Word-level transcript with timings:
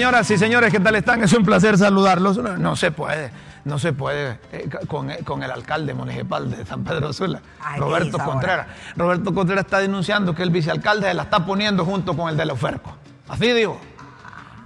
Señoras 0.00 0.30
y 0.30 0.38
señores, 0.38 0.72
¿qué 0.72 0.80
tal 0.80 0.94
están? 0.94 1.22
Es 1.22 1.34
un 1.34 1.44
placer 1.44 1.76
saludarlos. 1.76 2.38
No, 2.38 2.56
no 2.56 2.74
se 2.74 2.90
puede, 2.90 3.30
no 3.66 3.78
se 3.78 3.92
puede 3.92 4.38
eh, 4.50 4.66
con, 4.88 5.10
con, 5.24 5.42
el 5.42 5.50
alcalde 5.50 5.92
municipal 5.92 6.50
de 6.50 6.64
San 6.64 6.82
Pedro 6.84 7.12
Sula, 7.12 7.42
Roberto 7.76 8.16
Contreras. 8.16 8.66
Roberto 8.96 9.34
Contreras 9.34 9.66
está 9.66 9.80
denunciando 9.80 10.34
que 10.34 10.42
el 10.42 10.48
vicealcalde 10.48 11.08
se 11.08 11.12
la 11.12 11.24
está 11.24 11.44
poniendo 11.44 11.84
junto 11.84 12.16
con 12.16 12.30
el 12.30 12.38
de 12.38 12.46
la 12.46 12.54
Oferco. 12.54 12.96
Así 13.28 13.52
digo. 13.52 13.78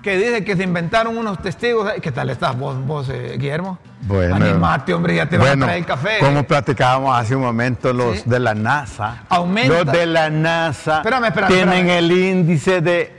Que 0.04 0.18
dice 0.18 0.44
que 0.44 0.54
se 0.54 0.62
inventaron 0.62 1.16
unos 1.16 1.42
testigos. 1.42 1.90
¿Qué 2.00 2.12
tal 2.12 2.30
estás 2.30 2.56
vos, 2.56 2.76
vos 2.86 3.08
eh, 3.08 3.36
Guillermo? 3.36 3.80
Bueno, 4.02 4.36
Animate, 4.36 4.94
hombre, 4.94 5.16
ya 5.16 5.28
te 5.28 5.36
van 5.36 5.62
a 5.62 5.64
traer 5.64 5.78
el 5.78 5.86
café. 5.86 6.18
Como 6.20 6.44
platicábamos 6.44 7.18
hace 7.18 7.34
un 7.34 7.42
momento, 7.42 7.92
los 7.92 8.24
de 8.24 8.38
la 8.38 8.54
NASA. 8.54 9.24
Aumenta. 9.30 9.82
Los 9.82 9.86
de 9.92 10.06
la 10.06 10.30
NASA 10.30 10.98
espérame, 10.98 11.24
espérame, 11.24 11.48
tienen 11.48 11.88
el 11.88 12.12
índice 12.12 12.80
de 12.82 13.13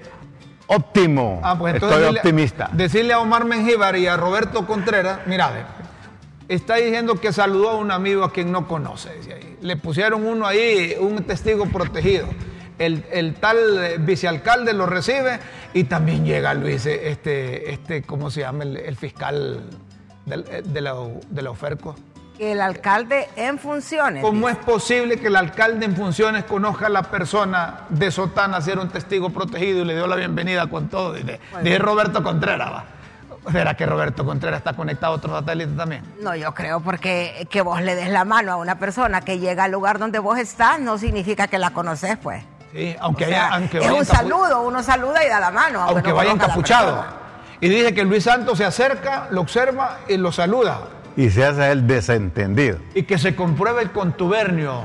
óptimo. 0.67 1.39
Ah, 1.43 1.57
pues 1.57 1.75
Estoy 1.75 2.03
optimista. 2.03 2.69
Decirle 2.73 3.13
a 3.13 3.19
Omar 3.19 3.45
Mengíbar 3.45 3.95
y 3.95 4.07
a 4.07 4.17
Roberto 4.17 4.65
Contreras, 4.65 5.19
mira, 5.25 5.67
está 6.47 6.75
diciendo 6.75 7.15
que 7.15 7.33
saludó 7.33 7.71
a 7.71 7.75
un 7.77 7.91
amigo 7.91 8.23
a 8.23 8.31
quien 8.31 8.51
no 8.51 8.67
conoce. 8.67 9.11
Le 9.61 9.77
pusieron 9.77 10.25
uno 10.25 10.45
ahí, 10.45 10.95
un 10.99 11.23
testigo 11.23 11.65
protegido. 11.67 12.27
El, 12.77 13.35
tal 13.35 13.99
vicealcalde 13.99 14.73
lo 14.73 14.85
recibe 14.85 15.39
y 15.73 15.85
también 15.85 16.25
llega 16.25 16.53
Luis, 16.53 16.85
este, 16.85 17.71
este 17.71 18.03
¿cómo 18.03 18.29
se 18.29 18.41
llama? 18.41 18.65
El, 18.65 18.95
fiscal 18.97 19.61
de, 20.25 20.81
la, 20.81 20.95
de 21.29 21.41
la 21.41 21.51
Oferco. 21.51 21.95
El 22.37 22.59
alcalde 22.59 23.29
en 23.37 23.57
funciones. 23.57 24.21
¿Cómo 24.21 24.49
es 24.49 24.57
posible 24.57 25.17
que 25.17 25.27
el 25.27 25.37
alcalde 25.37 25.85
en 25.85 25.95
funciones 25.95 26.43
conozca 26.43 26.87
a 26.87 26.89
la 26.89 27.03
persona 27.03 27.81
de 27.89 28.11
Sotana, 28.11 28.59
ser 28.59 28.77
un 28.77 28.89
testigo 28.89 29.29
protegido 29.29 29.81
y 29.81 29.85
le 29.85 29.95
dio 29.95 30.05
la 30.05 30.17
bienvenida 30.17 30.67
con 30.67 30.89
todo? 30.89 31.13
De, 31.13 31.79
Roberto 31.79 32.23
Contreras, 32.23 32.71
¿va? 32.71 32.85
¿Será 33.51 33.75
que 33.75 33.85
Roberto 33.85 34.25
Contreras 34.25 34.57
está 34.57 34.73
conectado 34.73 35.13
a 35.13 35.15
otros 35.17 35.33
satélites 35.39 35.77
también? 35.77 36.03
No, 36.19 36.35
yo 36.35 36.53
creo 36.53 36.81
porque 36.81 37.47
que 37.49 37.61
vos 37.61 37.81
le 37.81 37.95
des 37.95 38.09
la 38.09 38.25
mano 38.25 38.51
a 38.51 38.55
una 38.57 38.79
persona 38.79 39.21
que 39.21 39.39
llega 39.39 39.65
al 39.65 39.71
lugar 39.71 39.99
donde 39.99 40.19
vos 40.19 40.37
estás 40.37 40.79
no 40.79 40.97
significa 40.97 41.47
que 41.47 41.57
la 41.57 41.69
conoces, 41.69 42.17
pues. 42.17 42.43
Sí, 42.73 42.95
aunque, 42.99 43.25
haya, 43.25 43.61
Es 43.71 43.91
un 43.91 44.03
saludo, 44.03 44.63
uno 44.63 44.83
saluda 44.83 45.23
y 45.23 45.29
da 45.29 45.39
la 45.39 45.51
mano. 45.51 45.83
Aunque, 45.83 46.11
vaya 46.11 46.31
encapuchado. 46.31 47.05
Y 47.61 47.69
dice 47.69 47.93
que 47.93 48.03
Luis 48.03 48.25
Santos 48.25 48.57
se 48.57 48.65
acerca, 48.65 49.27
lo 49.29 49.41
observa 49.41 49.99
y 50.09 50.17
lo 50.17 50.33
saluda 50.33 50.81
y 51.15 51.29
se 51.29 51.45
hace 51.45 51.71
el 51.71 51.87
desentendido. 51.87 52.79
Y 52.93 53.03
que 53.03 53.17
se 53.17 53.35
compruebe 53.35 53.81
el 53.81 53.91
contubernio. 53.91 54.83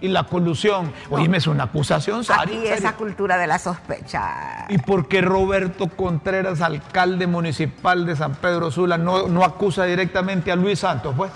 Y 0.00 0.08
la 0.08 0.24
colusión. 0.24 0.92
Oye, 1.10 1.30
es 1.36 1.46
una 1.46 1.64
acusación 1.64 2.24
Aquí 2.36 2.66
esa 2.66 2.94
cultura 2.94 3.38
de 3.38 3.46
la 3.46 3.58
sospecha. 3.58 4.66
¿Y 4.68 4.78
por 4.78 5.06
qué 5.06 5.20
Roberto 5.20 5.88
Contreras, 5.88 6.60
alcalde 6.60 7.28
municipal 7.28 8.04
de 8.04 8.16
San 8.16 8.34
Pedro 8.34 8.72
Sula, 8.72 8.98
no, 8.98 9.28
no 9.28 9.44
acusa 9.44 9.84
directamente 9.84 10.50
a 10.50 10.56
Luis 10.56 10.80
Santos, 10.80 11.14
pues? 11.16 11.30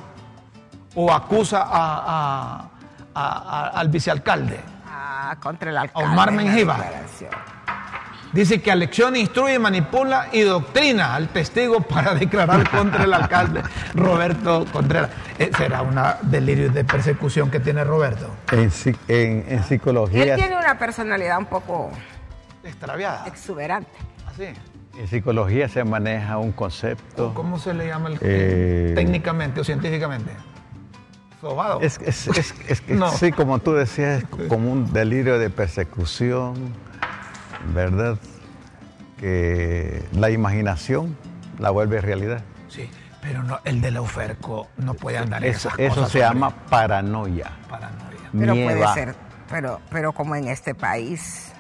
¿O 0.97 1.13
acusa 1.13 1.65
a, 1.65 2.71
al 3.15 3.89
vicealcalde? 3.89 4.59
Ah, 4.89 5.37
contra 5.41 5.71
el 5.71 5.77
alcalde. 5.77 6.09
A 6.09 6.13
Omar 6.13 6.33
Menjiva. 6.33 6.77
Dice 8.33 8.61
que 8.61 8.71
alecciona, 8.71 9.19
instruye, 9.19 9.59
manipula 9.59 10.29
y 10.33 10.43
doctrina 10.43 11.15
al 11.15 11.29
testigo 11.29 11.81
para 11.81 12.15
declarar 12.15 12.69
contra 12.71 13.05
el 13.05 13.15
alcalde 13.15 13.63
Roberto 13.95 14.67
Contreras. 14.73 15.11
Eh, 15.39 15.51
¿Será 15.57 15.83
un 15.83 15.97
delirio 16.31 16.71
de 16.71 16.85
persecución 16.85 17.51
que 17.51 17.61
tiene 17.61 17.85
Roberto? 17.85 18.29
En, 18.51 18.71
psicología. 19.63 20.35
Él 20.35 20.41
tiene 20.41 20.57
una 20.57 20.79
personalidad 20.79 21.39
un 21.39 21.47
poco. 21.47 21.91
extraviada. 22.65 23.27
Exuberante. 23.27 23.91
Así. 24.27 24.49
En 24.99 25.09
psicología 25.09 25.69
se 25.69 25.85
maneja 25.85 26.39
un 26.39 26.53
concepto. 26.53 27.33
¿Cómo 27.35 27.59
se 27.59 27.75
le 27.75 27.87
llama 27.87 28.09
el, 28.09 28.19
eh, 28.23 28.93
técnicamente 28.95 29.61
o 29.61 29.65
científicamente? 29.65 30.33
Sobado. 31.41 31.81
Es, 31.83 32.01
es, 32.03 32.27
es, 32.29 32.81
que 32.81 32.99
sí, 33.19 33.31
como 33.31 33.59
tú 33.59 33.73
decías, 33.75 34.23
es 34.23 34.49
como 34.49 34.73
un 34.73 34.93
delirio 34.93 35.39
de 35.39 35.51
persecución 35.51 36.55
¿verdad? 37.73 38.19
Que 39.19 40.05
la 40.13 40.31
imaginación 40.31 41.17
la 41.59 41.71
vuelve 41.71 42.01
realidad. 42.01 42.43
Sí, 42.69 42.89
pero 43.23 43.43
no, 43.43 43.61
el 43.65 43.81
de 43.81 43.91
la 43.91 44.03
UFERCO 44.03 44.69
no 44.79 44.95
puede 44.95 45.19
andar 45.19 45.45
en 45.45 45.53
eso. 45.53 45.71
eso 45.79 46.07
se 46.07 46.21
llama 46.21 46.51
paranoia. 46.51 47.53
Paranoia. 47.69 48.31
Pero 48.39 48.55
puede 48.55 48.87
ser, 48.95 49.15
pero, 49.49 49.81
pero 49.91 50.13
como 50.13 50.37
en 50.37 50.49
este 50.49 50.75
país 50.75 51.53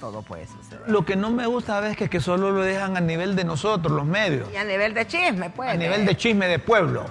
todo 0.00 0.22
puede 0.22 0.46
suceder. 0.46 0.82
Lo 0.86 1.04
que 1.04 1.16
no 1.16 1.30
me 1.30 1.46
gusta 1.46 1.86
es 1.88 1.96
que, 1.96 2.08
que 2.08 2.20
solo 2.20 2.50
lo 2.50 2.62
dejan 2.62 2.96
a 2.96 3.00
nivel 3.00 3.36
de 3.36 3.44
nosotros, 3.44 3.92
los 3.92 4.06
medios. 4.06 4.48
Y 4.52 4.56
a 4.56 4.64
nivel 4.64 4.94
de 4.94 5.06
chisme, 5.06 5.50
pues. 5.50 5.70
A 5.70 5.74
nivel 5.74 6.06
de 6.06 6.16
chisme 6.16 6.46
de 6.46 6.58
pueblo. 6.58 7.04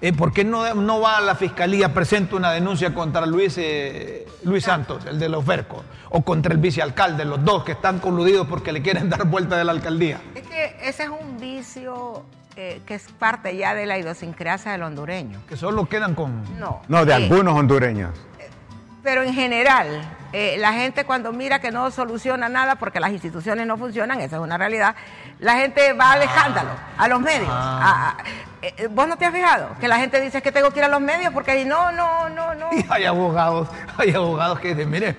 Eh, 0.00 0.14
¿Por 0.14 0.32
qué 0.32 0.44
no, 0.44 0.74
no, 0.74 1.00
va 1.00 1.18
a 1.18 1.20
la 1.20 1.34
fiscalía, 1.34 1.92
presenta 1.92 2.36
una 2.36 2.52
denuncia 2.52 2.94
contra 2.94 3.26
Luis, 3.26 3.56
eh, 3.58 4.26
Luis 4.44 4.64
Santos, 4.64 5.04
el 5.04 5.18
de 5.18 5.28
los 5.28 5.44
Vercos, 5.44 5.82
o 6.10 6.22
contra 6.22 6.52
el 6.52 6.58
vicealcalde, 6.58 7.24
los 7.24 7.44
dos 7.44 7.64
que 7.64 7.72
están 7.72 7.98
coludidos 7.98 8.46
porque 8.46 8.72
le 8.72 8.82
quieren 8.82 9.08
dar 9.10 9.24
vuelta 9.24 9.56
de 9.56 9.64
la 9.64 9.72
alcaldía? 9.72 10.20
Es 10.34 10.46
que 10.46 10.76
ese 10.82 11.04
es 11.04 11.08
un 11.08 11.38
vicio 11.38 12.24
eh, 12.56 12.82
que 12.84 12.94
es 12.94 13.06
parte 13.18 13.56
ya 13.56 13.74
de 13.74 13.86
la 13.86 13.98
idiosincrasia 13.98 14.72
del 14.72 14.82
hondureño. 14.82 15.40
Que 15.48 15.56
solo 15.56 15.88
quedan 15.88 16.14
con... 16.14 16.42
No, 16.58 16.82
no 16.88 17.04
de 17.04 17.14
algunos 17.14 17.54
hondureños. 17.54 18.10
Pero 19.02 19.22
en 19.22 19.32
general, 19.32 20.02
eh, 20.32 20.56
la 20.58 20.72
gente 20.74 21.04
cuando 21.04 21.32
mira 21.32 21.58
que 21.58 21.70
no 21.70 21.90
soluciona 21.90 22.48
nada 22.48 22.76
porque 22.76 23.00
las 23.00 23.10
instituciones 23.12 23.66
no 23.66 23.78
funcionan, 23.78 24.20
esa 24.20 24.36
es 24.36 24.42
una 24.42 24.58
realidad, 24.58 24.94
la 25.38 25.56
gente 25.56 25.94
va 25.94 26.12
al 26.12 26.22
escándalo, 26.22 26.70
a 26.98 27.08
los 27.08 27.20
medios. 27.20 27.48
Ah. 27.50 28.16
Eh, 28.60 28.74
eh, 28.76 28.88
¿Vos 28.88 29.08
no 29.08 29.16
te 29.16 29.24
has 29.24 29.32
fijado? 29.32 29.70
Que 29.80 29.88
la 29.88 29.96
gente 29.96 30.20
dice 30.20 30.42
que 30.42 30.52
tengo 30.52 30.70
que 30.70 30.80
ir 30.80 30.84
a 30.84 30.88
los 30.88 31.00
medios 31.00 31.32
porque 31.32 31.64
no, 31.64 31.90
no, 31.92 32.28
no, 32.28 32.54
no. 32.54 32.68
Y 32.72 32.84
hay 32.90 33.06
abogados, 33.06 33.68
hay 33.96 34.12
abogados 34.12 34.60
que 34.60 34.74
dicen, 34.74 34.90
mire, 34.90 35.16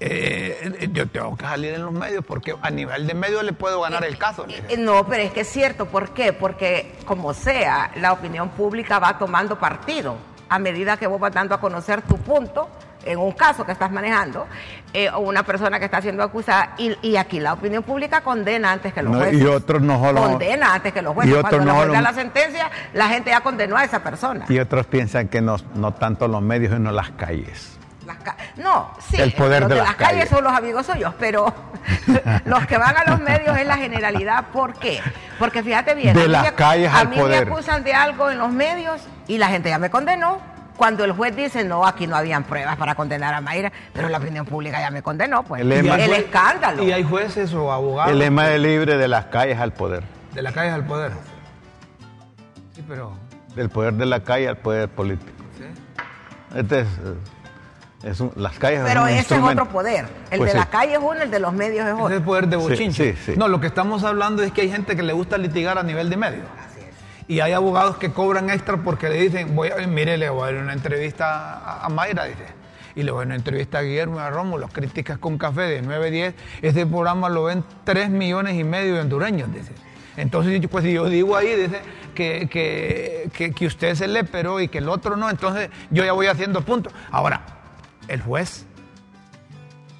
yo 0.00 1.06
tengo 1.08 1.36
que 1.36 1.44
salir 1.44 1.74
en 1.74 1.82
los 1.82 1.92
medios 1.92 2.24
porque 2.24 2.56
a 2.62 2.70
nivel 2.70 3.06
de 3.06 3.14
medios 3.14 3.44
le 3.44 3.52
puedo 3.52 3.82
ganar 3.82 4.04
el 4.04 4.16
caso. 4.16 4.46
No, 4.78 5.06
pero 5.06 5.22
es 5.22 5.32
que 5.32 5.40
es 5.40 5.48
cierto, 5.48 5.86
¿por 5.86 6.14
qué? 6.14 6.32
Porque 6.32 6.94
como 7.04 7.34
sea, 7.34 7.90
la 7.96 8.12
opinión 8.12 8.48
pública 8.50 8.98
va 8.98 9.18
tomando 9.18 9.58
partido 9.58 10.16
a 10.48 10.58
medida 10.58 10.96
que 10.96 11.06
vos 11.06 11.20
vas 11.20 11.32
dando 11.32 11.54
a 11.54 11.60
conocer 11.60 12.02
tu 12.02 12.16
punto 12.16 12.68
en 13.04 13.18
un 13.18 13.32
caso 13.32 13.64
que 13.64 13.72
estás 13.72 13.90
manejando, 13.90 14.46
eh, 14.92 15.08
o 15.10 15.20
una 15.20 15.42
persona 15.42 15.78
que 15.78 15.86
está 15.86 16.02
siendo 16.02 16.22
acusada, 16.22 16.74
y, 16.76 17.16
aquí 17.16 17.40
la 17.40 17.54
opinión 17.54 17.82
pública 17.82 18.20
condena 18.20 18.72
antes 18.72 18.92
que 18.92 19.02
los 19.02 19.16
jueces. 19.16 19.40
y 19.40 19.46
otros 19.46 19.80
no 19.80 20.00
Condena 20.00 20.74
antes 20.74 20.92
que 20.92 21.00
los 21.00 21.14
jueces. 21.14 21.34
Y 21.34 21.40
Cuando 21.40 21.86
no 21.86 22.00
la 22.00 22.12
sentencia, 22.12 22.70
la 22.92 23.08
gente 23.08 23.30
ya 23.30 23.40
condenó 23.40 23.76
a 23.76 23.84
esa 23.84 24.02
persona. 24.02 24.44
Y 24.48 24.58
otros 24.58 24.86
piensan 24.86 25.28
que 25.28 25.40
no, 25.40 25.56
no 25.74 25.94
tanto 25.94 26.28
los 26.28 26.42
medios, 26.42 26.74
sino 26.74 26.92
las 26.92 27.10
calles. 27.12 27.79
No, 28.56 28.90
sí, 29.10 29.20
el 29.20 29.32
poder 29.32 29.66
de, 29.68 29.76
las, 29.76 29.94
calles. 29.96 30.28
son 30.28 30.44
los 30.44 30.52
amigos 30.52 30.86
suyos, 30.86 31.14
pero 31.18 31.52
los 32.44 32.66
que 32.66 32.78
van 32.78 32.96
a 32.96 33.04
los 33.10 33.20
medios 33.20 33.56
es 33.56 33.66
la 33.66 33.76
generalidad. 33.76 34.46
¿Por 34.52 34.74
qué? 34.74 35.00
Porque 35.38 35.62
fíjate 35.62 35.94
bien, 35.94 36.14
de 36.14 36.28
las 36.28 36.52
calles 36.52 36.92
a 36.92 37.04
mí 37.04 37.16
me 37.16 37.36
acusan 37.36 37.84
de 37.84 37.92
algo 37.92 38.30
en 38.30 38.38
los 38.38 38.52
medios 38.52 39.02
y 39.26 39.38
la 39.38 39.48
gente 39.48 39.68
ya 39.68 39.78
me 39.78 39.90
condenó 39.90 40.38
cuando 40.80 41.04
el 41.04 41.12
juez 41.12 41.36
dice, 41.36 41.62
no, 41.62 41.86
aquí 41.86 42.06
no 42.06 42.16
habían 42.16 42.42
pruebas 42.44 42.74
para 42.78 42.94
condenar 42.94 43.34
a 43.34 43.42
Mayra, 43.42 43.70
pero 43.92 44.08
la 44.08 44.16
opinión 44.16 44.46
pública 44.46 44.80
ya 44.80 44.90
me 44.90 45.02
condenó, 45.02 45.42
pues. 45.42 45.60
El, 45.60 45.70
escándalo. 45.70 46.82
¿Y 46.82 46.90
hay 46.90 47.02
jueces 47.04 47.52
o 47.52 47.70
abogados? 47.70 48.12
El 48.12 48.18
lema 48.18 48.46
de 48.46 48.58
libre 48.58 48.96
de 48.96 49.06
las 49.06 49.26
calles 49.26 49.58
al 49.58 49.74
poder. 49.74 50.04
De 50.32 50.40
las 50.40 50.54
calles 50.54 50.72
al 50.72 50.86
poder. 50.86 51.12
Sí, 52.74 52.82
pero... 52.88 53.12
Del 53.54 53.68
poder 53.68 53.92
de 53.92 54.06
la 54.06 54.20
calle 54.20 54.48
al 54.48 54.56
poder 54.56 54.88
político. 54.88 55.44
Sí. 55.58 55.64
Este 56.56 56.80
es... 56.80 56.88
es 58.02 58.22
las 58.36 58.58
calles 58.58 58.80
Pero 58.84 59.06
ese 59.06 59.36
es 59.36 59.42
otro 59.42 59.68
poder. 59.68 60.06
El 60.30 60.38
pues 60.38 60.52
de 60.52 60.58
la 60.58 60.66
calle 60.66 60.94
es 60.94 60.98
uno, 60.98 61.20
el 61.20 61.30
de 61.30 61.38
los 61.38 61.52
medios 61.52 61.86
es 61.86 61.92
otro. 61.92 62.06
Ese 62.06 62.14
es 62.14 62.20
el 62.20 62.24
poder 62.24 62.48
de 62.48 62.56
bochinche. 62.56 63.16
Sí, 63.16 63.34
no, 63.36 63.48
lo 63.48 63.60
que 63.60 63.66
estamos 63.66 64.04
hablando 64.04 64.42
es 64.42 64.52
que 64.52 64.62
hay 64.62 64.70
gente 64.70 64.96
que 64.96 65.02
le 65.02 65.12
gusta 65.12 65.36
litigar 65.36 65.78
a 65.78 65.82
nivel 65.82 66.08
de 66.08 66.16
medios. 66.16 66.46
Y 67.28 67.40
hay 67.40 67.52
abogados 67.52 67.96
que 67.96 68.10
cobran 68.10 68.50
extra 68.50 68.78
porque 68.78 69.08
le 69.08 69.20
dicen, 69.20 69.54
voy 69.54 69.68
a, 69.68 69.86
mire, 69.86 70.16
le 70.16 70.28
voy 70.30 70.48
a 70.48 70.52
dar 70.52 70.62
una 70.62 70.72
entrevista 70.72 71.84
a, 71.84 71.88
Mayra, 71.88 72.24
dice. 72.24 72.46
Y 72.96 73.04
le 73.04 73.12
voy 73.12 73.18
a 73.18 73.20
dar 73.20 73.26
una 73.26 73.36
entrevista 73.36 73.78
a 73.78 73.82
Guillermo 73.82 74.16
y 74.16 74.20
a 74.20 74.30
Rómulo, 74.30 74.66
críticas 74.66 75.18
con 75.18 75.38
café 75.38 75.60
de 75.60 75.84
9-10. 75.84 76.34
Este 76.62 76.86
programa 76.86 77.28
lo 77.28 77.44
ven 77.44 77.62
3 77.84 78.10
millones 78.10 78.58
y 78.58 78.64
medio 78.64 78.94
de 78.94 79.02
hondureños, 79.02 79.52
dice. 79.52 79.72
Entonces, 80.16 80.60
pues 80.68 80.84
si 80.84 80.92
yo 80.92 81.08
digo 81.08 81.36
ahí, 81.36 81.54
dice, 81.54 81.80
que, 82.16 82.48
que, 83.32 83.52
que, 83.52 83.66
usted 83.66 83.88
es 83.88 84.00
el 84.00 84.12
lepero 84.12 84.58
y 84.60 84.68
que 84.68 84.78
el 84.78 84.88
otro 84.88 85.16
no, 85.16 85.30
entonces 85.30 85.70
yo 85.90 86.04
ya 86.04 86.12
voy 86.12 86.26
haciendo 86.26 86.62
puntos. 86.62 86.92
Ahora, 87.12 87.59
el 88.10 88.20
juez 88.22 88.66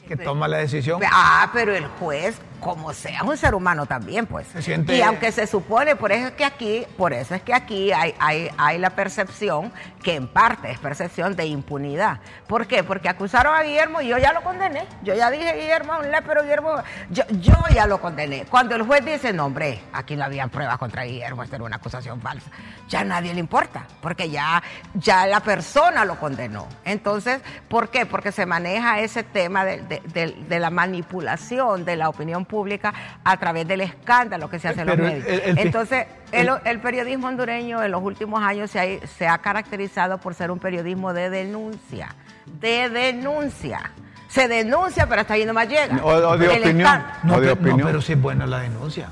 que 0.09 0.17
toma 0.17 0.49
la 0.49 0.59
decisión. 0.59 1.01
Ah, 1.11 1.51
pero 1.53 1.75
el 1.75 1.87
juez 1.87 2.37
como 2.61 2.93
sea 2.93 3.25
un 3.25 3.37
ser 3.37 3.55
humano 3.55 3.87
también, 3.87 4.27
pues. 4.27 4.47
Y 4.89 5.01
aunque 5.03 5.33
se 5.33 5.47
supone, 5.47 5.97
por 5.97 6.12
eso 6.12 6.29
es 6.29 6.33
que 6.33 6.45
aquí, 6.45 6.87
por 6.97 7.12
eso 7.12 7.35
es 7.35 7.43
que 7.43 7.55
aquí 7.55 7.93
hay, 7.93 8.15
hay, 8.19 8.51
hay 8.57 8.79
la 8.79 8.91
percepción, 8.91 9.73
que 10.03 10.15
en 10.15 10.29
parte 10.29 10.71
es 10.71 10.79
percepción 10.79 11.37
de 11.37 11.47
impunidad. 11.47 12.21
¿Por 12.47 12.67
qué? 12.67 12.85
Porque 12.85 13.09
acusaron 13.09 13.55
a 13.55 13.62
Guillermo 13.62 14.01
y 14.01 14.09
yo 14.09 14.19
ya 14.19 14.33
lo 14.33 14.43
condené. 14.43 14.87
Yo 15.03 15.15
ya 15.15 15.31
dije, 15.31 15.55
Guillermo, 15.55 15.95
un 15.99 16.07
pero 16.27 16.43
Guillermo, 16.43 16.75
yo, 17.11 17.25
yo 17.41 17.55
ya 17.73 17.87
lo 17.87 18.01
condené. 18.01 18.45
Cuando 18.45 18.77
el 18.77 18.83
juez 18.83 19.05
dice, 19.05 19.33
no, 19.33 19.47
hombre, 19.47 19.81
aquí 19.93 20.17
no 20.17 20.25
habían 20.25 20.51
pruebas 20.51 20.79
contra 20.79 21.05
Guillermo, 21.05 21.43
esta 21.43 21.57
era 21.57 21.65
una 21.65 21.77
acusación 21.77 22.21
falsa, 22.21 22.51
ya 22.89 23.01
a 23.01 23.05
nadie 23.05 23.33
le 23.33 23.41
importa, 23.41 23.87
porque 24.01 24.29
ya, 24.31 24.62
ya 24.95 25.27
la 25.27 25.41
persona 25.41 26.05
lo 26.05 26.17
condenó. 26.19 26.69
Entonces, 26.85 27.41
¿por 27.69 27.89
qué? 27.89 28.07
Porque 28.07 28.33
se 28.33 28.47
maneja 28.47 29.01
ese 29.01 29.23
tema 29.23 29.65
de, 29.65 29.81
de, 29.83 30.37
de 30.49 30.59
la 30.59 30.71
manipulación 30.71 31.85
de 31.85 31.97
la 31.97 32.09
opinión 32.09 32.45
pública 32.50 32.93
a 33.25 33.37
través 33.38 33.67
del 33.67 33.81
escándalo 33.81 34.50
que 34.50 34.58
se 34.58 34.69
hace 34.69 34.82
en 34.82 34.88
los 34.88 34.99
medios. 34.99 35.25
Entonces, 35.26 36.06
el, 36.32 36.81
periodismo 36.81 37.29
hondureño 37.29 37.82
en 37.82 37.91
los 37.93 38.02
últimos 38.02 38.43
años 38.43 38.70
se 38.70 38.81
ha, 38.81 39.06
se 39.06 39.29
ha 39.29 39.38
caracterizado 39.38 40.19
por 40.19 40.35
ser 40.35 40.50
un 40.50 40.58
periodismo 40.58 41.12
de 41.12 41.31
denuncia, 41.31 42.14
de 42.61 42.91
denuncia 42.91 43.93
se 44.31 44.47
denuncia, 44.47 45.08
pero 45.08 45.23
hasta 45.23 45.35
ahí 45.35 45.44
no 45.44 45.52
más 45.52 45.69
llega. 45.69 45.99
O, 46.05 46.38
de 46.38 46.49
opinión. 46.49 47.02
No, 47.25 47.41
de 47.41 47.50
opinión. 47.50 47.82
pero 47.85 48.00
sí 48.00 48.12
es 48.12 48.23
buena 48.23 48.47
la 48.47 48.61
denuncia. 48.61 49.11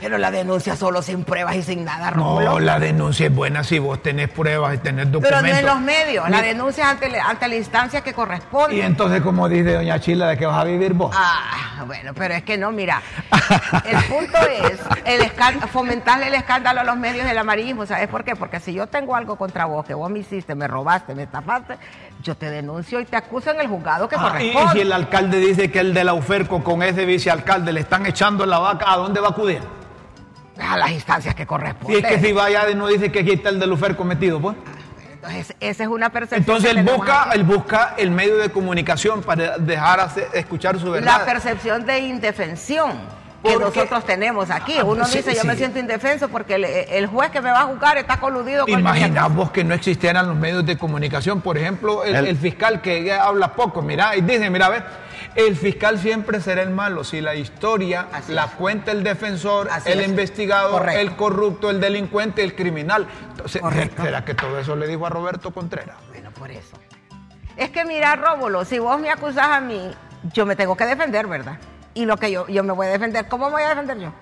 Pero 0.00 0.18
la 0.18 0.30
denuncia 0.30 0.76
solo 0.76 1.02
sin 1.02 1.24
pruebas 1.24 1.56
y 1.56 1.62
sin 1.62 1.84
nada, 1.84 2.10
Rómulo. 2.10 2.52
No, 2.52 2.60
la 2.60 2.78
denuncia 2.78 3.26
es 3.26 3.34
buena 3.34 3.64
si 3.64 3.78
vos 3.78 4.02
tenés 4.02 4.28
pruebas 4.28 4.74
y 4.74 4.78
tenés 4.78 5.10
documentos. 5.10 5.42
Pero 5.42 5.52
no 5.52 5.58
en 5.58 5.66
los 5.66 5.80
medios, 5.80 6.30
la 6.30 6.42
denuncia 6.42 6.84
es 6.84 6.90
ante, 6.90 7.20
ante, 7.20 7.48
la 7.48 7.56
instancia 7.56 8.00
que 8.02 8.12
corresponde. 8.12 8.76
Y 8.76 8.80
entonces, 8.80 9.20
como 9.22 9.48
dice 9.48 9.74
doña 9.74 10.00
Chila, 10.00 10.28
¿de 10.28 10.36
qué 10.36 10.46
vas 10.46 10.58
a 10.58 10.64
vivir 10.64 10.94
vos? 10.94 11.14
Ah, 11.16 11.84
bueno, 11.86 12.12
pero 12.14 12.34
es 12.34 12.42
que 12.42 12.56
no, 12.56 12.72
mira, 12.72 13.02
el 13.84 14.04
punto 14.04 14.38
es 14.38 14.80
el 15.04 15.30
fomentarle 15.68 16.28
el 16.28 16.34
escándalo 16.34 16.80
a 16.80 16.84
los 16.84 16.96
medios 16.96 17.26
del 17.26 17.38
amarillismo, 17.38 17.86
¿sabes 17.86 18.08
por 18.08 18.24
qué? 18.24 18.36
Porque 18.36 18.60
si 18.60 18.72
yo 18.72 18.86
tengo 18.86 19.16
algo 19.16 19.36
contra 19.36 19.64
vos, 19.64 19.84
que 19.84 19.94
vos 19.94 20.10
me 20.10 20.20
hiciste, 20.20 20.54
me 20.54 20.68
robaste, 20.68 21.14
me 21.14 21.24
estafaste, 21.24 21.76
yo 22.22 22.34
te 22.36 22.50
denuncio 22.50 23.00
y 23.00 23.04
te 23.04 23.16
acuso 23.16 23.50
en 23.50 23.60
el 23.60 23.66
juzgado 23.66 24.08
que 24.08 24.16
ah, 24.16 24.22
corresponde. 24.22 24.70
Y, 24.70 24.72
si 24.72 24.80
el 24.80 24.92
alcalde 24.92 25.38
dice 25.38 25.70
que 25.70 25.80
el 25.80 25.94
de 25.94 26.04
la 26.04 26.14
UFERCO 26.14 26.62
con 26.62 26.82
ese 26.82 27.04
vicealcalde 27.04 27.72
le 27.72 27.80
están 27.80 28.06
echando 28.06 28.46
la 28.46 28.58
vaca, 28.58 28.92
¿a 28.92 28.96
dónde 28.96 29.20
va 29.20 29.28
a 29.28 29.30
acudir? 29.30 29.60
A 30.60 30.76
las 30.76 30.90
instancias 30.90 31.34
que 31.34 31.46
corresponden. 31.46 32.02
Y 32.02 32.04
es 32.04 32.06
que 32.06 32.26
si 32.26 32.32
vaya 32.32 32.66
no 32.74 32.86
dice 32.88 33.10
que 33.10 33.20
aquí 33.20 33.32
está 33.32 33.48
el 33.48 33.58
de 33.58 33.66
Lufer 33.66 33.96
cometido, 33.96 34.40
pues. 34.40 34.56
Entonces, 35.12 35.54
esa 35.60 35.82
es 35.84 35.88
una 35.88 36.10
percepción. 36.10 36.40
Entonces, 36.40 36.70
él 36.70 36.82
busca, 36.82 37.28
él 37.34 37.44
busca 37.44 37.94
el 37.98 38.10
medio 38.10 38.38
de 38.38 38.50
comunicación 38.50 39.22
para 39.22 39.58
dejar 39.58 40.08
escuchar 40.32 40.78
su 40.78 40.90
verdad. 40.90 41.18
La 41.18 41.26
percepción 41.26 41.84
de 41.84 41.98
indefensión 41.98 42.92
que 43.42 43.56
nosotros 43.56 44.04
tenemos 44.04 44.50
aquí. 44.50 44.78
Ah, 44.78 44.84
Uno 44.84 45.06
dice, 45.06 45.34
yo 45.34 45.44
me 45.44 45.56
siento 45.56 45.78
indefenso 45.78 46.28
porque 46.28 46.54
el, 46.90 47.06
juez 47.06 47.30
que 47.30 47.40
me 47.40 47.50
va 47.50 47.62
a 47.62 47.64
juzgar 47.64 47.96
está 47.98 48.18
coludido 48.18 48.66
con 48.66 48.78
Imagina 48.78 49.28
vos 49.28 49.50
que 49.50 49.64
no 49.64 49.74
existieran 49.74 50.26
los 50.26 50.36
medios 50.36 50.64
de 50.64 50.76
comunicación. 50.76 51.40
Por 51.40 51.58
ejemplo, 51.58 52.04
el, 52.04 52.36
fiscal 52.36 52.80
que 52.80 53.12
habla 53.12 53.54
poco, 53.54 53.82
mira, 53.82 54.16
y 54.16 54.20
dice, 54.22 54.50
mira, 54.50 54.66
a 54.66 54.70
ver 54.70 55.09
el 55.36 55.56
fiscal 55.56 55.98
siempre 55.98 56.40
será 56.40 56.62
el 56.62 56.70
malo. 56.70 57.04
Si 57.04 57.20
la 57.20 57.34
historia 57.34 58.08
la 58.28 58.48
cuenta 58.48 58.92
el 58.92 59.02
defensor, 59.02 59.68
el 59.84 60.02
investigador, 60.02 60.88
el 60.90 61.16
corrupto, 61.16 61.70
el 61.70 61.80
delincuente, 61.80 62.42
el 62.42 62.54
criminal. 62.54 63.06
Entonces, 63.30 63.62
¿será 63.96 64.24
que 64.24 64.34
todo 64.34 64.58
eso 64.58 64.76
le 64.76 64.86
dijo 64.86 65.06
a 65.06 65.10
Roberto 65.10 65.52
Contreras? 65.52 65.96
Bueno, 66.08 66.30
por 66.32 66.50
eso. 66.50 66.76
Es 67.56 67.70
que 67.70 67.84
mira, 67.84 68.16
Rómulo, 68.16 68.64
si 68.64 68.78
vos 68.78 68.98
me 69.00 69.10
acusás 69.10 69.48
a 69.48 69.60
mí, 69.60 69.90
yo 70.32 70.46
me 70.46 70.56
tengo 70.56 70.76
que 70.76 70.86
defender, 70.86 71.26
¿verdad? 71.26 71.58
Y 71.94 72.06
lo 72.06 72.16
que 72.16 72.30
yo, 72.30 72.46
yo 72.48 72.62
me 72.62 72.72
voy 72.72 72.86
a 72.86 72.90
defender, 72.90 73.28
¿cómo 73.28 73.46
me 73.46 73.52
voy 73.52 73.62
a 73.62 73.70
defender 73.70 73.98
yo? 73.98 74.12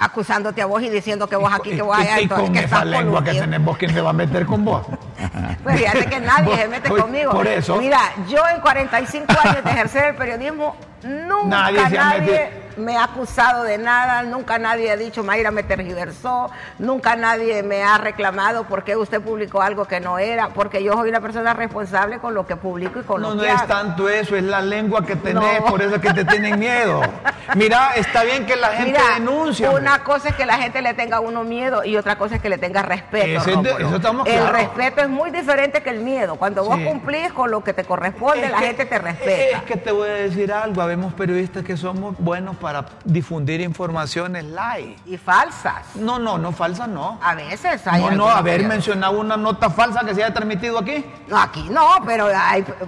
acusándote 0.00 0.62
a 0.62 0.66
vos 0.66 0.82
y 0.82 0.88
diciendo 0.88 1.28
que 1.28 1.36
vos 1.36 1.52
aquí, 1.52 1.70
que 1.70 1.82
vos 1.82 1.96
allá. 1.96 2.20
Y, 2.20 2.26
con 2.26 2.56
esa 2.56 2.84
lengua 2.84 3.22
que 3.22 3.34
tenés 3.34 3.62
vos, 3.62 3.76
¿quién 3.76 3.92
se 3.92 4.00
va 4.00 4.10
a 4.10 4.14
meter 4.14 4.46
con 4.46 4.64
vos? 4.64 4.86
Pues 5.62 5.78
fíjate 5.78 6.06
que 6.06 6.20
nadie 6.20 6.56
se 6.56 6.68
mete 6.68 6.88
conmigo. 6.88 7.32
Por 7.32 7.46
eso. 7.46 7.76
Mira, 7.76 8.00
yo 8.28 8.42
en 8.48 8.60
45 8.60 9.32
años 9.44 9.64
de 9.64 9.70
ejercer 9.70 10.04
el 10.06 10.14
periodismo, 10.14 10.76
nunca 11.02 11.72
nadie 11.90 12.50
me 12.76 12.96
ha 12.96 13.04
acusado 13.04 13.64
de 13.64 13.78
nada, 13.78 14.22
nunca 14.22 14.58
nadie 14.58 14.90
ha 14.90 14.96
dicho 14.96 15.22
Mayra 15.22 15.50
me 15.50 15.62
tergiversó, 15.62 16.50
nunca 16.78 17.16
nadie 17.16 17.62
me 17.62 17.82
ha 17.82 17.98
reclamado 17.98 18.64
porque 18.64 18.96
usted 18.96 19.20
publicó 19.20 19.62
algo 19.62 19.84
que 19.84 20.00
no 20.00 20.18
era, 20.18 20.48
porque 20.50 20.82
yo 20.82 20.94
soy 20.94 21.10
una 21.10 21.20
persona 21.20 21.54
responsable 21.54 22.18
con 22.18 22.34
lo 22.34 22.46
que 22.46 22.56
publico 22.56 23.00
y 23.00 23.02
con 23.02 23.22
lo 23.22 23.30
que 23.30 23.36
No, 23.36 23.42
no 23.42 23.48
es 23.48 23.66
tanto 23.66 24.08
eso, 24.08 24.36
es 24.36 24.44
la 24.44 24.60
lengua 24.60 25.04
que 25.04 25.16
tenés, 25.16 25.62
por 25.62 25.82
eso 25.82 25.96
es 25.96 26.00
que 26.00 26.12
te 26.12 26.24
tienen 26.24 26.58
miedo. 26.58 27.00
Mira, 27.54 27.92
está 27.96 28.24
bien 28.24 28.46
que 28.46 28.56
la 28.56 28.68
gente 28.68 28.92
Mira, 28.92 29.14
denuncia. 29.14 29.70
Una 29.70 30.04
cosa 30.04 30.28
es 30.28 30.34
que 30.36 30.46
la 30.46 30.58
gente 30.58 30.82
le 30.82 30.94
tenga 30.94 31.16
a 31.18 31.20
uno 31.20 31.44
miedo 31.44 31.84
y 31.84 31.96
otra 31.96 32.16
cosa 32.16 32.36
es 32.36 32.42
que 32.42 32.48
le 32.48 32.58
tenga 32.58 32.82
respeto. 32.82 33.50
eso 33.50 33.96
estamos 33.96 34.26
el 34.26 34.48
respeto 34.48 35.00
es 35.00 35.08
muy 35.08 35.30
diferente 35.30 35.82
que 35.82 35.90
el 35.90 36.00
miedo. 36.00 36.36
Cuando 36.36 36.64
vos 36.64 36.78
cumplís 36.80 37.32
con 37.32 37.50
lo 37.50 37.62
que 37.62 37.72
te 37.72 37.84
corresponde, 37.84 38.48
la 38.48 38.58
gente 38.58 38.84
te 38.86 38.98
respeta. 38.98 39.58
Es 39.58 39.62
que 39.64 39.76
te 39.76 39.92
voy 39.92 40.08
a 40.08 40.12
decir 40.12 40.52
algo, 40.52 40.80
habemos 40.80 41.12
periodistas 41.14 41.64
que 41.64 41.76
somos 41.76 42.16
buenos 42.18 42.56
para 42.60 42.84
difundir 43.04 43.60
informaciones 43.60 44.44
live. 44.44 44.96
Y 45.06 45.16
falsas. 45.16 45.96
No, 45.96 46.18
no, 46.18 46.38
no 46.38 46.52
falsas 46.52 46.88
no. 46.88 47.18
A 47.22 47.34
veces 47.34 47.86
hay. 47.86 48.02
No, 48.02 48.10
no, 48.12 48.28
haber 48.28 48.64
mencionado 48.64 49.18
una 49.18 49.36
nota 49.36 49.70
falsa 49.70 50.00
que 50.00 50.14
se 50.14 50.22
haya 50.22 50.32
transmitido 50.32 50.78
aquí. 50.78 51.04
No, 51.28 51.38
aquí 51.38 51.68
no, 51.70 51.88
pero 52.06 52.28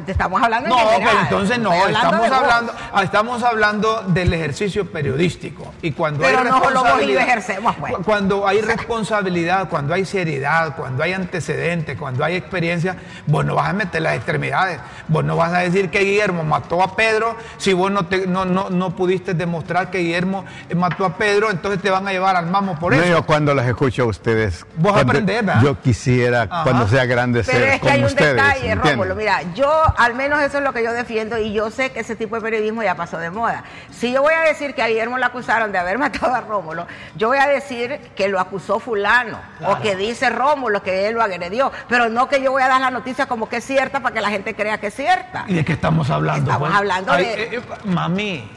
estamos 0.07 0.43
hablando 0.43 0.69
No, 0.69 0.77
pero 0.99 1.21
entonces 1.21 1.59
no, 1.59 1.73
estamos 1.87 2.31
hablando, 2.31 2.75
ah, 2.93 3.03
estamos 3.03 3.43
hablando 3.43 4.03
del 4.09 4.33
ejercicio 4.33 4.91
periodístico. 4.91 5.73
Y 5.83 5.93
cuando 5.93 6.21
pero 6.21 6.39
hay 6.39 6.45
no 6.45 6.71
lo 6.71 6.99
ejercemos, 6.99 7.75
pues. 7.77 7.95
Cuando 8.05 8.47
hay 8.47 8.61
responsabilidad, 8.61 9.69
cuando 9.69 9.95
hay 9.95 10.05
seriedad, 10.05 10.77
cuando 10.77 11.03
hay 11.03 11.13
antecedentes, 11.13 11.99
cuando 11.99 12.25
hay 12.25 12.37
experiencia, 12.37 12.97
vos 13.27 13.45
no 13.45 13.55
vas 13.55 13.71
a 13.71 13.73
meter 13.73 14.03
las 14.03 14.17
extremidades. 14.17 14.81
Vos 15.09 15.25
no 15.25 15.37
vas 15.37 15.53
a 15.53 15.59
decir 15.59 15.91
que 15.91 16.01
Guillermo 16.01 16.45
mató 16.45 16.83
a 16.83 16.95
Pedro 16.97 17.37
si 17.57 17.73
vos 17.73 17.91
no, 17.91 18.07
te, 18.07 18.27
no, 18.27 18.45
no, 18.45 18.71
no 18.71 18.95
pudiste 18.95 19.35
demostrar 19.35 19.62
que 19.91 19.99
Guillermo 19.99 20.45
mató 20.75 21.05
a 21.05 21.17
Pedro, 21.17 21.51
entonces 21.51 21.81
te 21.81 21.91
van 21.91 22.07
a 22.07 22.13
llevar 22.13 22.37
al 22.37 22.47
mamo 22.47 22.79
por 22.79 22.95
eso. 22.95 23.05
yo 23.05 23.25
cuando 23.25 23.55
las 23.55 23.67
escucho 23.67 24.03
a 24.03 24.07
ustedes. 24.07 24.67
Vos 24.77 24.97
aprendés, 24.97 25.45
¿verdad? 25.45 25.63
Yo 25.63 25.81
quisiera, 25.81 26.49
cuando 26.63 26.89
sea 26.89 27.05
grande, 27.07 27.43
Pero 27.45 27.65
es 27.65 27.81
que 27.81 27.91
hay 27.91 28.05
un 28.05 28.15
detalle, 28.15 28.75
Rómulo. 28.75 29.15
Mira, 29.15 29.43
yo, 29.55 29.71
al 29.97 30.15
menos 30.15 30.43
eso 30.43 30.59
es 30.59 30.65
lo 30.65 30.73
que 30.73 30.83
yo 30.83 30.93
defiendo 30.93 31.39
y 31.39 31.53
yo 31.53 31.71
sé 31.71 31.91
que 31.91 32.01
ese 32.01 32.17
tipo 32.17 32.37
de 32.37 32.43
periodismo 32.43 32.83
ya 32.83 32.95
pasó 32.95 33.19
de 33.19 33.31
moda. 33.31 33.65
Si 33.91 34.13
yo 34.13 34.23
voy 34.23 34.35
a 34.35 34.41
decir 34.41 34.75
que 34.75 34.83
a 34.83 34.89
Guillermo 34.89 35.19
le 35.19 35.25
acusaron 35.25 35.73
de 35.73 35.79
haber 35.79 35.99
matado 36.03 36.35
a 36.35 36.41
Rómulo, 36.41 36.87
yo 37.17 37.29
voy 37.29 37.39
a 37.39 37.49
decir 37.49 37.99
que 38.17 38.29
lo 38.29 38.41
acusó 38.41 38.79
fulano 38.81 39.41
o 39.67 39.79
que 39.81 39.97
dice 39.97 40.31
Rómulo 40.31 40.83
que 40.83 41.09
él 41.09 41.15
lo 41.15 41.23
agredió, 41.23 41.73
pero 41.89 42.09
no 42.09 42.29
que 42.29 42.43
yo 42.43 42.53
voy 42.53 42.63
a 42.63 42.69
dar 42.69 42.81
la 42.81 42.91
noticia 42.91 43.27
como 43.27 43.49
que 43.49 43.57
es 43.57 43.65
cierta 43.65 44.01
para 44.01 44.15
que 44.15 44.21
la 44.21 44.31
gente 44.31 44.55
crea 44.55 44.79
que 44.79 44.89
es 44.89 44.95
cierta. 44.95 45.45
¿Y 45.47 45.55
de 45.55 45.65
qué 45.65 45.73
estamos 45.73 46.11
hablando? 46.11 46.51
Estamos 46.51 46.69
pues? 46.69 46.79
hablando 46.79 47.13
de... 47.15 47.23
Eh, 47.23 47.49
eh, 47.57 47.61
mami, 47.85 48.49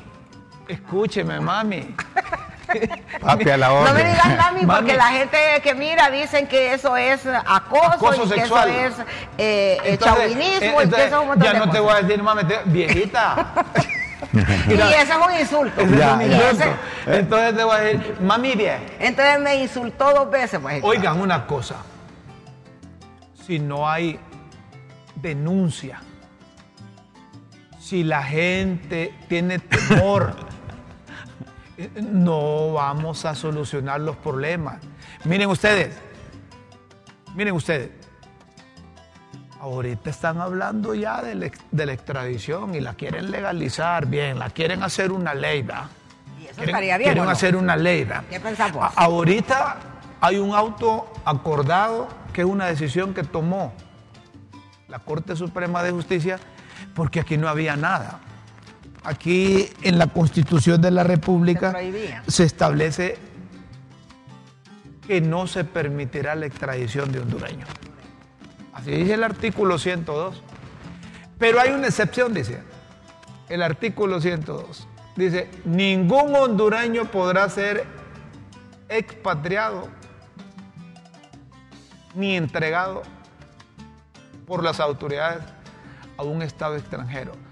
escúcheme, 0.67 1.39
mami. 1.39 1.95
Papi 3.22 3.50
a 3.50 3.57
la 3.57 3.69
No 3.69 3.93
me 3.93 4.03
digas 4.03 4.38
mami, 4.38 4.65
porque 4.65 4.95
la 4.95 5.07
gente 5.07 5.38
que 5.63 5.75
mira 5.75 6.10
dicen 6.10 6.48
que 6.48 6.74
eso 6.74 6.98
es 6.98 7.25
acoso, 7.25 8.25
y 8.25 8.29
que 8.29 8.41
eso 8.41 8.63
es 8.65 8.93
eh, 9.38 9.77
eh 9.84 9.98
chauvinismo 9.98 10.81
y 10.81 10.89
que 10.89 11.05
eso 11.05 11.15
es 11.15 11.22
un 11.22 11.27
montón 11.27 11.43
Ya 11.43 11.53
no 11.53 11.69
te 11.69 11.79
voy 11.79 11.93
a 11.93 12.01
decir 12.01 12.24
mami, 12.24 12.41
viejita. 12.65 13.53
y 14.67 14.74
eso 14.74 15.13
es 15.13 15.27
un 15.27 15.39
insulto. 15.39 15.81
Entonces 17.05 17.55
te 17.55 17.63
voy 17.63 17.75
a 17.75 17.79
decir, 17.79 18.17
mami 18.22 18.55
bien. 18.55 18.86
Entonces 19.00 19.39
me 19.39 19.55
insultó 19.55 20.12
dos 20.13 20.29
veces. 20.29 20.60
Pues, 20.60 20.84
Oigan 20.84 21.19
una 21.19 21.45
cosa. 21.45 21.75
Si 23.45 23.60
no 23.60 23.88
hay 23.88 24.19
denuncia, 25.15 26.01
si 27.79 28.03
la 28.03 28.24
gente 28.24 29.13
tiene 29.27 29.60
temor, 29.60 30.36
no 32.01 32.74
vamos 32.74 33.25
a 33.25 33.36
solucionar 33.36 34.01
los 34.01 34.15
problemas. 34.17 34.82
Miren 35.24 35.50
ustedes, 35.50 35.98
miren 37.36 37.53
ustedes, 37.53 37.91
ahorita 39.60 40.10
están 40.10 40.39
hablando 40.39 40.94
ya 40.94 41.22
de 41.22 41.36
la, 41.36 41.94
extradición 41.94 42.75
y 42.75 42.82
la 42.82 42.94
quieren 42.94 43.32
legalizar, 43.32 44.05
bien, 44.05 44.39
la 44.39 44.50
quieren 44.50 44.84
hacer 44.84 45.12
una 45.12 45.34
ley, 45.34 45.63
¿verdad? 45.63 45.86
Y 46.39 46.48
eso 46.48 46.63
estaría 46.63 46.98
bien. 46.98 47.13
Quieren 47.13 47.29
hacer 47.29 47.55
una 47.55 47.75
ley, 47.75 48.03
¿verdad? 48.03 48.24
¿Qué 48.29 48.39
pensamos? 48.39 48.91
ahorita 48.96 49.77
hay 50.22 50.38
un 50.38 50.53
auto 50.55 51.12
acordado 51.25 52.08
que 52.32 52.41
es 52.41 52.48
una 52.48 52.67
decisión 52.67 53.13
que 53.13 53.24
tomó 53.24 53.74
la 54.88 55.00
Corte 55.00 55.36
Suprema 55.36 55.84
de 55.84 55.91
Justicia 55.91 56.39
porque 56.94 57.20
aquí 57.20 57.38
no 57.38 57.48
había 57.48 57.75
nada. 57.75 58.20
Aquí 59.05 59.69
en 59.83 60.00
la 60.00 60.07
Constitución 60.07 60.81
de 60.81 60.89
la 60.89 61.03
República 61.03 61.77
se, 62.27 62.43
establece 62.43 63.17
que 65.07 65.21
no 65.21 65.45
se 65.45 65.63
permitirá 65.63 66.33
la 66.33 66.47
extradición 66.47 67.12
de 67.12 67.19
hondureños. 67.19 67.69
Así 68.74 68.89
dice 68.91 69.13
el 69.13 69.24
artículo 69.24 69.77
102. 69.77 70.41
Pero 71.38 71.59
hay 71.59 71.71
una 71.71 71.88
excepción, 71.88 72.33
dice. 72.33 72.63
El 73.47 73.62
artículo 73.62 74.19
102. 74.19 74.88
Dice, 75.15 75.51
ningún 75.65 76.35
hondureño 76.35 77.05
podrá 77.05 77.47
ser 77.47 77.85
expatriado 78.89 79.88
ni 82.15 82.35
entregado 82.35 83.03
por 84.47 84.63
las 84.63 84.79
autoridades 84.79 85.43
a 86.17 86.24
un 86.24 86.41
Estado 86.41 86.75
extranjero. 86.75 87.44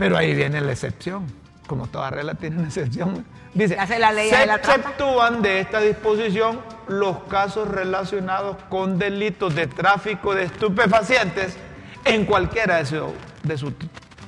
Pero 0.00 0.16
ahí 0.16 0.34
viene 0.34 0.62
la 0.62 0.72
excepción. 0.72 1.26
Como 1.66 1.86
toda 1.86 2.10
regla 2.10 2.34
tiene 2.34 2.56
una 2.56 2.68
excepción. 2.68 3.24
Dice, 3.52 3.76
la 3.98 4.12
ley 4.12 4.30
se 4.30 4.44
exceptúan 4.44 5.42
de 5.42 5.60
esta 5.60 5.80
disposición 5.80 6.60
los 6.88 7.18
casos 7.24 7.68
relacionados 7.68 8.56
con 8.70 8.98
delitos 8.98 9.54
de 9.54 9.66
tráfico 9.66 10.34
de 10.34 10.44
estupefacientes 10.44 11.56
en 12.04 12.24
cualquiera 12.24 12.78
de 12.78 12.86
su, 12.86 13.14
de 13.42 13.58
su 13.58 13.72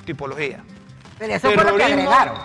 tipología. 0.05 0.63
Pero 1.17 1.33
eso 1.33 1.51
fue 1.51 1.63
lo 1.63 1.75
que 1.75 1.83
agregaron. 1.83 2.35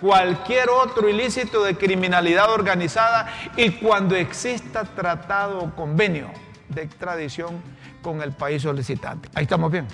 Cualquier 0.00 0.70
otro 0.70 1.08
ilícito 1.08 1.64
de 1.64 1.76
criminalidad 1.76 2.52
organizada 2.52 3.34
y 3.56 3.72
cuando 3.72 4.14
exista 4.14 4.84
tratado 4.84 5.58
o 5.58 5.74
convenio 5.74 6.30
de 6.68 6.82
extradición 6.82 7.60
con 8.00 8.22
el 8.22 8.30
país 8.30 8.62
solicitante. 8.62 9.28
Ahí 9.34 9.42
estamos 9.42 9.72
bien. 9.72 9.88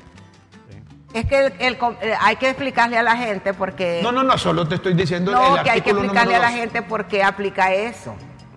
Es 1.14 1.26
que 1.26 1.54
el, 1.60 1.78
eh, 2.02 2.14
hay 2.20 2.34
que 2.36 2.48
explicarle 2.48 2.98
a 2.98 3.02
la 3.02 3.16
gente 3.16 3.54
porque... 3.54 4.00
No, 4.02 4.10
no, 4.10 4.24
no, 4.24 4.36
solo 4.36 4.66
te 4.66 4.74
estoy 4.74 4.94
diciendo 4.94 5.30
no, 5.30 5.62
que 5.62 5.70
hay 5.70 5.80
que 5.80 5.90
explicarle 5.90 6.34
a 6.34 6.40
la 6.40 6.50
gente 6.50 6.82
por 6.82 7.06
qué 7.06 7.22
aplica 7.22 7.72
eso. 7.72 8.16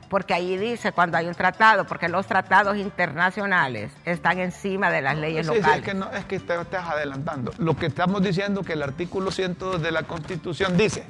Porque 0.10 0.34
ahí 0.34 0.58
dice 0.58 0.92
cuando 0.92 1.18
hay 1.18 1.28
un 1.28 1.36
tratado, 1.36 1.86
porque 1.86 2.10
los 2.10 2.26
tratados 2.26 2.78
internacionales 2.78 3.92
están 4.06 4.40
encima 4.40 4.90
de 4.90 5.04
las 5.04 5.18
leyes 5.18 5.46
locales. 5.46 5.78
es 5.78 5.84
que, 5.84 5.94
no, 5.94 6.10
es 6.12 6.26
que 6.26 6.40
te 6.40 6.60
estás 6.60 6.88
adelantando. 6.88 7.54
Lo 7.60 7.76
que 7.76 7.86
estamos 7.86 8.24
diciendo 8.24 8.64
que 8.64 8.74
el 8.74 8.82
artículo 8.82 9.30
102 9.30 9.82
de 9.82 9.92
la 9.92 10.04
Constitución 10.04 10.76
dice, 10.78 11.06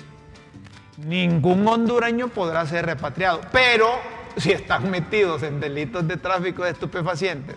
ningún 0.97 1.65
hondureño 1.65 2.27
podrá 2.27 2.65
ser 2.65 2.87
repatriado, 2.87 3.39
pero 3.53 3.87
si 4.35 4.51
están 4.51 4.91
metidos 4.91 5.43
en 5.43 5.61
delitos 5.61 6.05
de 6.07 6.17
tráfico 6.17 6.65
de 6.65 6.71
estupefacientes 6.71 7.55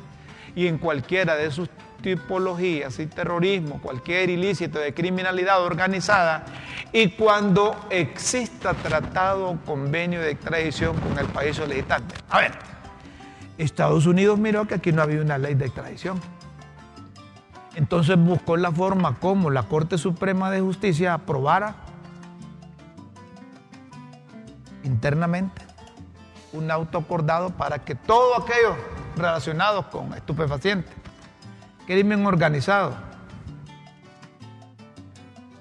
y 0.54 0.68
en 0.68 0.78
cualquiera 0.78 1.34
de 1.34 1.50
sus 1.50 1.68
tipologías 2.02 2.98
y 2.98 3.06
terrorismo, 3.06 3.80
cualquier 3.82 4.30
ilícito 4.30 4.78
de 4.78 4.94
criminalidad 4.94 5.62
organizada 5.62 6.44
y 6.92 7.10
cuando 7.10 7.86
exista 7.90 8.74
tratado 8.74 9.50
o 9.50 9.56
convenio 9.58 10.20
de 10.20 10.30
extradición 10.30 10.96
con 10.98 11.18
el 11.18 11.26
país 11.26 11.56
solicitante. 11.56 12.14
A 12.28 12.40
ver, 12.40 12.52
Estados 13.58 14.06
Unidos 14.06 14.38
miró 14.38 14.66
que 14.66 14.74
aquí 14.74 14.92
no 14.92 15.02
había 15.02 15.20
una 15.20 15.38
ley 15.38 15.54
de 15.54 15.66
extradición. 15.66 16.20
Entonces 17.74 18.16
buscó 18.18 18.56
la 18.56 18.72
forma 18.72 19.18
como 19.18 19.50
la 19.50 19.64
Corte 19.64 19.96
Suprema 19.96 20.50
de 20.50 20.60
Justicia 20.60 21.14
aprobara 21.14 21.76
internamente 24.82 25.62
un 26.52 26.70
auto 26.70 26.98
acordado 26.98 27.50
para 27.50 27.84
que 27.84 27.94
todos 27.94 28.42
aquellos 28.42 28.74
relacionados 29.16 29.86
con 29.86 30.12
estupefacientes 30.14 30.99
crimen 31.90 32.24
organizado, 32.24 32.94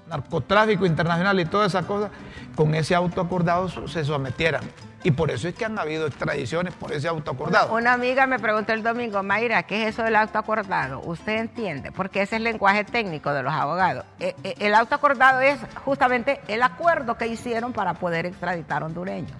narcotráfico 0.08 0.86
internacional 0.86 1.40
y 1.40 1.44
todas 1.44 1.72
esas 1.72 1.84
cosas, 1.86 2.12
con 2.54 2.72
ese 2.76 2.94
auto 2.94 3.20
acordado 3.20 3.68
se 3.88 4.04
sometieran. 4.04 4.62
Y 5.02 5.10
por 5.10 5.32
eso 5.32 5.48
es 5.48 5.56
que 5.56 5.64
han 5.64 5.76
habido 5.76 6.06
extradiciones 6.06 6.72
por 6.74 6.92
ese 6.92 7.08
auto 7.08 7.32
acordado. 7.32 7.74
Una, 7.74 7.94
amiga 7.94 8.28
me 8.28 8.38
preguntó 8.38 8.72
el 8.72 8.84
domingo, 8.84 9.24
Mayra, 9.24 9.64
¿qué 9.64 9.82
es 9.82 9.94
eso 9.94 10.04
del 10.04 10.14
auto 10.14 10.38
acordado? 10.38 11.00
Usted 11.00 11.38
entiende, 11.38 11.90
porque 11.90 12.22
ese 12.22 12.36
es 12.36 12.38
el 12.38 12.44
lenguaje 12.44 12.84
técnico 12.84 13.32
de 13.32 13.42
los 13.42 13.52
abogados. 13.52 14.04
Eh, 14.20 14.36
eh, 14.44 14.54
el 14.60 14.74
auto 14.74 14.94
acordado 14.94 15.40
es 15.40 15.58
justamente 15.84 16.40
el 16.46 16.62
acuerdo 16.62 17.16
que 17.16 17.26
hicieron 17.26 17.72
para 17.72 17.94
poder 17.94 18.26
extraditar 18.26 18.84
hondureños, 18.84 19.36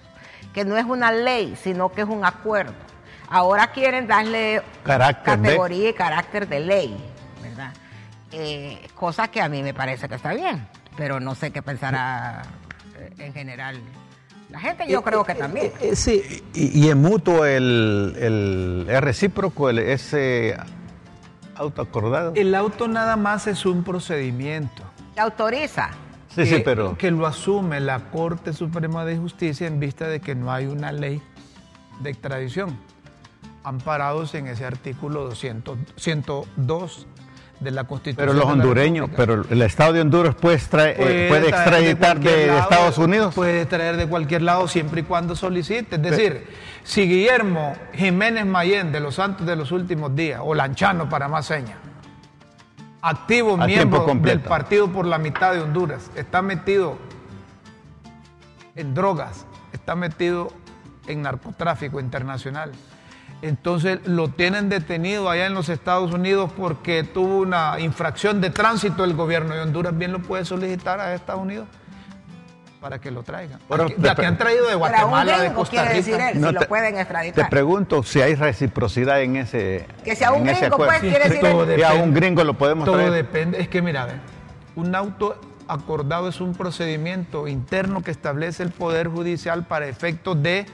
que 0.53 0.65
no 0.65 0.77
es 0.77 0.87
una 0.87 1.13
ley, 1.13 1.55
sino 1.63 1.93
que 1.93 2.01
es 2.01 2.09
un 2.09 2.25
acuerdo. 2.25 2.75
Ahora 3.31 3.69
quieren 3.69 4.09
darle 4.09 4.61
categoría 4.83 5.91
y 5.91 5.95
carácter 5.95 6.49
de 6.49 6.61
ley, 6.61 6.97
¿verdad? 7.41 7.73
Eh, 8.33 8.89
cosa 8.95 9.29
que 9.29 9.41
a 9.41 9.49
mí 9.49 9.63
me 9.63 9.73
parece 9.73 10.09
que 10.09 10.17
está 10.17 10.35
bien, 10.35 10.67
pero 10.97 11.21
no 11.21 11.37
sé 11.37 11.53
qué 11.53 11.63
pensará 11.63 12.43
eh, 12.99 13.11
en 13.19 13.33
general 13.33 13.81
la 14.51 14.59
gente, 14.59 14.85
yo 14.89 14.99
eh, 14.99 15.03
creo 15.05 15.23
que 15.23 15.37
también. 15.37 15.73
sí, 15.93 16.43
y, 16.55 16.89
es 16.89 16.97
mutuo 16.97 17.45
el, 17.45 18.17
el 18.19 18.87
es 18.91 19.01
recíproco 19.01 19.71
el, 19.71 19.79
ese 19.79 20.57
autoacordado. 21.55 22.33
El 22.35 22.53
auto 22.57 22.89
nada 22.89 23.15
más 23.15 23.47
es 23.47 23.65
un 23.65 23.85
procedimiento. 23.85 24.83
¿Se 25.15 25.21
autoriza? 25.21 25.91
Sí, 26.35 26.47
sí, 26.47 26.63
pero... 26.65 26.97
Que 26.99 27.13
lo 27.13 27.27
asume 27.27 27.79
la 27.79 28.01
Corte 28.11 28.53
Suprema 28.53 29.05
de 29.05 29.19
Justicia 29.19 29.69
en 29.69 29.79
vista 29.79 30.09
de 30.09 30.21
que 30.21 30.35
no 30.35 30.51
hay 30.51 30.67
una 30.67 30.91
ley 30.91 31.23
de 32.01 32.11
extradición 32.11 32.77
amparados 33.65 34.35
en 34.35 34.47
ese 34.47 34.65
artículo 34.65 35.25
200, 35.25 35.79
102 35.97 37.07
de 37.61 37.71
la 37.71 37.85
Constitución. 37.85 38.29
Pero 38.29 38.33
los 38.33 38.51
hondureños, 38.51 39.11
pero 39.15 39.45
el 39.49 39.63
Estado 39.63 39.93
de 39.93 40.01
Honduras 40.01 40.35
puede, 40.35 40.57
eh, 40.57 41.27
puede, 41.29 41.49
extraditar 41.49 42.19
de, 42.19 42.59
Estados 42.59 42.99
Unidos. 42.99 43.35
Puede 43.35 43.67
traer 43.67 43.97
de 43.97 44.07
cualquier 44.07 44.43
lado 44.43 44.67
siempre 44.67 45.03
y 45.03 45.05
cuando 45.05 45.37
solicite. 45.37 45.97
Es 45.97 46.03
decir, 46.03 46.47
si 46.83 47.07
Guillermo 47.07 47.75
Jiménez 47.93 48.47
Mayén 48.47 48.93
de 48.93 49.01
los 49.01 49.17
Santos 49.17 49.47
de 49.47 49.57
los 49.57 49.73
últimos 49.73 50.15
días, 50.15 50.41
o 50.43 50.55
Lanchano 50.55 51.09
para 51.09 51.29
más 51.29 51.47
señas, 51.47 51.77
activo 53.03 53.57
miembro 53.59 54.07
del 54.15 54.41
Partido 54.41 54.91
por 54.91 55.05
la 55.07 55.19
Mitad 55.19 55.53
de 55.53 55.61
Honduras, 55.61 56.11
está 56.17 56.41
metido 56.41 56.97
en 58.75 58.95
drogas, 58.95 59.47
está 59.73 59.95
metido 59.95 60.49
en 61.07 61.23
narcotráfico 61.23 62.01
internacional 62.01 62.73
entonces 63.43 64.01
lo 64.07 64.29
tienen 64.29 64.69
detenido 64.69 65.31
allá 65.31 65.47
en 65.47 65.55
los 65.55 65.69
Estados 65.69 66.13
Unidos 66.13 66.51
porque 66.57 67.05
tuvo 67.05 67.39
una 67.39 67.81
infracción 67.81 68.41
de 68.41 68.51
tránsito 68.51 69.05
el 69.05 69.15
gobierno 69.15 69.55
de 69.55 69.63
Honduras. 69.63 69.97
Bien 69.97 70.13
lo 70.13 70.21
puede 70.21 70.45
solicitar 70.45 71.01
a 71.01 71.15
Estados 71.15 71.43
Unidos 71.43 71.67
para 72.81 72.99
que 72.99 73.11
lo 73.11 73.23
traigan. 73.23 73.61
ya 73.99 74.15
que 74.15 74.27
han 74.27 74.39
traído 74.39 74.69
de 74.69 74.75
Guatemala, 74.75 75.39
de 75.41 75.53
Costa 75.53 75.83
Rica. 75.83 75.95
Decir 75.95 76.21
él, 76.21 76.35
si 76.35 76.53
lo 76.53 76.61
pueden 76.63 76.99
extraditar. 76.99 77.45
Te 77.45 77.51
pregunto 77.51 78.03
si 78.03 78.23
hay 78.23 78.35
reciprocidad 78.35 79.21
en 79.23 79.37
ese 79.37 79.87
Que 80.05 80.17
sea 80.17 80.33
un 80.33 80.45
gringo, 80.45 80.77
pues, 80.77 81.01
quiere 81.01 81.29
decir 81.29 81.77
Que 81.77 81.85
a 81.85 81.95
un 81.95 82.15
gringo 82.15 82.43
lo 82.45 82.55
podemos 82.55 82.87
todo 82.87 83.11
depende. 83.11 83.61
Es 83.61 83.69
que 83.69 83.83
mira, 83.83 84.09
un 84.77 84.95
auto 84.95 85.39
acordado 85.69 86.29
es 86.29 86.41
un 86.41 86.55
procedimiento 86.55 87.47
interno 87.47 88.03
que 88.03 88.11
establece 88.11 88.63
el 88.63 88.71
Poder 88.71 89.09
Judicial 89.09 89.65
para 89.65 89.87
efectos 89.87 90.43
de 90.43 90.67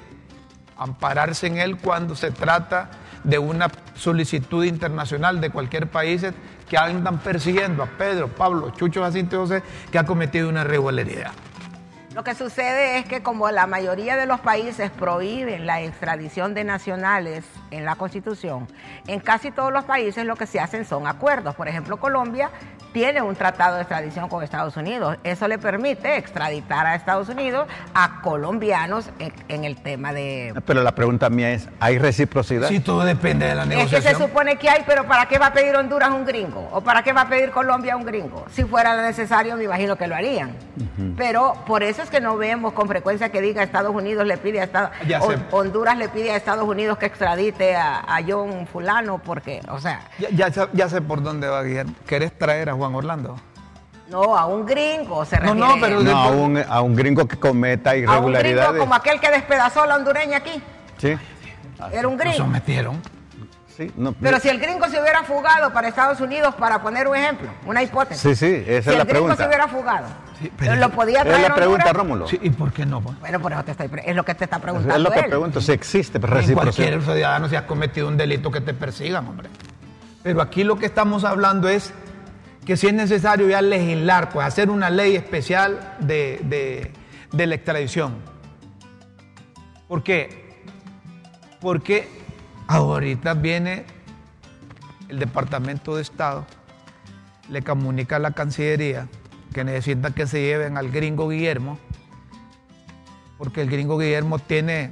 ampararse 0.76 1.47
en 1.47 1.59
él 1.59 1.76
cuando 1.76 2.14
se 2.14 2.30
trata 2.30 2.90
de 3.25 3.38
una 3.38 3.71
solicitud 3.95 4.64
internacional 4.64 5.40
de 5.40 5.50
cualquier 5.50 5.88
país 5.88 6.25
que 6.68 6.78
andan 6.78 7.18
persiguiendo 7.18 7.83
a 7.83 7.87
Pedro, 7.87 8.28
Pablo, 8.28 8.71
Chucho 8.71 9.02
Jacinto 9.02 9.38
José, 9.38 9.62
que 9.90 9.99
ha 9.99 10.04
cometido 10.04 10.49
una 10.49 10.62
irregularidad. 10.62 11.33
Lo 12.14 12.25
que 12.25 12.35
sucede 12.35 12.97
es 12.97 13.04
que 13.04 13.23
como 13.23 13.50
la 13.50 13.66
mayoría 13.66 14.16
de 14.16 14.25
los 14.25 14.40
países 14.40 14.90
prohíben 14.90 15.66
la 15.66 15.83
extradición 15.83 16.54
de 16.54 16.64
nacionales 16.64 17.45
en 17.71 17.85
la 17.85 17.97
Constitución, 17.97 18.68
en 19.06 19.21
casi 19.21 19.50
todos 19.50 19.71
los 19.71 19.85
países 19.85 20.25
lo 20.25 20.35
que 20.35 20.47
se 20.47 20.59
hacen 20.59 20.87
son 20.87 21.06
acuerdos. 21.06 21.54
Por 21.54 21.68
ejemplo, 21.68 21.99
Colombia 21.99 22.50
tiene 22.96 23.20
un 23.20 23.36
tratado 23.36 23.74
de 23.74 23.82
extradición 23.82 24.26
con 24.30 24.42
Estados 24.42 24.74
Unidos. 24.74 25.18
Eso 25.22 25.46
le 25.48 25.58
permite 25.58 26.16
extraditar 26.16 26.86
a 26.86 26.94
Estados 26.94 27.28
Unidos 27.28 27.68
a 27.92 28.22
colombianos 28.22 29.10
en, 29.18 29.64
el 29.66 29.76
tema 29.76 30.14
de... 30.14 30.54
Pero 30.64 30.82
la 30.82 30.94
pregunta 30.94 31.28
mía 31.28 31.50
es, 31.50 31.68
¿hay 31.78 31.98
reciprocidad? 31.98 32.68
Sí, 32.68 32.80
todo 32.80 33.04
depende 33.04 33.44
de 33.44 33.54
la 33.54 33.66
negociación. 33.66 34.00
Es 34.00 34.06
que 34.06 34.14
se 34.14 34.26
supone 34.26 34.56
que 34.56 34.70
hay, 34.70 34.82
pero 34.86 35.06
¿para 35.06 35.28
qué 35.28 35.38
va 35.38 35.48
a 35.48 35.52
pedir 35.52 35.76
Honduras 35.76 36.08
un 36.08 36.24
gringo? 36.24 36.70
¿O 36.72 36.80
para 36.80 37.02
qué 37.02 37.12
va 37.12 37.20
a 37.20 37.28
pedir 37.28 37.50
Colombia 37.50 37.98
un 37.98 38.06
gringo? 38.06 38.46
Si 38.50 38.64
fuera 38.64 38.96
necesario, 39.02 39.56
me 39.58 39.64
imagino 39.64 39.96
que 39.96 40.06
lo 40.06 40.14
harían. 40.14 40.52
Pero 41.18 41.52
por 41.66 41.82
eso 41.82 42.02
que 42.10 42.22
no 42.22 42.38
vemos 42.38 42.72
con 42.72 42.88
frecuencia 42.88 43.28
que 43.28 43.42
diga 43.42 43.62
Estados 43.62 43.94
Unidos 43.94 44.26
le 44.26 44.38
pide 44.38 44.60
a 44.60 44.64
Estados 44.64 44.90
Honduras 45.50 45.98
le 45.98 46.08
pide 46.08 46.30
a 46.30 46.36
Estados 46.36 46.66
Unidos 46.66 46.96
que 46.96 47.06
extradite 47.06 47.76
a, 47.76 48.04
John 48.26 48.66
Fulano 48.66 49.18
porque, 49.18 49.60
o 49.68 49.78
sea. 49.78 50.00
Ya, 50.32 50.48
ya, 50.48 50.88
sé 50.88 51.02
por 51.02 51.22
dónde 51.22 51.48
va 51.48 51.62
Guillermo. 51.62 51.94
¿Querés 52.06 52.32
traer 52.36 52.70
a 52.70 52.74
Juan 52.74 52.86
Orlando? 52.95 53.37
No, 54.09 54.37
a 54.37 54.47
un 54.47 54.64
gringo 54.64 55.25
se 55.25 55.37
refiere. 55.37 55.59
No, 55.59 55.75
no, 55.75 55.81
pero 55.81 55.99
a, 55.99 56.31
un, 56.31 56.59
a, 56.59 56.81
un, 56.81 56.95
gringo 56.95 57.26
que 57.26 57.37
cometa 57.38 57.97
irregularidades. 57.97 58.66
A 58.66 58.71
un 58.71 58.75
gringo 58.75 58.85
como 58.85 58.95
aquel 58.95 59.21
que 59.21 59.31
despedazó 59.31 59.83
a 59.83 59.87
la 59.87 59.97
hondureña 59.97 60.38
aquí. 60.38 60.62
Sí. 60.99 61.16
Era 61.93 62.07
un 62.07 62.16
gringo. 62.16 62.38
Lo 62.38 62.45
sometieron. 62.45 63.02
Pero 64.21 64.40
si 64.40 64.49
el 64.49 64.59
gringo 64.59 64.88
se 64.88 65.00
hubiera 65.00 65.23
fugado 65.23 65.73
para 65.73 65.88
Estados 65.88 66.21
Unidos, 66.21 66.55
para 66.55 66.81
poner 66.81 67.09
un 67.09 67.16
ejemplo, 67.16 67.50
una 67.66 67.83
hipótesis. 67.83 68.23
Sí, 68.23 68.35
sí, 68.35 68.64
esa 68.66 68.93
es 68.93 68.99
la 68.99 69.05
pregunta. 69.05 69.07
Si 69.07 69.09
el 69.09 69.14
gringo 69.14 69.37
se 69.37 69.47
hubiera 69.47 69.69
fugado, 69.69 70.07
pero 70.57 70.76
lo 70.76 70.90
podía 70.90 71.23
traer 71.23 71.40
Es 71.40 71.49
la 71.49 71.55
pregunta, 71.55 71.93
Rómulo. 71.93 72.28
Sí, 72.28 72.38
¿y 72.43 72.50
por 72.50 72.73
qué 72.73 72.87
no? 72.87 73.00
Pues? 73.00 73.19
Bueno, 73.21 73.40
por 73.40 73.52
eso 73.52 73.64
te 73.64 73.73
estoy, 73.73 73.90
es 74.05 74.16
lo 74.16 74.25
que 74.25 74.35
te 74.35 74.45
está 74.45 74.59
preguntando 74.59 74.97
Es 74.97 75.02
lo 75.02 75.11
que 75.11 75.28
pregunto, 75.28 75.61
si 75.61 75.73
existe 75.73 76.19
reciprocidad. 76.19 76.90
Cualquier 76.90 77.02
ciudadano 77.02 77.49
si 77.49 77.57
ha 77.57 77.66
cometido 77.66 78.09
un 78.09 78.16
delito 78.16 78.50
que 78.50 78.61
te 78.61 78.73
persigan, 78.73 79.26
hombre. 79.26 79.50
Pero 80.23 80.40
aquí 80.40 80.64
lo 80.64 80.76
que 80.76 80.87
estamos 80.87 81.25
hablando 81.25 81.69
es 81.69 81.93
que 82.66 82.76
si 82.76 82.88
es 82.88 82.92
necesario 82.92 83.49
ya 83.49 83.62
legislar, 83.62 84.28
pues 84.30 84.44
hacer 84.44 84.70
una 84.70 84.90
ley 84.90 85.14
especial 85.14 85.94
de, 86.00 86.40
de, 86.42 86.90
de 87.30 87.46
la 87.46 87.54
extradición. 87.54 88.16
¿Por 89.87 90.02
qué? 90.02 90.64
Porque 91.61 92.08
ahorita 92.66 93.35
viene 93.35 93.85
el 95.08 95.20
Departamento 95.20 95.94
de 95.94 96.02
Estado, 96.02 96.44
le 97.49 97.62
comunica 97.62 98.16
a 98.16 98.18
la 98.18 98.32
Cancillería 98.32 99.06
que 99.54 99.62
necesitan 99.62 100.12
que 100.12 100.26
se 100.26 100.40
lleven 100.40 100.76
al 100.76 100.90
gringo 100.90 101.28
Guillermo, 101.28 101.78
porque 103.38 103.62
el 103.62 103.70
gringo 103.70 103.96
Guillermo 103.96 104.40
tiene 104.40 104.90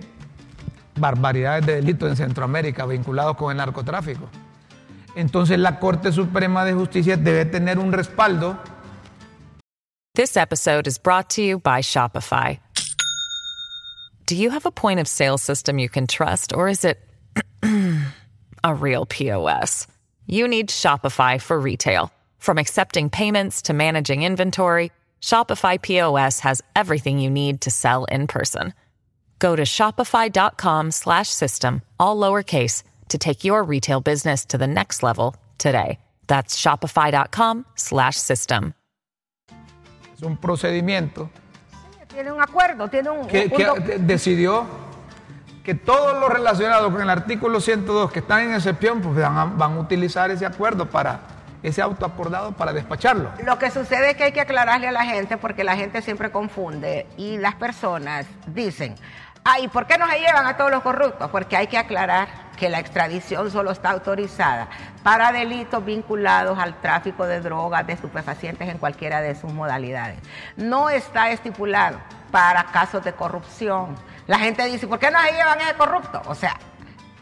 barbaridades 0.95 1.67
de 1.67 1.75
delitos 1.75 2.09
en 2.09 2.17
Centroamérica 2.17 2.87
vinculados 2.87 3.37
con 3.37 3.51
el 3.51 3.57
narcotráfico. 3.57 4.29
Entonces 5.17 5.59
la 5.59 5.79
Corte 5.79 6.13
Suprema 6.13 6.65
de 6.65 6.73
Justicia 6.73 7.17
debe 7.17 7.51
tener 7.51 7.79
un 7.79 7.93
respaldo. 7.93 8.59
This 10.15 10.37
episode 10.37 10.87
is 10.87 10.99
brought 10.99 11.31
to 11.31 11.43
you 11.43 11.59
by 11.59 11.81
Shopify. 11.81 12.61
Do 14.27 14.37
you 14.37 14.51
have 14.51 14.65
a 14.65 14.71
point 14.71 15.01
of 15.01 15.09
sale 15.09 15.39
system 15.39 15.79
you 15.79 15.89
can 15.89 16.07
trust 16.07 16.55
or 16.55 16.69
is 16.69 16.85
it 16.85 16.99
a 18.65 18.75
real 18.75 19.07
POS? 19.07 19.87
You 20.27 20.49
need 20.49 20.69
Shopify 20.69 21.41
for 21.41 21.59
retail. 21.61 22.11
From 22.39 22.59
accepting 22.59 23.11
payments 23.11 23.63
to 23.63 23.73
managing 23.73 24.23
inventory, 24.23 24.93
Shopify 25.21 25.81
POS 25.81 26.41
has 26.41 26.63
everything 26.77 27.19
you 27.19 27.31
need 27.31 27.63
to 27.63 27.71
sell 27.71 28.05
in 28.05 28.27
person. 28.27 28.75
Go 29.39 29.57
to 29.57 29.63
shopify.com/system 29.63 31.83
all 31.99 32.17
lowercase 32.17 32.83
to 33.09 33.19
take 33.19 33.45
your 33.45 33.63
retail 33.63 34.01
business 34.01 34.45
to 34.47 34.59
the 34.59 34.67
next 34.67 35.03
level 35.03 35.37
today. 35.59 35.99
That's 36.27 36.57
shopify.com/system. 36.57 38.73
Es 40.15 40.23
un 40.23 40.37
procedimiento. 40.37 41.29
Sí, 41.71 41.77
tiene 42.09 42.33
un 42.33 42.41
acuerdo, 42.41 42.89
tiene 42.89 43.11
un 43.11 43.27
que, 43.27 43.51
que 43.51 43.99
decidió 43.99 44.67
que 45.65 45.75
todos 45.75 46.21
los 46.21 46.31
relacionados 46.31 46.93
con 46.93 47.03
el 47.03 47.11
artículo 47.11 47.61
102 47.61 48.13
que 48.13 48.21
están 48.21 48.43
en 48.43 48.55
excepción 48.55 49.01
pues 49.01 49.17
van 49.17 49.59
van 49.59 49.73
a 49.73 49.81
utilizar 49.81 50.31
ese 50.31 50.47
acuerdo 50.47 50.89
para 50.89 51.35
ese 51.65 51.81
auto 51.81 52.05
acordado 52.05 52.53
para 52.53 52.75
despacharlo. 52.75 53.31
Lo 53.43 53.59
que 53.59 53.71
sucede 53.71 54.11
es 54.11 54.17
que 54.17 54.25
hay 54.25 54.33
que 54.33 54.43
aclararle 54.43 54.89
a 54.89 54.93
la 54.93 55.05
gente 55.05 55.39
porque 55.39 55.65
la 55.65 55.77
gente 55.77 56.03
siempre 56.03 56.31
confunde 56.31 57.07
y 57.17 57.39
las 57.39 57.55
personas 57.55 58.27
dicen, 58.49 58.95
ay, 59.45 59.69
¿por 59.69 59.87
qué 59.87 59.97
no 59.97 60.07
se 60.07 60.19
llevan 60.19 60.47
a 60.47 60.59
todos 60.59 60.71
los 60.71 60.83
corruptos? 60.83 61.31
Porque 61.31 61.57
hay 61.57 61.67
que 61.67 61.79
aclarar 61.79 62.29
que 62.57 62.69
la 62.69 62.79
extradición 62.79 63.51
solo 63.51 63.71
está 63.71 63.91
autorizada 63.91 64.69
para 65.03 65.33
delitos 65.33 65.85
vinculados 65.85 66.59
al 66.59 66.81
tráfico 66.81 67.27
de 67.27 67.41
drogas, 67.41 67.87
de 67.87 67.95
estupefacientes 67.95 68.69
en 68.69 68.79
cualquiera 68.79 69.21
de 69.21 69.35
sus 69.35 69.53
modalidades. 69.53 70.19
No 70.57 70.91
está 70.91 71.31
estipulado 71.31 71.99
para 72.31 72.65
casos 72.65 73.05
de 73.05 73.13
corrupción. 73.13 73.95
La 74.27 74.39
gente 74.39 74.65
dice, 74.65 74.87
¿por 74.87 74.99
qué 74.99 75.11
no 75.11 75.21
se 75.21 75.33
llevan 75.33 75.61
a 75.61 75.65
ese 75.65 75.75
corrupto? 75.75 76.23
O 76.27 76.35
sea, 76.35 76.59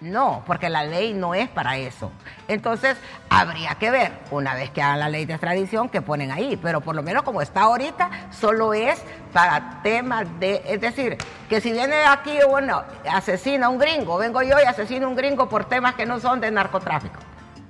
no, 0.02 0.42
porque 0.46 0.68
la 0.68 0.82
ley 0.82 1.14
no 1.14 1.32
es 1.32 1.48
para 1.48 1.76
eso. 1.76 2.10
Entonces, 2.48 2.96
habría 3.30 3.76
que 3.76 3.90
ver, 3.90 4.12
una 4.32 4.54
vez 4.54 4.70
que 4.70 4.82
hagan 4.82 4.98
la 4.98 5.08
ley 5.08 5.26
de 5.26 5.34
extradición, 5.34 5.88
que 5.88 6.02
ponen 6.02 6.32
ahí. 6.32 6.58
Pero 6.60 6.80
por 6.80 6.96
lo 6.96 7.04
menos 7.04 7.22
como 7.22 7.40
está 7.40 7.62
ahorita, 7.62 8.10
solo 8.32 8.74
es 8.74 9.00
para 9.32 9.80
temas 9.82 10.26
de. 10.40 10.60
Es 10.66 10.80
decir, 10.80 11.18
que 11.48 11.60
si 11.60 11.70
viene 11.70 12.04
aquí 12.04 12.36
bueno, 12.48 12.82
asesina 13.10 13.66
a 13.66 13.68
un 13.68 13.78
gringo, 13.78 14.18
vengo 14.18 14.42
yo 14.42 14.56
y 14.58 14.66
asesino 14.66 15.06
a 15.06 15.10
un 15.10 15.16
gringo 15.16 15.48
por 15.48 15.66
temas 15.66 15.94
que 15.94 16.04
no 16.04 16.18
son 16.18 16.40
de 16.40 16.50
narcotráfico. 16.50 17.20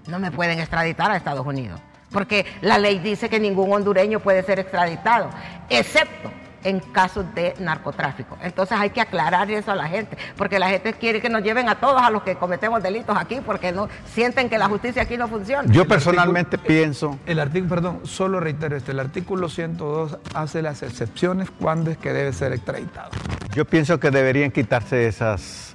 No 0.06 0.18
me 0.18 0.30
pueden 0.30 0.58
extraditar 0.58 1.10
a 1.10 1.16
Estados 1.16 1.46
Unidos. 1.46 1.80
Porque 2.10 2.46
la 2.62 2.78
ley 2.78 2.98
dice 2.98 3.28
que 3.28 3.40
ningún 3.40 3.72
hondureño 3.72 4.20
puede 4.20 4.42
ser 4.42 4.58
extraditado, 4.58 5.28
excepto 5.68 6.30
en 6.64 6.80
casos 6.80 7.24
de 7.34 7.54
narcotráfico. 7.58 8.38
Entonces 8.42 8.78
hay 8.78 8.90
que 8.90 9.00
aclarar 9.00 9.50
eso 9.50 9.72
a 9.72 9.76
la 9.76 9.88
gente, 9.88 10.16
porque 10.36 10.58
la 10.58 10.68
gente 10.68 10.92
quiere 10.94 11.20
que 11.20 11.28
nos 11.28 11.42
lleven 11.42 11.68
a 11.68 11.76
todos 11.76 12.00
a 12.02 12.10
los 12.10 12.22
que 12.22 12.36
cometemos 12.36 12.82
delitos 12.82 13.16
aquí, 13.16 13.40
porque 13.44 13.72
no 13.72 13.88
sienten 14.06 14.48
que 14.48 14.58
la 14.58 14.68
justicia 14.68 15.02
aquí 15.02 15.16
no 15.16 15.28
funciona. 15.28 15.72
Yo 15.72 15.86
personalmente 15.86 16.58
pienso... 16.58 17.18
El 17.26 17.40
artículo, 17.40 17.68
perdón, 17.68 18.00
solo 18.04 18.40
reitero 18.40 18.76
esto, 18.76 18.90
el 18.90 19.00
artículo 19.00 19.48
102 19.48 20.18
hace 20.34 20.62
las 20.62 20.82
excepciones 20.82 21.50
cuando 21.50 21.90
es 21.90 21.98
que 21.98 22.12
debe 22.12 22.32
ser 22.32 22.52
extraditado. 22.52 23.10
Yo 23.54 23.64
pienso 23.64 24.00
que 24.00 24.10
deberían 24.10 24.50
quitarse 24.50 25.06
esas 25.06 25.74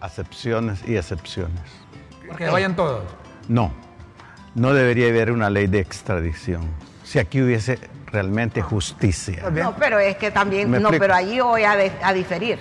acepciones 0.00 0.80
y 0.86 0.96
excepciones. 0.96 1.60
Porque 2.26 2.46
vayan 2.48 2.76
todos. 2.76 3.02
No, 3.48 3.72
no 4.54 4.74
debería 4.74 5.08
haber 5.08 5.32
una 5.32 5.50
ley 5.50 5.66
de 5.66 5.80
extradición. 5.80 6.62
Si 7.08 7.18
aquí 7.18 7.40
hubiese 7.40 7.78
realmente 8.12 8.60
justicia. 8.60 9.48
No, 9.50 9.74
pero 9.76 9.98
es 9.98 10.18
que 10.18 10.30
también, 10.30 10.70
no, 10.70 10.90
pero 10.90 11.14
allí 11.14 11.40
voy 11.40 11.62
a, 11.64 12.12
diferir. 12.12 12.58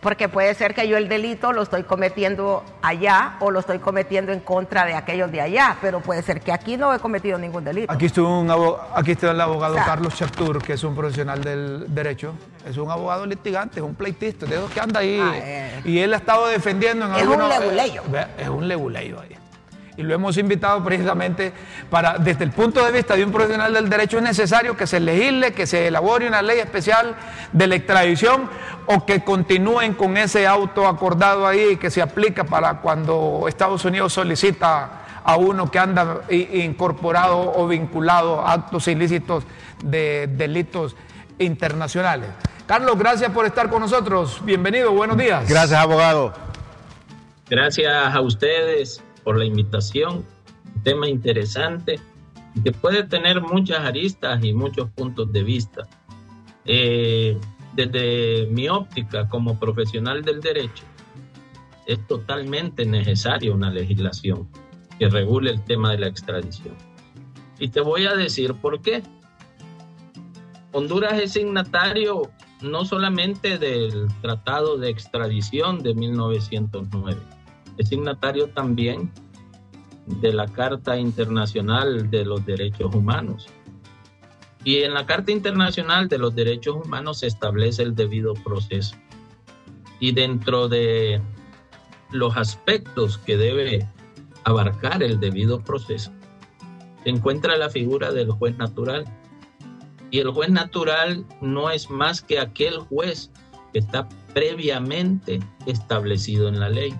porque 0.00 0.30
puede 0.30 0.54
ser 0.54 0.74
que 0.74 0.88
yo 0.88 0.96
el 0.96 1.10
delito 1.10 1.52
lo 1.52 1.60
estoy 1.60 1.82
cometiendo 1.82 2.64
allá 2.80 3.34
o 3.40 3.50
lo 3.50 3.60
estoy 3.60 3.80
cometiendo 3.80 4.32
en 4.32 4.40
contra 4.40 4.86
de 4.86 4.94
aquellos 4.94 5.30
de 5.30 5.42
allá, 5.42 5.76
pero 5.82 6.00
puede 6.00 6.22
ser 6.22 6.40
que 6.40 6.52
aquí 6.52 6.78
no 6.78 6.94
he 6.94 7.00
cometido 7.00 7.36
ningún 7.36 7.64
delito. 7.64 7.92
Aquí 7.92 8.06
estuvo, 8.06 8.40
un 8.40 8.50
aquí 8.94 9.10
está 9.10 9.30
el 9.30 9.40
abogado 9.42 9.74
Carlos 9.74 10.16
Chaptur, 10.16 10.62
que 10.62 10.72
es 10.72 10.84
un 10.84 10.94
profesional 10.94 11.44
del 11.44 11.94
derecho, 11.94 12.32
es 12.66 12.78
un 12.78 12.90
abogado 12.90 13.26
litigante, 13.26 13.80
es 13.80 13.84
un 13.84 13.94
pleitista, 13.94 14.46
de 14.46 14.54
esos 14.56 14.70
que 14.70 14.80
anda 14.80 15.00
ahí, 15.00 15.20
ah, 15.22 15.32
eh. 15.36 15.82
y 15.84 15.98
él 15.98 16.14
ha 16.14 16.16
estado 16.16 16.46
defendiendo 16.46 17.04
en 17.04 17.14
Es 17.16 17.26
un 17.26 17.46
leguleyo. 17.46 18.02
es 18.38 18.48
un 18.48 18.66
leguleyo 18.66 19.20
ahí 19.20 19.41
y 19.96 20.02
lo 20.02 20.14
hemos 20.14 20.38
invitado 20.38 20.82
precisamente 20.82 21.52
para, 21.90 22.18
desde 22.18 22.44
el 22.44 22.50
punto 22.50 22.84
de 22.84 22.92
vista 22.92 23.14
de 23.14 23.24
un 23.24 23.32
profesional 23.32 23.72
del 23.72 23.88
derecho, 23.88 24.16
es 24.16 24.22
necesario 24.22 24.76
que 24.76 24.86
se 24.86 25.00
legisle, 25.00 25.52
que 25.52 25.66
se 25.66 25.88
elabore 25.88 26.26
una 26.26 26.40
ley 26.40 26.58
especial 26.58 27.14
de 27.52 27.66
la 27.66 27.76
extradición 27.76 28.48
o 28.86 29.04
que 29.04 29.22
continúen 29.22 29.94
con 29.94 30.16
ese 30.16 30.46
auto 30.46 30.86
acordado 30.86 31.46
ahí 31.46 31.76
que 31.76 31.90
se 31.90 32.00
aplica 32.00 32.44
para 32.44 32.80
cuando 32.80 33.44
Estados 33.48 33.84
Unidos 33.84 34.12
solicita 34.14 35.02
a 35.24 35.36
uno 35.36 35.70
que 35.70 35.78
anda 35.78 36.22
incorporado 36.30 37.52
o 37.54 37.68
vinculado 37.68 38.40
a 38.40 38.54
actos 38.54 38.88
ilícitos 38.88 39.44
de 39.84 40.26
delitos 40.26 40.96
internacionales. 41.38 42.28
Carlos, 42.66 42.98
gracias 42.98 43.30
por 43.30 43.44
estar 43.44 43.68
con 43.68 43.82
nosotros. 43.82 44.40
Bienvenido, 44.44 44.92
buenos 44.92 45.16
días. 45.16 45.48
Gracias, 45.48 45.78
abogado. 45.78 46.32
Gracias 47.48 48.14
a 48.14 48.20
ustedes 48.20 49.02
por 49.24 49.38
la 49.38 49.44
invitación. 49.44 50.24
Un 50.74 50.82
tema 50.82 51.08
interesante 51.08 51.98
que 52.64 52.72
puede 52.72 53.04
tener 53.04 53.40
muchas 53.40 53.80
aristas 53.80 54.42
y 54.44 54.52
muchos 54.52 54.90
puntos 54.90 55.32
de 55.32 55.42
vista. 55.42 55.88
Eh, 56.64 57.38
desde 57.74 58.46
mi 58.50 58.68
óptica 58.68 59.28
como 59.28 59.58
profesional 59.58 60.22
del 60.22 60.40
derecho, 60.40 60.84
es 61.86 62.06
totalmente 62.06 62.84
necesaria 62.84 63.52
una 63.52 63.70
legislación 63.70 64.48
que 64.98 65.08
regule 65.08 65.50
el 65.50 65.64
tema 65.64 65.90
de 65.92 65.98
la 65.98 66.06
extradición. 66.06 66.74
Y 67.58 67.68
te 67.68 67.80
voy 67.80 68.06
a 68.06 68.14
decir 68.14 68.54
por 68.54 68.80
qué. 68.82 69.02
Honduras 70.72 71.20
es 71.20 71.32
signatario 71.32 72.30
no 72.60 72.84
solamente 72.84 73.58
del 73.58 74.08
Tratado 74.20 74.78
de 74.78 74.90
Extradición 74.90 75.82
de 75.82 75.94
1909, 75.94 77.20
es 77.78 77.88
signatario 77.88 78.48
también 78.48 79.10
de 80.06 80.32
la 80.32 80.46
Carta 80.46 80.98
Internacional 80.98 82.10
de 82.10 82.24
los 82.24 82.44
Derechos 82.44 82.94
Humanos. 82.94 83.48
Y 84.64 84.82
en 84.82 84.94
la 84.94 85.06
Carta 85.06 85.32
Internacional 85.32 86.08
de 86.08 86.18
los 86.18 86.34
Derechos 86.34 86.76
Humanos 86.84 87.20
se 87.20 87.26
establece 87.26 87.82
el 87.82 87.94
debido 87.94 88.34
proceso. 88.34 88.96
Y 89.98 90.12
dentro 90.12 90.68
de 90.68 91.20
los 92.10 92.36
aspectos 92.36 93.18
que 93.18 93.36
debe 93.36 93.88
abarcar 94.44 95.02
el 95.02 95.18
debido 95.18 95.60
proceso, 95.60 96.12
se 97.02 97.10
encuentra 97.10 97.56
la 97.56 97.70
figura 97.70 98.12
del 98.12 98.30
juez 98.30 98.56
natural. 98.56 99.04
Y 100.10 100.18
el 100.18 100.30
juez 100.30 100.50
natural 100.50 101.24
no 101.40 101.70
es 101.70 101.90
más 101.90 102.20
que 102.20 102.38
aquel 102.38 102.78
juez 102.78 103.30
que 103.72 103.78
está 103.78 104.08
previamente 104.34 105.40
establecido 105.66 106.48
en 106.48 106.60
la 106.60 106.68
ley. 106.68 106.94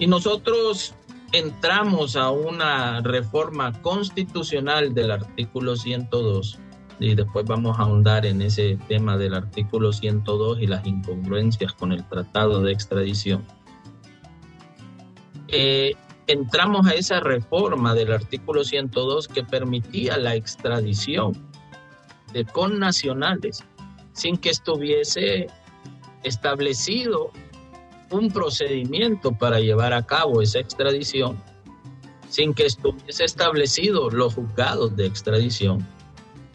Y 0.00 0.06
nosotros 0.06 0.94
entramos 1.32 2.16
a 2.16 2.30
una 2.30 3.02
reforma 3.02 3.80
constitucional 3.82 4.94
del 4.94 5.10
artículo 5.10 5.76
102 5.76 6.58
y 6.98 7.14
después 7.14 7.44
vamos 7.44 7.78
a 7.78 7.82
ahondar 7.82 8.24
en 8.24 8.40
ese 8.40 8.78
tema 8.88 9.18
del 9.18 9.34
artículo 9.34 9.92
102 9.92 10.60
y 10.60 10.66
las 10.66 10.86
incongruencias 10.86 11.72
con 11.74 11.92
el 11.92 12.06
tratado 12.08 12.62
de 12.62 12.72
extradición. 12.72 13.44
Eh, 15.48 15.94
entramos 16.26 16.86
a 16.86 16.94
esa 16.94 17.20
reforma 17.20 17.94
del 17.94 18.12
artículo 18.12 18.64
102 18.64 19.28
que 19.28 19.44
permitía 19.44 20.16
la 20.16 20.34
extradición 20.34 21.34
de 22.32 22.46
connacionales 22.46 23.64
sin 24.14 24.38
que 24.38 24.48
estuviese 24.48 25.48
establecido 26.22 27.32
un 28.10 28.30
procedimiento 28.30 29.32
para 29.32 29.60
llevar 29.60 29.92
a 29.92 30.04
cabo 30.04 30.42
esa 30.42 30.58
extradición 30.58 31.42
sin 32.28 32.54
que 32.54 32.66
estuviese 32.66 33.24
establecido 33.24 34.10
los 34.10 34.34
juzgados 34.34 34.96
de 34.96 35.06
extradición 35.06 35.86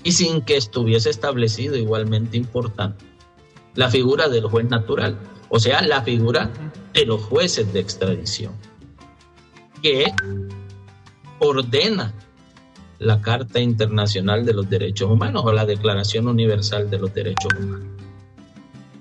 y 0.04 0.12
sin 0.14 0.42
que 0.42 0.58
estuviese 0.58 1.10
establecido 1.10 1.76
igualmente 1.76 2.38
importante 2.38 3.06
la 3.76 3.90
figura 3.90 4.30
del 4.30 4.46
juez 4.46 4.70
natural, 4.70 5.18
o 5.50 5.60
sea, 5.60 5.82
la 5.82 6.02
figura 6.02 6.50
de 6.94 7.06
los 7.06 7.22
jueces 7.22 7.72
de 7.74 7.82
extradición, 7.82 8.54
que 9.82 10.06
ordena 11.40 12.14
la 13.00 13.22
Carta 13.22 13.60
Internacional 13.60 14.46
de 14.46 14.54
los 14.54 14.70
Derechos 14.70 15.12
Humanos 15.12 15.44
o 15.46 15.52
la 15.52 15.66
Declaración 15.66 16.28
Universal 16.28 16.90
de 16.90 17.00
los 17.00 17.14
Derechos 17.14 17.52
Humanos. 17.60 17.95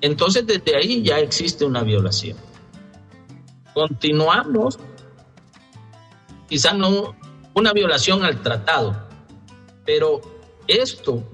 Entonces 0.05 0.47
desde 0.47 0.77
ahí 0.77 1.03
ya 1.03 1.19
existe 1.19 1.65
una 1.65 1.83
violación. 1.83 2.37
Continuamos, 3.73 4.79
quizás 6.47 6.77
no 6.77 7.17
una 7.55 7.73
violación 7.73 8.23
al 8.23 8.43
tratado, 8.43 8.95
pero 9.87 10.21
esto 10.69 11.25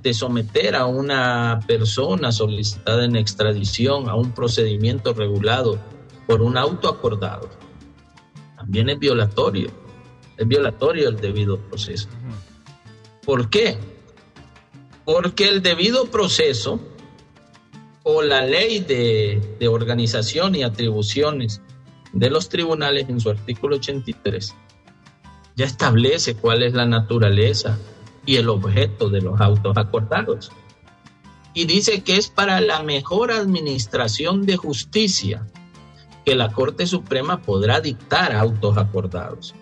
de 0.00 0.14
someter 0.14 0.76
a 0.76 0.86
una 0.86 1.58
persona 1.66 2.30
solicitada 2.30 3.04
en 3.04 3.16
extradición 3.16 4.08
a 4.08 4.14
un 4.14 4.30
procedimiento 4.30 5.12
regulado 5.12 5.76
por 6.28 6.42
un 6.42 6.56
auto 6.56 6.88
acordado, 6.88 7.50
también 8.56 8.90
es 8.90 8.98
violatorio, 9.00 9.72
es 10.36 10.46
violatorio 10.46 11.08
el 11.08 11.16
debido 11.16 11.58
proceso. 11.58 12.08
¿Por 13.24 13.50
qué? 13.50 13.76
Porque 15.04 15.48
el 15.48 15.62
debido 15.62 16.06
proceso 16.12 16.78
o 18.08 18.22
la 18.22 18.46
ley 18.46 18.78
de, 18.78 19.66
organización 19.66 20.54
y 20.54 20.62
atribuciones 20.62 21.60
de 22.12 22.30
los 22.30 22.48
tribunales 22.48 23.08
en 23.08 23.18
su 23.18 23.30
artículo 23.30 23.76
83 23.76 24.54
ya 25.56 25.64
establece 25.64 26.36
cuál 26.36 26.62
es 26.62 26.72
la 26.72 26.86
naturaleza 26.86 27.76
y 28.24 28.36
el 28.36 28.48
objeto 28.48 29.08
de 29.08 29.22
los 29.22 29.40
autos 29.40 29.76
acordados. 29.76 30.52
Y 31.52 31.64
dice 31.64 32.04
que 32.04 32.16
es 32.16 32.28
para 32.28 32.60
la 32.60 32.84
mejor 32.84 33.32
administración 33.32 34.46
de 34.46 34.56
justicia 34.56 35.44
que 36.24 36.36
la 36.36 36.52
Corte 36.52 36.86
Suprema 36.86 37.42
podrá 37.42 37.80
dictar 37.80 38.36
autos 38.36 38.78
acordados. 38.78 39.52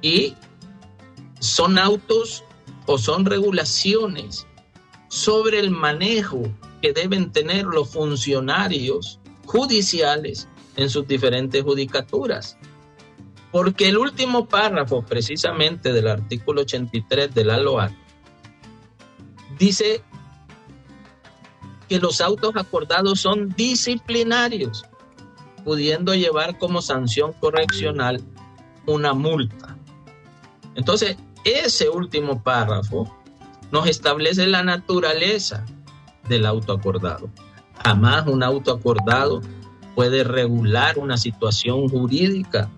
Y 0.00 0.36
son 1.40 1.76
autos 1.76 2.44
o 2.86 2.98
son 2.98 3.24
regulaciones 3.24 4.46
sobre 5.08 5.58
el 5.58 5.72
manejo 5.72 6.44
que 6.84 6.92
deben 6.92 7.32
tener 7.32 7.64
los 7.64 7.88
funcionarios 7.88 9.18
judiciales 9.46 10.46
en 10.76 10.90
sus 10.90 11.08
diferentes 11.08 11.62
judicaturas. 11.62 12.58
Porque 13.50 13.88
el 13.88 13.96
último 13.96 14.46
párrafo 14.46 15.00
precisamente 15.00 15.94
del 15.94 16.08
artículo 16.08 16.60
83 16.60 17.34
de 17.34 17.44
la 17.46 17.56
LOA 17.56 17.90
dice 19.58 20.02
que 21.88 21.98
los 21.98 22.20
autos 22.20 22.54
acordados 22.54 23.18
son 23.18 23.48
disciplinarios, 23.56 24.84
pudiendo 25.64 26.14
llevar 26.14 26.58
como 26.58 26.82
sanción 26.82 27.32
correccional 27.32 28.20
una 28.84 29.14
multa. 29.14 29.74
Entonces, 30.74 31.16
ese 31.44 31.88
último 31.88 32.42
párrafo 32.42 33.10
nos 33.70 33.88
establece 33.88 34.46
la 34.46 34.62
naturaleza 34.62 35.64
del 36.28 36.46
auto 36.46 36.72
acordado. 36.72 37.28
Jamás 37.84 38.26
un 38.26 38.42
auto 38.42 38.72
acordado 38.72 39.40
puede 39.94 40.24
regular 40.24 40.98
una 40.98 41.16
situación 41.16 41.88
jurídica 41.88 42.68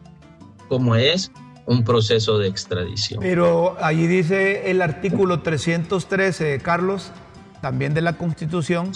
como 0.68 0.96
es 0.96 1.30
un 1.66 1.84
proceso 1.84 2.38
de 2.38 2.48
extradición. 2.48 3.20
Pero 3.20 3.76
allí 3.82 4.06
dice 4.06 4.70
el 4.70 4.82
artículo 4.82 5.40
313, 5.40 6.58
Carlos, 6.60 7.12
también 7.60 7.94
de 7.94 8.02
la 8.02 8.16
Constitución, 8.16 8.92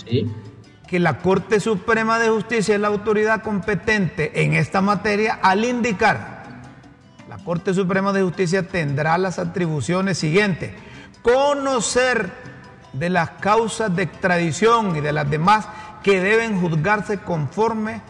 que 0.87 0.99
la 0.99 1.19
Corte 1.19 1.61
Suprema 1.61 2.19
de 2.19 2.31
Justicia 2.31 2.75
es 2.75 2.81
la 2.81 2.89
autoridad 2.89 3.43
competente 3.43 4.43
en 4.43 4.55
esta 4.55 4.81
materia 4.81 5.39
al 5.43 5.65
indicar, 5.65 6.41
la 7.29 7.39
Corte 7.39 7.75
Suprema 7.75 8.13
de 8.13 8.23
Justicia 8.23 8.67
tendrá 8.67 9.17
las 9.17 9.39
atribuciones 9.39 10.19
siguientes, 10.19 10.73
conocer 11.23 12.33
de 12.93 13.11
las 13.11 13.31
causas 13.31 13.95
de 13.95 14.03
extradición 14.03 14.97
y 14.97 15.01
de 15.01 15.13
las 15.13 15.31
demás 15.31 15.69
que 16.03 16.21
deben 16.21 16.61
juzgarse 16.61 17.19
conforme 17.19 18.03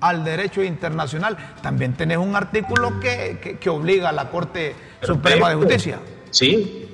al 0.00 0.24
derecho 0.24 0.62
internacional. 0.62 1.36
También 1.62 1.94
tenés 1.94 2.18
un 2.18 2.34
artículo 2.34 2.98
que, 3.00 3.58
obliga 3.68 4.08
a 4.08 4.12
la 4.12 4.30
Corte 4.30 4.74
Suprema 5.02 5.50
de 5.50 5.56
Justicia. 5.56 6.00
Sí, 6.30 6.88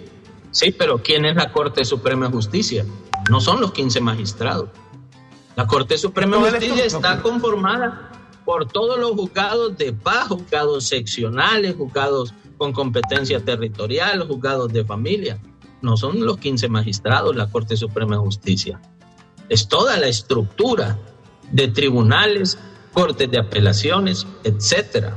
sí, 0.50 0.72
pero 0.72 0.98
¿quién 1.02 1.24
es 1.24 1.36
la 1.36 1.52
Corte 1.52 1.84
Suprema 1.84 2.26
de 2.26 2.32
Justicia? 2.32 2.84
no 3.28 3.40
son 3.40 3.60
los 3.60 3.72
15 3.72 4.00
magistrados. 4.00 4.70
La 5.56 5.66
Corte 5.66 5.98
Suprema 5.98 6.36
de 6.38 6.50
Justicia 6.50 6.84
está 6.84 7.20
conformada 7.20 8.12
por 8.44 8.66
todos 8.66 8.98
los 8.98 9.12
juzgados 9.12 9.76
de 9.76 9.92
paz, 9.92 10.28
juzgados 10.28 10.86
seccionales, 10.86 11.76
juzgados 11.76 12.32
con 12.56 12.72
competencia 12.72 13.44
territorial, 13.44 14.26
juzgados 14.26 14.72
de 14.72 14.84
familia. 14.84 15.38
No 15.82 15.96
son 15.96 16.24
los 16.24 16.38
15 16.38 16.68
magistrados 16.68 17.36
la 17.36 17.50
Corte 17.50 17.76
Suprema 17.76 18.16
de 18.16 18.22
Justicia. 18.22 18.80
Es 19.48 19.68
toda 19.68 19.96
la 19.96 20.08
estructura 20.08 20.98
de 21.52 21.68
tribunales, 21.68 22.58
cortes 22.92 23.30
de 23.30 23.38
apelaciones, 23.38 24.26
etcétera. 24.44 25.16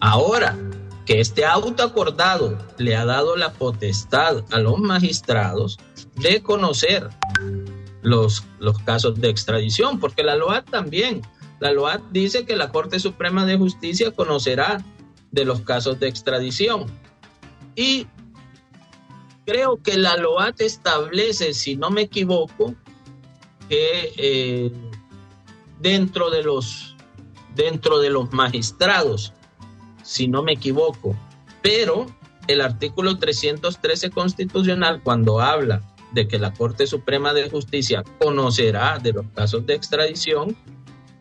Ahora 0.00 0.56
que 1.04 1.20
este 1.20 1.44
auto 1.44 1.82
acordado 1.82 2.58
le 2.78 2.96
ha 2.96 3.04
dado 3.04 3.36
la 3.36 3.52
potestad 3.52 4.44
a 4.50 4.58
los 4.58 4.78
magistrados 4.78 5.78
de 6.16 6.42
conocer 6.42 7.08
los, 8.02 8.44
los 8.58 8.78
casos 8.80 9.20
de 9.20 9.28
extradición, 9.28 9.98
porque 9.98 10.22
la 10.22 10.36
LOAT 10.36 10.70
también, 10.70 11.22
la 11.60 11.72
LOAT 11.72 12.02
dice 12.10 12.44
que 12.44 12.56
la 12.56 12.70
Corte 12.70 12.98
Suprema 12.98 13.46
de 13.46 13.56
Justicia 13.56 14.12
conocerá 14.12 14.84
de 15.30 15.44
los 15.44 15.62
casos 15.62 15.98
de 15.98 16.08
extradición. 16.08 16.86
Y 17.74 18.06
creo 19.44 19.82
que 19.82 19.96
la 19.96 20.16
LOAT 20.16 20.60
establece, 20.60 21.54
si 21.54 21.76
no 21.76 21.90
me 21.90 22.02
equivoco, 22.02 22.74
que 23.68 24.12
eh, 24.16 24.72
dentro 25.80 26.30
de 26.30 26.42
los 26.42 26.96
dentro 27.54 27.98
de 27.98 28.08
los 28.08 28.32
magistrados, 28.32 29.34
si 30.02 30.26
no 30.26 30.42
me 30.42 30.52
equivoco, 30.52 31.14
pero 31.60 32.06
el 32.46 32.62
artículo 32.62 33.18
313 33.18 34.10
constitucional 34.10 35.02
cuando 35.02 35.40
habla 35.40 35.82
de 36.12 36.26
que 36.26 36.38
la 36.38 36.52
Corte 36.54 36.86
Suprema 36.86 37.34
de 37.34 37.50
Justicia 37.50 38.02
conocerá 38.18 38.98
de 38.98 39.12
los 39.12 39.26
casos 39.34 39.66
de 39.66 39.74
extradición, 39.74 40.56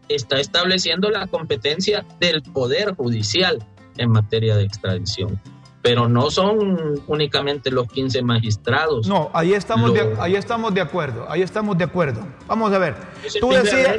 está 0.07 0.39
estableciendo 0.39 1.09
la 1.09 1.27
competencia 1.27 2.05
del 2.19 2.41
Poder 2.41 2.95
Judicial 2.95 3.65
en 3.97 4.09
materia 4.09 4.55
de 4.55 4.63
extradición 4.63 5.39
pero 5.81 6.07
no 6.07 6.29
son 6.29 7.01
únicamente 7.07 7.71
los 7.71 7.87
15 7.87 8.21
magistrados. 8.21 9.07
No, 9.07 9.31
ahí 9.33 9.53
estamos, 9.53 9.93
de, 9.93 10.15
ahí 10.19 10.35
estamos 10.35 10.73
de 10.73 10.81
acuerdo, 10.81 11.25
ahí 11.29 11.41
estamos 11.41 11.77
de 11.77 11.85
acuerdo. 11.85 12.21
Vamos 12.47 12.71
a 12.71 12.77
ver, 12.77 12.95
tú 13.39 13.49
decías, 13.49 13.97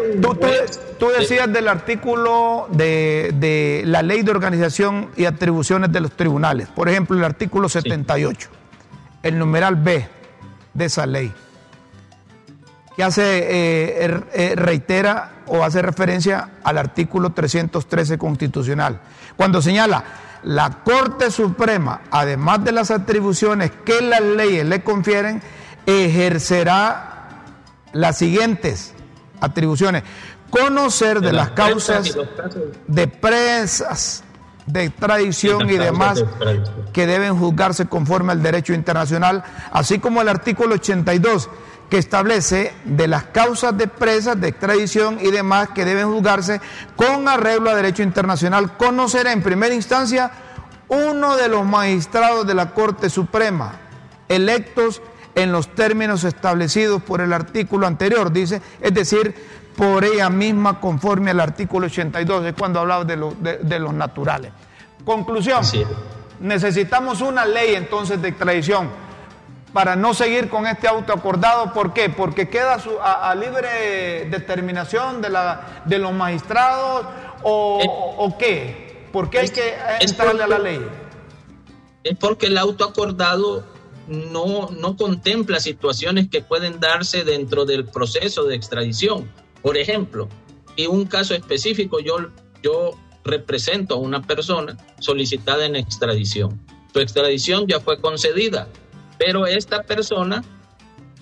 tú, 0.99 1.09
decías 1.09 1.53
del 1.53 1.69
artículo 1.69 2.69
de, 2.71 3.33
de, 3.35 3.83
la 3.85 4.03
ley 4.03 4.23
de 4.23 4.31
organización 4.31 5.11
y 5.17 5.25
atribuciones 5.25 5.91
de 5.91 6.01
los 6.01 6.13
tribunales, 6.13 6.69
por 6.69 6.89
ejemplo, 6.89 7.17
el 7.17 7.25
artículo 7.25 7.69
78, 7.69 8.49
el 9.25 9.39
numeral 9.39 9.77
B 9.77 10.07
de 10.75 10.85
esa 10.85 11.05
ley, 11.05 11.33
que 12.97 13.03
hace, 13.03 13.23
eh, 13.23 14.05
er, 14.05 14.25
eh, 14.35 14.53
reitera 14.55 15.43
o 15.47 15.65
hace 15.65 15.83
referencia 15.83 16.51
al 16.63 16.79
artículo 16.79 17.31
313 17.31 18.19
constitucional, 18.19 19.01
cuando 19.37 19.61
señala 19.61 20.05
la 20.43 20.71
Corte 20.85 21.31
Suprema, 21.31 22.03
además 22.11 22.65
de 22.65 22.73
las 22.73 22.91
atribuciones 22.91 23.71
que 23.85 24.01
las 24.01 24.21
leyes 24.21 24.67
le 24.67 24.83
confieren, 24.83 25.43
ejercerá 25.87 27.43
las 27.93 28.19
siguientes 28.19 28.95
atribuciones. 29.41 30.03
Conocer 30.51 31.21
de, 31.21 31.33
las, 31.33 31.51
causas 31.51 32.17
de 32.87 33.09
presas, 33.09 34.23
de 34.67 34.85
extradición 34.85 35.69
y 35.69 35.79
demás 35.79 36.23
que 36.93 37.07
deben 37.07 37.39
juzgarse 37.39 37.87
conforme 37.87 38.33
al 38.33 38.43
derecho 38.43 38.75
internacional, 38.75 39.45
así 39.73 39.99
como 39.99 40.21
el 40.21 40.29
artículo 40.29 40.75
82 40.75 41.49
que 41.93 41.99
establece 41.99 42.73
de 42.87 43.07
las 43.07 43.25
causas 43.25 43.77
de 43.77 43.87
presas, 43.87 44.41
de 44.41 44.49
extradición 44.49 45.19
y 45.21 45.31
demás 45.31 45.69
que 45.75 45.85
deben 45.85 46.11
juzgarse 46.11 46.59
con 46.97 47.29
arreglo 47.29 47.69
a 47.69 47.75
derecho 47.75 48.03
internacional, 48.03 48.79
conocerá 48.79 49.31
en 49.31 49.43
primera 49.43 49.75
instancia 49.75 50.31
uno 50.89 51.37
de 51.37 51.51
los 51.51 51.67
magistrados 51.67 52.47
de 52.47 52.55
la 52.55 52.71
Corte 52.71 53.11
Suprema, 53.11 53.73
electos 54.27 55.03
en 55.35 55.53
los 55.53 55.69
términos 55.75 56.25
establecidos 56.25 57.03
por 57.03 57.21
el 57.21 57.31
artículo 57.31 57.87
anterior, 57.87 58.33
dice, 58.33 58.63
es 58.81 58.95
decir, 58.95 59.35
por 59.77 60.03
ella 60.03 60.31
misma 60.31 60.81
conforme 60.81 61.33
al 61.33 61.41
artículo 61.41 61.89
82, 61.89 62.47
es 62.47 62.55
cuando 62.55 62.81
hablaba 62.81 63.05
de, 63.05 63.59
de, 63.61 63.79
los 63.79 63.93
naturales. 63.93 64.51
Conclusión, 65.05 65.61
necesitamos 66.41 67.21
una 67.21 67.45
ley 67.45 67.75
entonces 67.75 68.23
de 68.23 68.29
extradición 68.29 69.12
para 69.73 69.97
no 69.97 70.15
seguir 70.15 70.49
con 70.49 70.67
este 70.67 70.89
auto 70.89 71.13
acordado. 71.13 71.73
¿Por 71.73 71.93
qué? 71.93 72.09
Porque 72.11 72.49
queda 72.49 72.79
a, 73.03 73.35
libre 73.35 74.29
determinación 74.31 75.23
de, 75.23 75.31
la, 75.31 75.83
de 75.85 75.99
los 75.99 76.13
magistrados 76.13 77.07
o, 77.43 78.17
o 78.19 78.39
qué? 78.39 79.09
¿Por 79.13 79.31
qué 79.31 79.41
hay 79.41 79.49
que 79.49 79.75
entrarle 80.01 80.43
a 80.43 80.47
la 80.47 80.59
ley? 80.59 80.81
Es 82.05 82.17
porque 82.19 82.47
el 82.47 82.59
auto 82.59 82.85
acordado 82.85 83.65
no, 84.09 84.69
no 84.71 84.97
contempla 84.97 85.61
situaciones 85.61 86.29
que 86.29 86.43
pueden 86.43 86.81
darse 86.81 87.25
dentro 87.25 87.65
del 87.65 87.85
proceso 87.85 88.45
de 88.45 88.57
extradición. 88.57 89.31
Por 89.63 89.77
ejemplo, 89.77 90.29
y 90.77 90.87
un 90.87 91.05
caso 91.05 91.35
específico, 91.35 92.01
yo, 92.01 92.17
yo 92.63 92.93
represento 93.25 93.95
a 93.95 93.99
una 93.99 94.23
persona 94.23 94.77
solicitada 94.99 95.65
en 95.67 95.77
extradición. 95.77 96.61
Su 96.93 97.01
extradición 97.01 97.67
ya 97.67 97.81
fue 97.81 98.01
concedida, 98.01 98.69
pero 99.25 99.47
esta 99.47 99.85
persona 99.85 100.43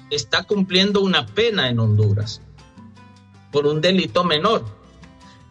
está 0.09 0.45
cumpliendo 0.45 1.03
una 1.03 1.27
pena 1.27 1.69
en 1.69 1.79
Honduras 1.79 2.41
por 3.53 3.67
un 3.67 3.83
delito 3.83 4.25
menor. 4.25 4.65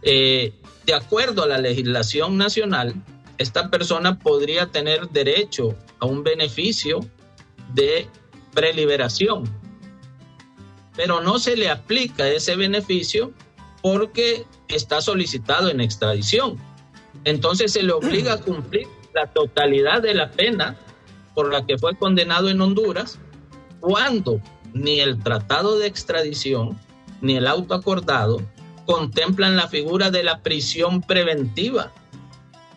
Eh, 0.01 0.55
de 0.83 0.93
acuerdo 0.95 1.43
a 1.43 1.47
la 1.47 1.59
legislación 1.59 2.37
nacional, 2.37 2.95
esta 3.37 3.69
persona 3.69 4.17
podría 4.17 4.65
tener 4.65 5.09
derecho 5.09 5.75
a 5.99 6.07
un 6.07 6.23
beneficio 6.23 7.01
de 7.75 8.07
preliberación, 8.55 9.43
pero 10.95 11.21
no 11.21 11.37
se 11.37 11.55
le 11.55 11.69
aplica 11.69 12.27
ese 12.27 12.55
beneficio 12.55 13.31
porque 13.83 14.43
está 14.67 15.01
solicitado 15.01 15.69
en 15.69 15.81
extradición. 15.81 16.57
Entonces 17.25 17.73
se 17.73 17.83
le 17.83 17.93
obliga 17.93 18.33
a 18.33 18.37
cumplir 18.41 18.87
la 19.13 19.27
totalidad 19.27 20.01
de 20.01 20.15
la 20.15 20.31
pena 20.31 20.79
por 21.39 21.53
la 21.53 21.65
que 21.65 21.77
fue 21.77 21.95
condenado 21.95 22.49
en 22.49 22.59
Honduras, 22.59 23.17
cuando 23.79 24.41
ni 24.73 24.99
el 24.99 25.23
tratado 25.23 25.79
de 25.79 25.87
extradición 25.87 26.77
ni 27.21 27.37
el 27.37 27.47
auto 27.47 27.75
acordado 27.75 28.41
contemplan 28.85 29.55
la 29.55 29.69
figura 29.69 30.11
de 30.11 30.21
la 30.21 30.43
prisión 30.43 31.01
preventiva 31.01 31.93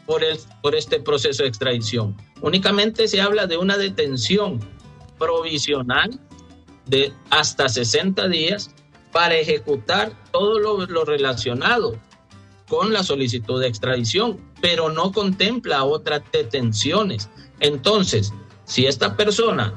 por, 0.07 0.23
el, 0.23 0.39
por 0.63 0.77
este 0.77 1.01
proceso 1.01 1.43
de 1.43 1.49
extradición. 1.49 2.17
Únicamente 2.41 3.09
se 3.09 3.21
habla 3.21 3.49
de 3.49 3.57
una 3.57 3.77
detención 3.77 4.61
provisional 5.19 6.21
de 6.87 7.13
hasta 7.31 7.69
60 7.69 8.29
días 8.29 8.73
para 9.11 9.35
ejecutar 9.35 10.13
todo 10.31 10.61
lo, 10.61 10.87
lo, 10.87 11.05
relacionado 11.05 11.99
con 12.69 12.93
la 12.93 13.03
solicitud 13.03 13.61
de 13.61 13.67
extradición, 13.67 14.41
pero 14.61 14.89
no 14.89 15.11
contempla 15.11 15.83
otras 15.83 16.23
detenciones. 16.33 17.29
Entonces, 17.59 18.33
si 18.65 18.87
esta 18.87 19.17
persona 19.17 19.75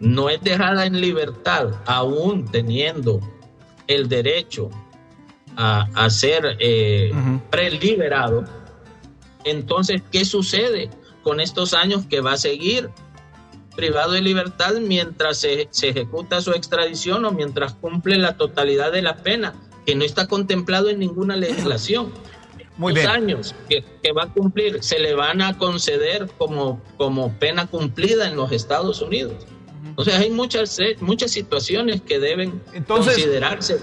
no 0.00 0.30
es 0.30 0.40
dejada 0.42 0.86
en 0.86 1.00
libertad, 1.00 1.70
aún 1.86 2.50
teniendo 2.50 3.20
el 3.86 4.08
derecho 4.08 4.70
a, 5.56 6.08
ser 6.08 6.56
eh, 6.60 7.12
preliberado, 7.50 8.44
entonces, 9.44 10.02
¿qué 10.12 10.24
sucede 10.24 10.90
con 11.22 11.40
estos 11.40 11.74
años 11.74 12.06
que 12.06 12.20
va 12.20 12.32
a 12.32 12.36
seguir 12.36 12.90
privado 13.76 14.12
de 14.12 14.20
libertad 14.20 14.74
mientras 14.80 15.38
se, 15.38 15.68
ejecuta 15.82 16.40
su 16.40 16.50
extradición 16.52 17.24
o 17.24 17.30
mientras 17.30 17.74
cumple 17.74 18.18
la 18.18 18.36
totalidad 18.36 18.92
de 18.92 19.02
la 19.02 19.16
pena, 19.16 19.54
que 19.86 19.94
no 19.94 20.04
está 20.04 20.26
contemplado 20.26 20.90
en 20.90 20.98
ninguna 20.98 21.36
legislación? 21.36 22.12
Muy 22.78 22.94
los 22.94 23.04
años 23.06 23.54
que, 23.68 23.84
va 24.12 24.24
a 24.24 24.32
cumplir 24.32 24.82
se 24.82 24.98
le 24.98 25.14
van 25.14 25.42
a 25.42 25.58
conceder 25.58 26.30
como, 26.38 26.80
como 26.96 27.32
pena 27.34 27.66
cumplida 27.66 28.28
en 28.28 28.36
los 28.36 28.52
Estados 28.52 29.02
Unidos. 29.02 29.46
O 29.96 30.04
sea, 30.04 30.18
hay 30.18 30.30
muchas, 30.30 30.78
eh, 30.78 30.96
muchas 31.00 31.32
situaciones 31.32 32.00
que 32.00 32.18
deben 32.18 32.62
considerarse 32.86 33.78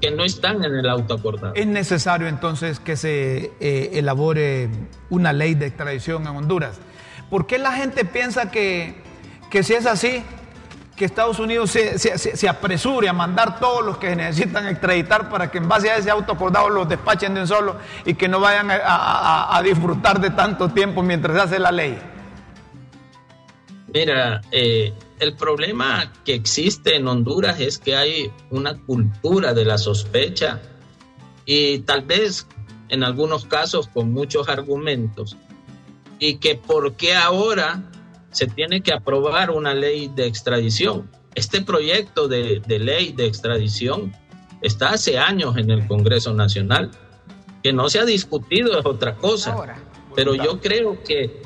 que 0.00 0.10
no 0.10 0.24
están 0.24 0.64
en 0.64 0.74
el 0.74 0.88
auto 0.88 1.14
acordado. 1.14 1.54
Es 1.54 1.66
necesario 1.66 2.26
entonces 2.26 2.80
que 2.80 2.96
se 2.96 3.52
eh, 3.60 3.90
elabore 3.94 4.70
una 5.10 5.32
ley 5.32 5.54
de 5.54 5.66
extradición 5.66 6.22
en 6.22 6.36
Honduras. 6.36 6.80
¿Por 7.30 7.46
qué 7.46 7.58
la 7.58 7.72
gente 7.72 8.04
piensa 8.04 8.50
que, 8.50 8.96
que 9.50 9.62
si 9.62 9.74
es 9.74 9.86
así, 9.86 10.22
que 10.98 11.04
Estados 11.04 11.38
Unidos 11.38 11.70
se, 11.70 12.48
apresure 12.48 13.08
a 13.08 13.12
mandar 13.12 13.60
todos 13.60 13.86
los 13.86 13.98
que 13.98 14.14
necesitan 14.16 14.66
extraditar 14.66 15.30
para 15.30 15.50
que 15.50 15.58
en 15.58 15.68
base 15.68 15.88
a 15.90 15.96
ese 15.96 16.10
auto 16.10 16.32
acordado 16.32 16.68
los 16.68 16.88
despachen 16.88 17.34
de 17.34 17.42
un 17.42 17.46
solo 17.46 17.76
y 18.04 18.14
que 18.14 18.28
no 18.28 18.40
vayan 18.40 18.68
a, 18.70 19.60
disfrutar 19.62 20.20
de 20.20 20.30
tanto 20.30 20.68
tiempo 20.70 21.02
mientras 21.02 21.36
se 21.36 21.42
hace 21.42 21.58
la 21.60 21.70
ley. 21.70 21.98
Mira, 23.94 24.40
eh, 24.50 24.92
el 25.20 25.36
problema 25.36 26.12
que 26.24 26.34
existe 26.34 26.96
en 26.96 27.06
Honduras 27.06 27.60
es 27.60 27.78
que 27.78 27.96
hay 27.96 28.30
una 28.50 28.76
cultura 28.76 29.54
de 29.54 29.64
la 29.64 29.78
sospecha 29.78 30.60
y 31.46 31.78
tal 31.80 32.02
vez 32.02 32.46
en 32.88 33.04
algunos 33.04 33.46
casos 33.46 33.88
con 33.88 34.12
muchos 34.12 34.48
argumentos 34.48 35.36
y 36.18 36.34
que 36.34 36.56
por 36.56 36.94
qué 36.94 37.14
ahora 37.14 37.82
se 38.30 38.46
tiene 38.46 38.82
que 38.82 38.92
aprobar 38.92 39.50
una 39.50 39.74
ley 39.74 40.08
de 40.08 40.26
extradición. 40.26 41.10
Este 41.34 41.62
proyecto 41.62 42.28
de, 42.28 42.62
ley 42.66 43.12
de 43.12 43.26
extradición 43.26 44.12
está 44.60 44.90
hace 44.90 45.18
años 45.18 45.56
en 45.56 45.70
el 45.70 45.86
Congreso 45.86 46.34
Nacional. 46.34 46.90
Que 47.62 47.72
no 47.72 47.88
se 47.88 47.98
ha 47.98 48.04
discutido 48.04 48.78
es 48.78 48.86
otra 48.86 49.16
cosa. 49.16 49.56
Pero 50.14 50.34
yo 50.34 50.60
creo 50.60 51.02
que 51.02 51.42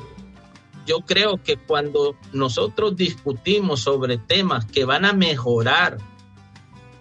yo 0.85 0.99
creo 1.01 1.41
que 1.41 1.57
cuando 1.57 2.15
nosotros 2.33 2.95
discutimos 2.97 3.81
sobre 3.81 4.17
temas 4.17 4.65
que 4.65 4.83
van 4.83 5.05
a 5.05 5.13
mejorar 5.13 5.97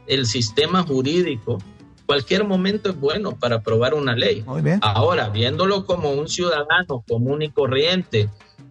el 0.06 0.26
sistema 0.26 0.82
jurídico, 0.82 1.58
cualquier 2.06 2.44
momento 2.44 2.90
es 2.90 2.98
bueno 2.98 3.36
para 3.38 3.56
aprobar 3.56 3.94
una 3.94 4.14
ley. 4.14 4.44
Ahora, 4.82 5.30
viéndolo 5.30 5.84
como 5.84 6.12
un 6.12 6.28
ciudadano 6.28 7.02
común 7.08 7.42
y 7.42 7.50
corriente 7.50 8.28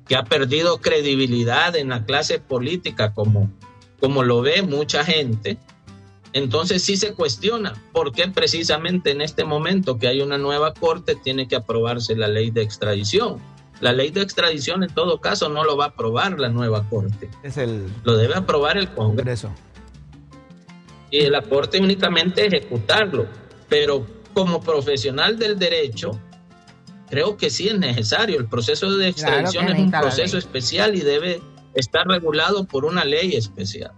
que 0.08 0.16
ha 0.16 0.24
perdido 0.24 0.80
credibilidad 0.80 1.76
en 1.76 1.90
la 1.90 2.06
clase 2.06 2.40
política 2.40 3.14
como, 3.14 3.52
como 4.00 4.24
lo 4.24 4.42
ve 4.42 4.62
mucha 4.62 5.04
gente, 5.04 5.58
entonces 6.34 6.84
sí 6.84 6.96
se 6.96 7.14
cuestiona 7.14 7.74
por 7.92 8.14
qué 8.14 8.28
precisamente 8.30 9.12
en 9.12 9.22
este 9.22 9.44
momento 9.44 9.98
que 9.98 10.08
hay 10.08 10.22
una 10.22 10.38
nueva 10.38 10.74
corte 10.74 11.16
tiene 11.16 11.48
que 11.48 11.56
aprobarse 11.56 12.16
la 12.16 12.28
ley 12.28 12.52
de 12.52 12.62
extradición. 12.62 13.40
La 13.82 13.92
ley 13.92 14.12
de 14.12 14.22
extradición 14.22 14.84
en 14.84 14.94
todo 14.94 15.20
caso 15.20 15.50
no 15.50 15.64
lo 15.64 15.76
va 15.76 15.86
a 15.86 15.88
aprobar 15.90 16.40
la 16.40 16.50
nueva 16.50 16.88
corte. 16.88 17.30
Es 17.44 17.58
el... 17.58 17.88
Lo 18.04 18.16
debe 18.16 18.36
aprobar 18.36 18.78
el 18.78 18.90
Congreso. 18.90 19.52
Y 21.10 21.28
la 21.28 21.42
corte 21.42 21.80
únicamente 21.80 22.46
ejecutarlo. 22.46 23.28
Pero 23.68 24.06
como 24.34 24.62
profesional 24.62 25.38
del 25.38 25.58
derecho, 25.58 26.12
creo 27.12 27.36
que 27.38 27.50
sí 27.50 27.68
es 27.68 27.78
necesario. 27.78 28.40
El 28.40 28.48
proceso 28.48 28.90
de 28.90 29.10
extradición 29.10 29.68
es 29.68 29.78
un 29.78 29.92
proceso 29.92 30.38
especial 30.38 30.96
y 30.96 31.02
debe 31.02 31.42
estar 31.76 32.08
regulado 32.08 32.66
por 32.66 32.86
una 32.86 33.04
ley 33.04 33.36
especial. 33.36 33.92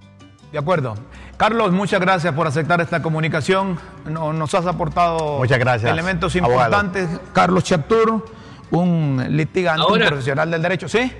De 0.51 0.57
acuerdo. 0.57 0.95
Carlos, 1.37 1.71
muchas 1.71 2.01
gracias 2.01 2.33
por 2.33 2.47
aceptar 2.47 2.81
esta 2.81 3.01
comunicación. 3.01 3.79
Nos 4.05 4.53
has 4.53 4.65
aportado 4.65 5.37
muchas 5.37 5.59
gracias, 5.59 5.91
elementos 5.91 6.35
importantes. 6.35 7.07
Carlos 7.33 7.63
Chaptur, 7.63 8.25
un 8.71 9.23
litigante, 9.29 9.85
un 9.91 9.99
profesional 9.99 10.49
del 10.49 10.61
derecho, 10.61 10.89
¿sí? 10.89 11.11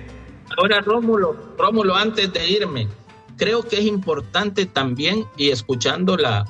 Ahora, 0.56 0.80
Rómulo, 0.80 1.54
Rómulo, 1.56 1.96
antes 1.96 2.32
de 2.32 2.48
irme, 2.48 2.88
creo 3.36 3.62
que 3.62 3.78
es 3.78 3.84
importante 3.84 4.66
también, 4.66 5.26
y 5.36 5.50
escuchando 5.50 6.16
la, 6.16 6.44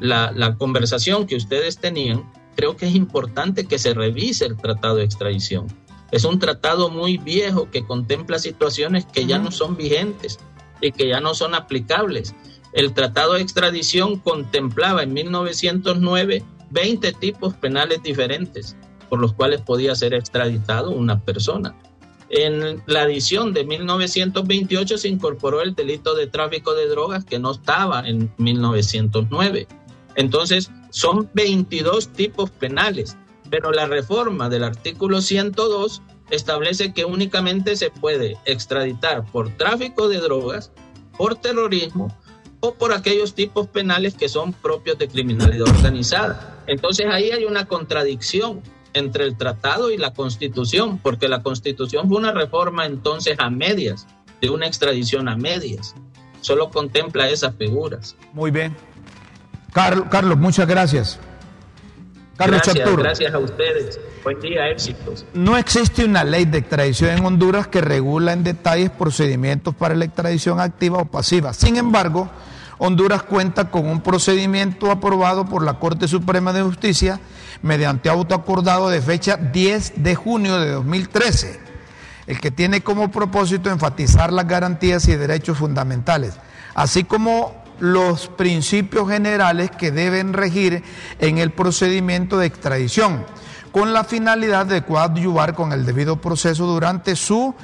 la, 0.00 0.32
la 0.32 0.56
conversación 0.56 1.26
que 1.26 1.36
ustedes 1.36 1.78
tenían, 1.78 2.24
creo 2.54 2.76
que 2.76 2.86
es 2.86 2.94
importante 2.94 3.66
que 3.66 3.78
se 3.78 3.94
revise 3.94 4.46
el 4.46 4.56
tratado 4.56 4.96
de 4.96 5.04
extradición. 5.04 5.66
Es 6.10 6.24
un 6.24 6.38
tratado 6.38 6.90
muy 6.90 7.16
viejo 7.16 7.70
que 7.70 7.84
contempla 7.84 8.38
situaciones 8.38 9.06
que 9.06 9.26
ya 9.26 9.38
no 9.38 9.50
son 9.50 9.76
vigentes 9.76 10.38
y 10.80 10.92
que 10.92 11.08
ya 11.08 11.20
no 11.20 11.34
son 11.34 11.54
aplicables. 11.54 12.34
El 12.72 12.92
tratado 12.92 13.34
de 13.34 13.42
extradición 13.42 14.18
contemplaba 14.18 15.02
en 15.02 15.12
1909 15.12 16.42
20 16.70 17.12
tipos 17.12 17.54
penales 17.54 18.02
diferentes 18.02 18.76
por 19.08 19.20
los 19.20 19.34
cuales 19.34 19.60
podía 19.60 19.94
ser 19.94 20.14
extraditado 20.14 20.90
una 20.90 21.20
persona. 21.20 21.74
En 22.30 22.82
la 22.86 23.02
edición 23.02 23.52
de 23.52 23.64
1928 23.64 24.96
se 24.96 25.08
incorporó 25.08 25.60
el 25.60 25.74
delito 25.74 26.14
de 26.14 26.26
tráfico 26.26 26.74
de 26.74 26.88
drogas 26.88 27.26
que 27.26 27.38
no 27.38 27.50
estaba 27.50 28.08
en 28.08 28.32
1909. 28.38 29.68
Entonces, 30.14 30.70
son 30.92 31.30
22 31.32 32.08
tipos 32.10 32.50
penales, 32.50 33.16
pero 33.50 33.72
la 33.72 33.86
reforma 33.86 34.48
del 34.50 34.62
artículo 34.62 35.22
102 35.22 36.02
establece 36.30 36.92
que 36.92 37.06
únicamente 37.06 37.76
se 37.76 37.90
puede 37.90 38.36
extraditar 38.44 39.24
por 39.32 39.50
tráfico 39.56 40.08
de 40.08 40.18
drogas, 40.18 40.70
por 41.16 41.34
terrorismo 41.36 42.14
o 42.60 42.74
por 42.74 42.92
aquellos 42.92 43.34
tipos 43.34 43.68
penales 43.68 44.14
que 44.14 44.28
son 44.28 44.52
propios 44.52 44.98
de 44.98 45.08
criminalidad 45.08 45.68
organizada. 45.68 46.62
Entonces 46.66 47.06
ahí 47.10 47.30
hay 47.30 47.44
una 47.44 47.66
contradicción 47.66 48.62
entre 48.92 49.24
el 49.24 49.36
tratado 49.36 49.90
y 49.90 49.96
la 49.96 50.12
constitución, 50.12 50.98
porque 50.98 51.26
la 51.26 51.42
constitución 51.42 52.08
fue 52.08 52.18
una 52.18 52.32
reforma 52.32 52.84
entonces 52.84 53.36
a 53.38 53.48
medias, 53.48 54.06
de 54.42 54.50
una 54.50 54.66
extradición 54.66 55.28
a 55.28 55.36
medias. 55.36 55.94
Solo 56.42 56.70
contempla 56.70 57.30
esas 57.30 57.56
figuras. 57.56 58.16
Muy 58.34 58.50
bien. 58.50 58.76
Carlos, 59.72 60.38
muchas 60.38 60.66
gracias. 60.66 61.18
Carlos 62.36 62.60
gracias, 62.64 62.96
gracias 62.96 63.34
a 63.34 63.38
ustedes. 63.38 64.00
Buen 64.24 64.40
día, 64.40 64.68
éxitos. 64.68 65.24
No 65.34 65.56
existe 65.56 66.04
una 66.04 66.24
ley 66.24 66.44
de 66.44 66.58
extradición 66.58 67.10
en 67.10 67.24
Honduras 67.24 67.66
que 67.66 67.80
regula 67.80 68.32
en 68.32 68.44
detalles 68.44 68.90
procedimientos 68.90 69.74
para 69.74 69.94
la 69.94 70.04
extradición 70.04 70.60
activa 70.60 70.98
o 70.98 71.04
pasiva. 71.06 71.52
Sin 71.52 71.76
embargo, 71.76 72.30
Honduras 72.78 73.22
cuenta 73.22 73.70
con 73.70 73.86
un 73.86 74.00
procedimiento 74.00 74.90
aprobado 74.90 75.46
por 75.46 75.64
la 75.64 75.74
Corte 75.74 76.08
Suprema 76.08 76.52
de 76.52 76.62
Justicia 76.62 77.20
mediante 77.62 78.08
auto 78.08 78.34
acordado 78.34 78.90
de 78.90 79.00
fecha 79.00 79.36
10 79.36 80.02
de 80.02 80.14
junio 80.14 80.58
de 80.58 80.72
2013, 80.72 81.60
el 82.26 82.40
que 82.40 82.50
tiene 82.50 82.82
como 82.82 83.10
propósito 83.10 83.70
enfatizar 83.70 84.32
las 84.32 84.48
garantías 84.48 85.06
y 85.08 85.16
derechos 85.16 85.58
fundamentales, 85.58 86.34
así 86.74 87.04
como 87.04 87.61
los 87.82 88.28
principios 88.28 89.08
generales 89.08 89.72
que 89.72 89.90
deben 89.90 90.34
regir 90.34 90.84
en 91.18 91.38
el 91.38 91.50
procedimiento 91.50 92.38
de 92.38 92.46
extradición, 92.46 93.26
con 93.72 93.92
la 93.92 94.04
finalidad 94.04 94.66
de 94.66 94.84
coadyuvar 94.84 95.56
con 95.56 95.72
el 95.72 95.84
debido 95.84 96.20
proceso 96.20 96.64
durante 96.64 97.16
su 97.16 97.56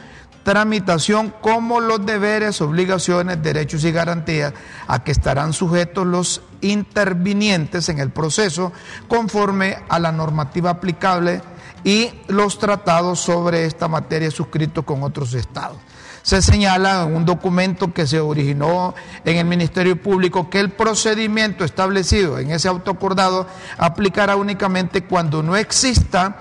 tramitación 0.42 1.33
como 1.40 1.78
los 1.78 2.04
deberes, 2.04 2.61
obligaciones, 2.61 3.40
derechos 3.40 3.85
y 3.85 3.92
garantías 3.92 4.54
a 4.88 5.04
que 5.04 5.12
estarán 5.12 5.52
sujetos 5.52 6.04
los 6.04 6.42
intervinientes 6.62 7.88
en 7.88 8.00
el 8.00 8.11
proceso 8.11 8.72
conforme 9.07 9.78
a 9.88 10.00
la 10.00 10.11
normativa 10.11 10.70
aplicable 10.70 11.42
y 11.85 12.11
los 12.26 12.59
tratados 12.59 13.20
sobre 13.20 13.66
esta 13.66 13.87
materia 13.87 14.33
suscritos 14.33 14.85
con 14.85 15.04
otros 15.04 15.33
estados. 15.35 15.78
Se 16.22 16.42
señala 16.42 17.04
en 17.04 17.14
un 17.14 17.24
documento 17.24 17.92
que 17.92 18.07
se 18.07 18.20
originó 18.20 18.94
en 19.24 19.37
el 19.37 19.44
Ministerio 19.44 20.00
Público 20.00 20.50
que 20.50 20.61
el 20.61 20.70
procedimiento 20.70 21.64
establecido 21.64 22.38
en 22.38 22.50
ese 22.50 22.68
autoacordado 22.68 23.46
aplicará 23.78 24.37
únicamente 24.37 25.04
cuando 25.04 25.42
no 25.42 25.57
exista 25.57 26.37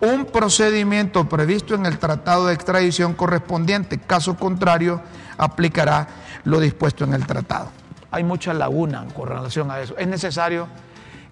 un 0.00 0.26
procedimiento 0.26 1.28
previsto 1.28 1.74
en 1.74 1.86
el 1.86 1.98
tratado 1.98 2.46
de 2.46 2.54
extradición 2.54 3.14
correspondiente. 3.14 3.98
Caso 3.98 4.36
contrario, 4.36 5.00
aplicará 5.36 6.08
lo 6.44 6.60
dispuesto 6.60 7.04
en 7.04 7.14
el 7.14 7.26
tratado. 7.26 7.70
Hay 8.10 8.24
mucha 8.24 8.52
laguna 8.54 9.06
con 9.14 9.28
relación 9.28 9.70
a 9.70 9.80
eso. 9.80 9.96
Es 9.96 10.08
necesario 10.08 10.66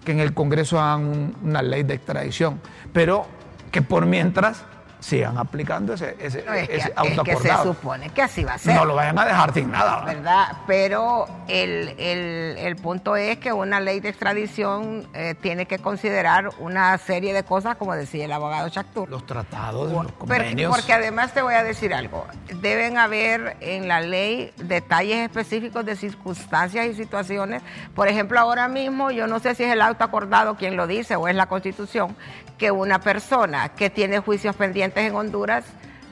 que 0.03 0.11
en 0.11 0.19
el 0.19 0.33
Congreso 0.33 0.79
hagan 0.79 1.35
una 1.43 1.61
ley 1.61 1.83
de 1.83 1.95
extradición, 1.95 2.61
pero 2.93 3.25
que 3.71 3.81
por 3.81 4.05
mientras 4.05 4.63
sigan 4.99 5.37
aplicando 5.37 5.93
ese, 5.93 6.15
ese, 6.19 6.43
no, 6.43 6.53
es 6.53 6.67
que, 6.67 6.75
es 6.77 7.19
que 7.23 7.35
se 7.37 7.63
supone 7.63 8.09
que 8.09 8.21
así 8.21 8.43
va 8.43 8.55
a 8.55 8.57
ser. 8.57 8.75
No 8.75 8.85
lo 8.85 8.95
vayan 8.95 9.17
a 9.17 9.25
dejar 9.25 9.53
sin 9.53 9.71
nada. 9.71 10.03
¿Verdad? 10.03 10.57
Pero 10.67 11.27
el, 11.47 11.95
el, 11.97 12.57
el 12.57 12.75
punto 12.75 13.15
es 13.15 13.37
que 13.37 13.53
una 13.53 13.79
ley 13.79 14.01
de 14.01 14.09
extradición 14.09 15.07
eh, 15.13 15.35
tiene 15.41 15.65
que 15.67 15.79
considerar 15.79 16.49
una 16.59 16.97
serie 16.97 17.33
de 17.33 17.43
cosas, 17.43 17.77
como 17.77 17.95
decía 17.95 18.25
el 18.25 18.31
abogado 18.31 18.67
Chactur. 18.69 19.09
Los 19.09 19.25
tratados, 19.25 19.91
los 19.91 20.11
convenios. 20.11 20.75
Porque 20.75 20.91
además 20.91 21.33
te 21.33 21.41
voy 21.41 21.53
a 21.53 21.63
decir 21.63 21.93
algo. 21.93 22.25
Deben 22.61 22.97
haber 22.97 23.55
en 23.61 23.87
la 23.87 24.01
ley 24.01 24.51
detalles 24.57 25.19
específicos 25.19 25.85
de 25.85 25.95
circunstancias 25.95 26.85
y 26.87 26.93
situaciones. 26.93 27.61
Por 27.95 28.07
ejemplo, 28.09 28.39
ahora 28.39 28.67
mismo, 28.67 29.11
yo 29.11 29.27
no 29.27 29.39
sé 29.39 29.55
si 29.55 29.63
es 29.63 29.71
el 29.71 29.81
auto 29.81 30.03
acordado 30.03 30.55
quien 30.55 30.75
lo 30.75 30.87
dice 30.87 31.15
o 31.15 31.27
es 31.27 31.35
la 31.35 31.45
Constitución, 31.45 32.17
que 32.57 32.71
una 32.71 32.99
persona 32.99 33.69
que 33.69 33.89
tiene 33.89 34.19
juicios 34.19 34.55
pendientes 34.55 34.88
en 34.95 35.15
Honduras 35.15 35.65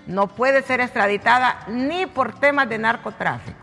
no 0.07 0.27
puede 0.27 0.61
ser 0.63 0.79
extraditada 0.79 1.59
ni 1.67 2.05
por 2.05 2.39
temas 2.39 2.69
de 2.69 2.77
narcotráfico. 2.77 3.57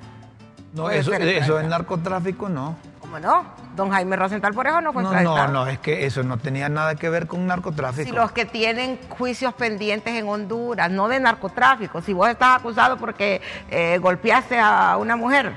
No, 0.74 0.90
eso, 0.90 1.12
eso 1.12 1.60
es 1.60 1.66
narcotráfico, 1.68 2.48
no. 2.48 2.76
¿Cómo 3.00 3.18
no? 3.20 3.44
Don 3.76 3.90
Jaime 3.90 4.16
Rosenthal 4.16 4.52
por 4.54 4.66
eso 4.66 4.80
no 4.80 4.92
fue 4.92 5.02
extraditado. 5.02 5.46
No, 5.46 5.64
no, 5.64 5.66
es 5.68 5.78
que 5.78 6.04
eso 6.04 6.22
no 6.22 6.36
tenía 6.38 6.68
nada 6.68 6.96
que 6.96 7.08
ver 7.08 7.26
con 7.26 7.46
narcotráfico. 7.46 8.08
Si 8.08 8.14
los 8.14 8.32
que 8.32 8.44
tienen 8.44 8.98
juicios 9.08 9.54
pendientes 9.54 10.14
en 10.14 10.28
Honduras, 10.28 10.90
no 10.90 11.08
de 11.08 11.20
narcotráfico, 11.20 12.00
si 12.00 12.12
vos 12.12 12.28
estás 12.28 12.58
acusado 12.58 12.96
porque 12.96 13.40
eh, 13.70 13.98
golpeaste 14.00 14.58
a 14.58 14.96
una 14.96 15.16
mujer, 15.16 15.52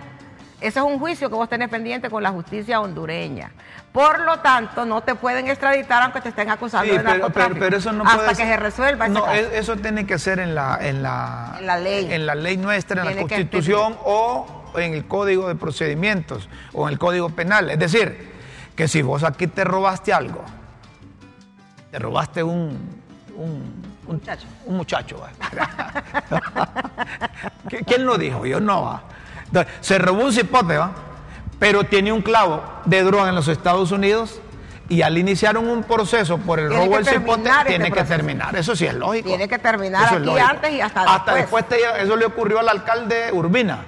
Ese 0.59 0.79
es 0.79 0.85
un 0.85 0.97
juicio 0.97 1.29
que 1.29 1.35
vos 1.35 1.47
tenés 1.47 1.69
pendiente 1.69 2.09
con 2.09 2.23
la 2.23 2.31
justicia 2.31 2.81
hondureña. 2.81 3.51
Por 3.91 4.21
lo 4.21 4.39
tanto, 4.39 4.85
no 4.85 5.01
te 5.01 5.13
pueden 5.13 5.47
extraditar 5.47 6.01
aunque 6.01 6.19
te 6.19 6.29
estén 6.29 6.49
acusando 6.49 6.91
de 6.91 7.03
narcotráfico. 7.03 7.59
Pero, 7.59 7.77
eso 7.77 7.91
no 7.91 8.03
hasta 8.03 8.29
que 8.29 8.35
se 8.35 8.57
resuelva. 8.57 9.07
no, 9.07 9.31
e-, 9.31 9.59
eso 9.59 9.75
tiene 9.75 10.07
que 10.07 10.17
ser 10.17 10.39
en 10.39 10.55
la, 10.55 10.79
en 10.81 11.03
la, 11.03 11.57
en 11.59 11.67
la 11.67 11.77
ley, 11.77 12.11
en 12.11 12.25
la 12.25 12.33
ley 12.33 12.57
nuestra, 12.57 13.03
en 13.03 13.15
la 13.15 13.21
Constitución 13.21 13.95
o 14.03 14.63
en 14.75 14.93
el 14.93 15.05
Código 15.07 15.47
de 15.47 15.55
Procedimientos 15.55 16.49
o 16.73 16.87
en 16.87 16.93
el 16.93 16.99
Código 16.99 17.29
Penal. 17.29 17.69
Es 17.69 17.79
decir, 17.79 18.33
que 18.75 18.87
si 18.87 19.03
vos 19.03 19.23
aquí 19.23 19.45
te 19.45 19.63
robaste 19.63 20.11
algo, 20.11 20.43
te 21.91 21.99
robaste 21.99 22.41
un, 22.41 22.77
un, 23.35 23.95
muchacho. 24.07 24.47
Un 24.65 24.77
muchacho. 24.77 25.23
¿Quién 27.85 28.05
lo 28.05 28.17
dijo? 28.17 28.45
Yo 28.45 28.59
no. 28.59 29.01
Se 29.81 29.97
robó 29.97 30.25
un 30.25 30.33
cipote, 30.33 30.77
¿va? 30.77 30.91
pero 31.59 31.83
tiene 31.83 32.11
un 32.11 32.21
clavo 32.21 32.63
de 32.85 33.03
droga 33.03 33.29
en 33.29 33.35
los 33.35 33.47
Estados 33.47 33.91
Unidos 33.91 34.41
y 34.89 35.01
al 35.01 35.17
iniciar 35.17 35.57
un 35.57 35.83
proceso 35.83 36.37
por 36.37 36.59
el 36.59 36.69
robo 36.69 36.95
del 36.95 37.05
cipote, 37.05 37.49
este 37.49 37.65
tiene 37.65 37.91
que 37.91 38.03
terminar. 38.03 38.55
Eso 38.55 38.75
sí 38.75 38.85
es 38.85 38.93
lógico. 38.93 39.27
Tiene 39.27 39.47
que 39.47 39.59
terminar 39.59 40.13
aquí 40.13 40.39
antes 40.39 40.71
y 40.71 40.81
hasta, 40.81 41.01
hasta 41.01 41.33
después. 41.35 41.65
eso 41.99 42.15
le 42.15 42.25
ocurrió 42.25 42.59
al 42.59 42.69
alcalde 42.69 43.31
Urbina. 43.33 43.79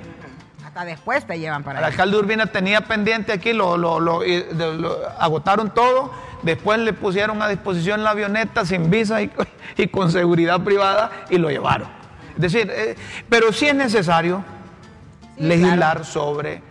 Hasta 0.65 0.85
después 0.85 1.25
te 1.25 1.39
llevan 1.39 1.63
para 1.63 1.79
allá. 1.79 1.87
El 1.87 1.93
alcalde 1.93 2.17
Urbina 2.17 2.47
tenía 2.47 2.81
pendiente 2.81 3.31
aquí, 3.31 3.53
lo, 3.53 3.77
lo, 3.77 4.21
agotaron 5.19 5.73
todo. 5.73 6.11
Después 6.41 6.79
le 6.79 6.93
pusieron 6.93 7.41
a 7.41 7.47
disposición 7.47 8.03
la 8.03 8.11
avioneta 8.11 8.65
sin 8.65 8.89
visa 8.89 9.21
y, 9.21 9.31
y 9.77 9.87
con 9.87 10.11
seguridad 10.11 10.61
privada 10.61 11.11
y 11.29 11.37
lo 11.37 11.49
llevaron. 11.49 11.87
Es 12.35 12.41
decir, 12.41 12.71
eh, 12.73 12.95
pero 13.29 13.51
sí 13.53 13.67
es 13.67 13.75
necesario 13.75 14.43
legislar 15.39 16.05
sobre 16.05 16.61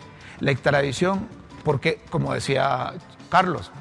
la 0.41 0.51
extradición, 0.51 1.29
porque, 1.65 2.01
como 2.11 2.33
decía 2.33 2.93
Carlos, 3.29 3.73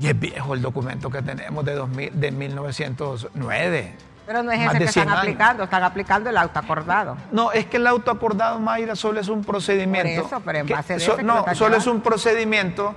y 0.00 0.06
es 0.06 0.18
viejo 0.18 0.54
el 0.54 0.62
documento 0.62 1.10
que 1.10 1.22
tenemos 1.22 1.64
de, 1.64 1.74
2000, 1.74 2.20
de 2.20 2.30
1909. 2.30 3.94
Pero 4.26 4.42
no 4.42 4.52
es 4.52 4.60
ese 4.60 4.78
que 4.78 4.84
están 4.84 5.08
aplicando, 5.08 5.64
están 5.64 5.82
aplicando 5.82 6.30
el 6.30 6.36
auto 6.36 6.58
acordado. 6.58 7.16
No, 7.32 7.50
es 7.50 7.66
que 7.66 7.78
el 7.78 7.86
auto 7.86 8.10
acordado, 8.10 8.60
Mayra, 8.60 8.94
solo 8.94 9.20
es 9.20 9.28
un 9.28 9.42
procedimiento. 9.42 10.22
Por 10.22 10.26
eso, 10.26 10.42
pero 10.44 10.58
en 10.58 10.68
base 10.68 10.98
de 10.98 11.22
No, 11.24 11.44
solo 11.54 11.76
es 11.76 11.86
un 11.86 12.02
procedimiento 12.02 12.94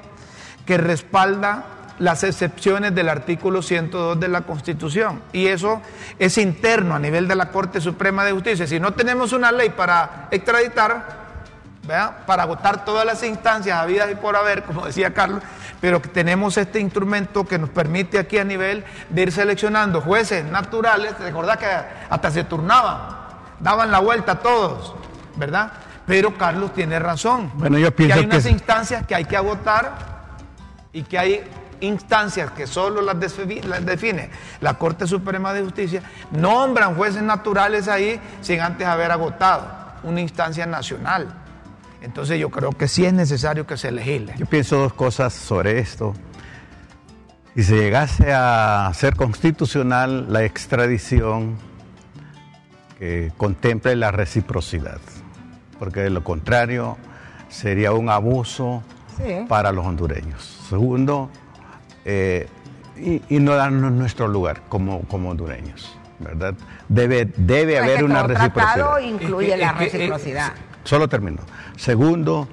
que 0.66 0.78
respalda 0.78 1.64
las 2.02 2.24
excepciones 2.24 2.96
del 2.96 3.10
artículo 3.10 3.62
102 3.62 4.20
de 4.20 4.28
la 4.28 4.42
Constitución. 4.42 5.22
Y 5.34 5.46
eso 5.46 5.82
es 6.18 6.40
interno 6.40 6.96
a 6.96 7.00
nivel 7.00 7.28
de 7.28 7.36
la 7.36 7.50
Corte 7.50 7.80
Suprema 7.80 8.26
de 8.26 8.32
Justicia. 8.32 8.66
Si 8.66 8.80
no 8.80 8.94
tenemos 8.94 9.34
una 9.34 9.52
ley 9.52 9.70
para 9.70 10.28
extraditar, 10.32 11.22
para 12.26 12.44
agotar 12.44 12.86
todas 12.86 13.06
las 13.06 13.22
instancias 13.22 13.78
habidas 13.78 14.12
y 14.12 14.16
por 14.16 14.36
haber, 14.36 14.64
como 14.64 14.84
decía 14.84 15.14
Carlos, 15.14 15.44
pero 15.80 16.02
que 16.02 16.10
tenemos 16.10 16.58
este 16.58 16.80
instrumento 16.80 17.46
que 17.46 17.60
nos 17.60 17.70
permite 17.70 18.18
aquí 18.18 18.40
a 18.40 18.44
nivel 18.44 18.84
de 19.10 19.22
ir 19.22 19.32
seleccionando 19.32 20.02
jueces 20.02 20.44
naturales, 20.44 21.14
recordad 21.20 21.60
que 21.60 21.68
hasta 22.10 22.32
se 22.32 22.44
turnaban, 22.46 22.98
daban 23.60 23.92
la 23.92 24.00
vuelta 24.00 24.34
a 24.34 24.40
todos, 24.40 24.96
¿verdad? 25.36 25.72
Pero 26.08 26.36
Carlos 26.36 26.74
tiene 26.74 26.98
razón. 26.98 27.52
Bueno, 27.54 27.78
yo 27.78 27.96
pienso 27.96 28.16
que 28.16 28.20
hay 28.22 28.26
unas 28.26 28.46
instancias 28.48 29.06
que 29.06 29.14
hay 29.14 29.26
que 29.26 29.38
agotar 29.38 29.94
y 30.94 31.04
que 31.04 31.20
hay 31.20 31.44
instancias 31.82 32.52
que 32.52 32.68
solo 32.68 33.02
las, 33.02 33.18
las, 33.66 33.86
define 33.86 34.30
la 34.62 34.76
Corte 34.76 35.06
Suprema 35.08 35.54
de 35.54 35.64
Justicia, 35.64 36.02
nombran 36.32 36.96
jueces 36.96 37.22
naturales 37.22 37.88
ahí 37.88 38.20
sin 38.42 38.62
antes 38.62 38.88
haber 38.88 39.12
agotado 39.12 39.68
una 40.04 40.22
instancia 40.22 40.66
nacional. 40.66 41.34
Entonces 42.02 42.40
yo 42.40 42.50
creo 42.50 42.72
que 42.72 42.88
sí 42.88 43.06
es 43.06 43.14
necesario 43.14 43.68
que 43.68 43.78
se 43.78 43.92
legisle. 43.92 44.34
Yo 44.38 44.46
pienso 44.46 44.78
dos 44.78 44.94
cosas 44.94 45.34
sobre 45.34 45.80
esto. 45.80 46.14
Si 47.56 47.64
se 47.64 47.76
llegase 47.76 48.34
a 48.34 48.90
ser 48.94 49.16
constitucional 49.16 50.32
la 50.32 50.44
extradición 50.44 51.58
que 52.98 53.32
contemple 53.38 53.96
la 53.96 54.12
reciprocidad, 54.12 55.00
porque 55.78 56.02
de 56.02 56.10
lo 56.10 56.24
contrario 56.24 56.98
sería 57.50 57.92
un 57.92 58.10
abuso 58.10 58.84
para 59.48 59.72
los 59.72 59.86
hondureños. 59.86 60.60
Segundo, 60.70 61.30
eh, 62.06 62.48
y, 62.98 63.40
no 63.40 63.56
darnos 63.56 63.92
nuestro 63.92 64.28
lugar 64.28 64.62
como, 64.70 65.02
como 65.04 65.30
hondureños, 65.30 65.98
¿verdad? 66.20 66.54
Debe, 66.88 67.30
debe 67.36 67.80
haber 67.80 68.04
una 68.04 68.24
reciprocidad. 68.24 68.74
tratado 68.76 69.00
incluye 69.00 69.58
la 69.58 69.74
reciprocidad. 69.74 70.54
Solo 70.84 71.08
termino. 71.08 71.42
Segundo, 71.78 72.48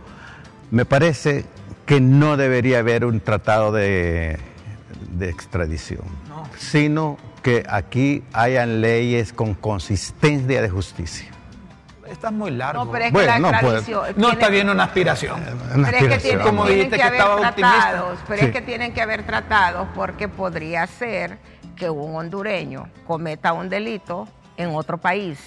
me 0.70 0.84
parece 0.84 1.44
que 1.86 2.00
no 2.00 2.36
debería 2.36 2.80
haber 2.80 3.04
un 3.04 3.20
tratado 3.20 3.72
de, 3.72 4.38
extradición, 5.20 6.04
sino 6.56 7.16
que 7.42 7.64
aquí 7.68 8.22
hayan 8.32 8.80
leyes 8.80 9.32
con 9.32 9.54
consistencia 9.54 10.60
de 10.60 10.68
justicia. 10.68 11.30
Está 12.10 12.30
muy 12.30 12.50
largo. 12.50 12.84
No, 12.84 12.90
pero 12.90 13.04
es 13.04 13.12
que 13.12 13.26
la 13.26 13.38
no, 13.38 13.52
no 14.16 14.30
está 14.30 14.48
bien 14.48 14.68
una 14.68 14.84
aspiración. 14.84 15.42
pero 15.72 15.96
es 15.98 16.08
que 16.08 16.18
tienen, 16.18 16.46
como 16.46 16.66
dijiste 16.66 16.96
que, 16.96 17.02
haber 17.02 17.38
tratados, 17.38 18.18
pero 18.26 18.42
es 18.42 18.52
que 18.52 18.60
tienen 18.62 18.92
que 18.92 19.02
haber 19.02 19.24
tratados 19.24 19.88
porque 19.94 20.28
podría 20.28 20.86
ser 20.86 21.38
que 21.76 21.90
un 21.90 22.16
hondureño 22.16 22.88
cometa 23.06 23.52
un 23.52 23.68
delito 23.68 24.26
en 24.56 24.74
otro 24.74 24.98
país 24.98 25.38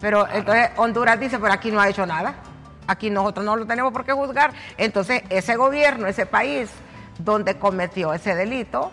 pero 0.00 0.28
entonces 0.32 0.70
Honduras 0.76 1.18
dice, 1.18 1.38
pero 1.38 1.52
aquí 1.52 1.70
no 1.70 1.80
ha 1.80 1.88
hecho 1.88 2.06
nada. 2.06 2.34
Aquí 2.86 3.10
nosotros 3.10 3.44
no 3.44 3.56
lo 3.56 3.66
tenemos 3.66 3.92
por 3.92 4.04
qué 4.04 4.12
juzgar. 4.12 4.52
Entonces 4.76 5.22
ese 5.30 5.56
gobierno, 5.56 6.06
ese 6.06 6.26
país 6.26 6.70
donde 7.18 7.56
cometió 7.56 8.12
ese 8.12 8.34
delito, 8.34 8.92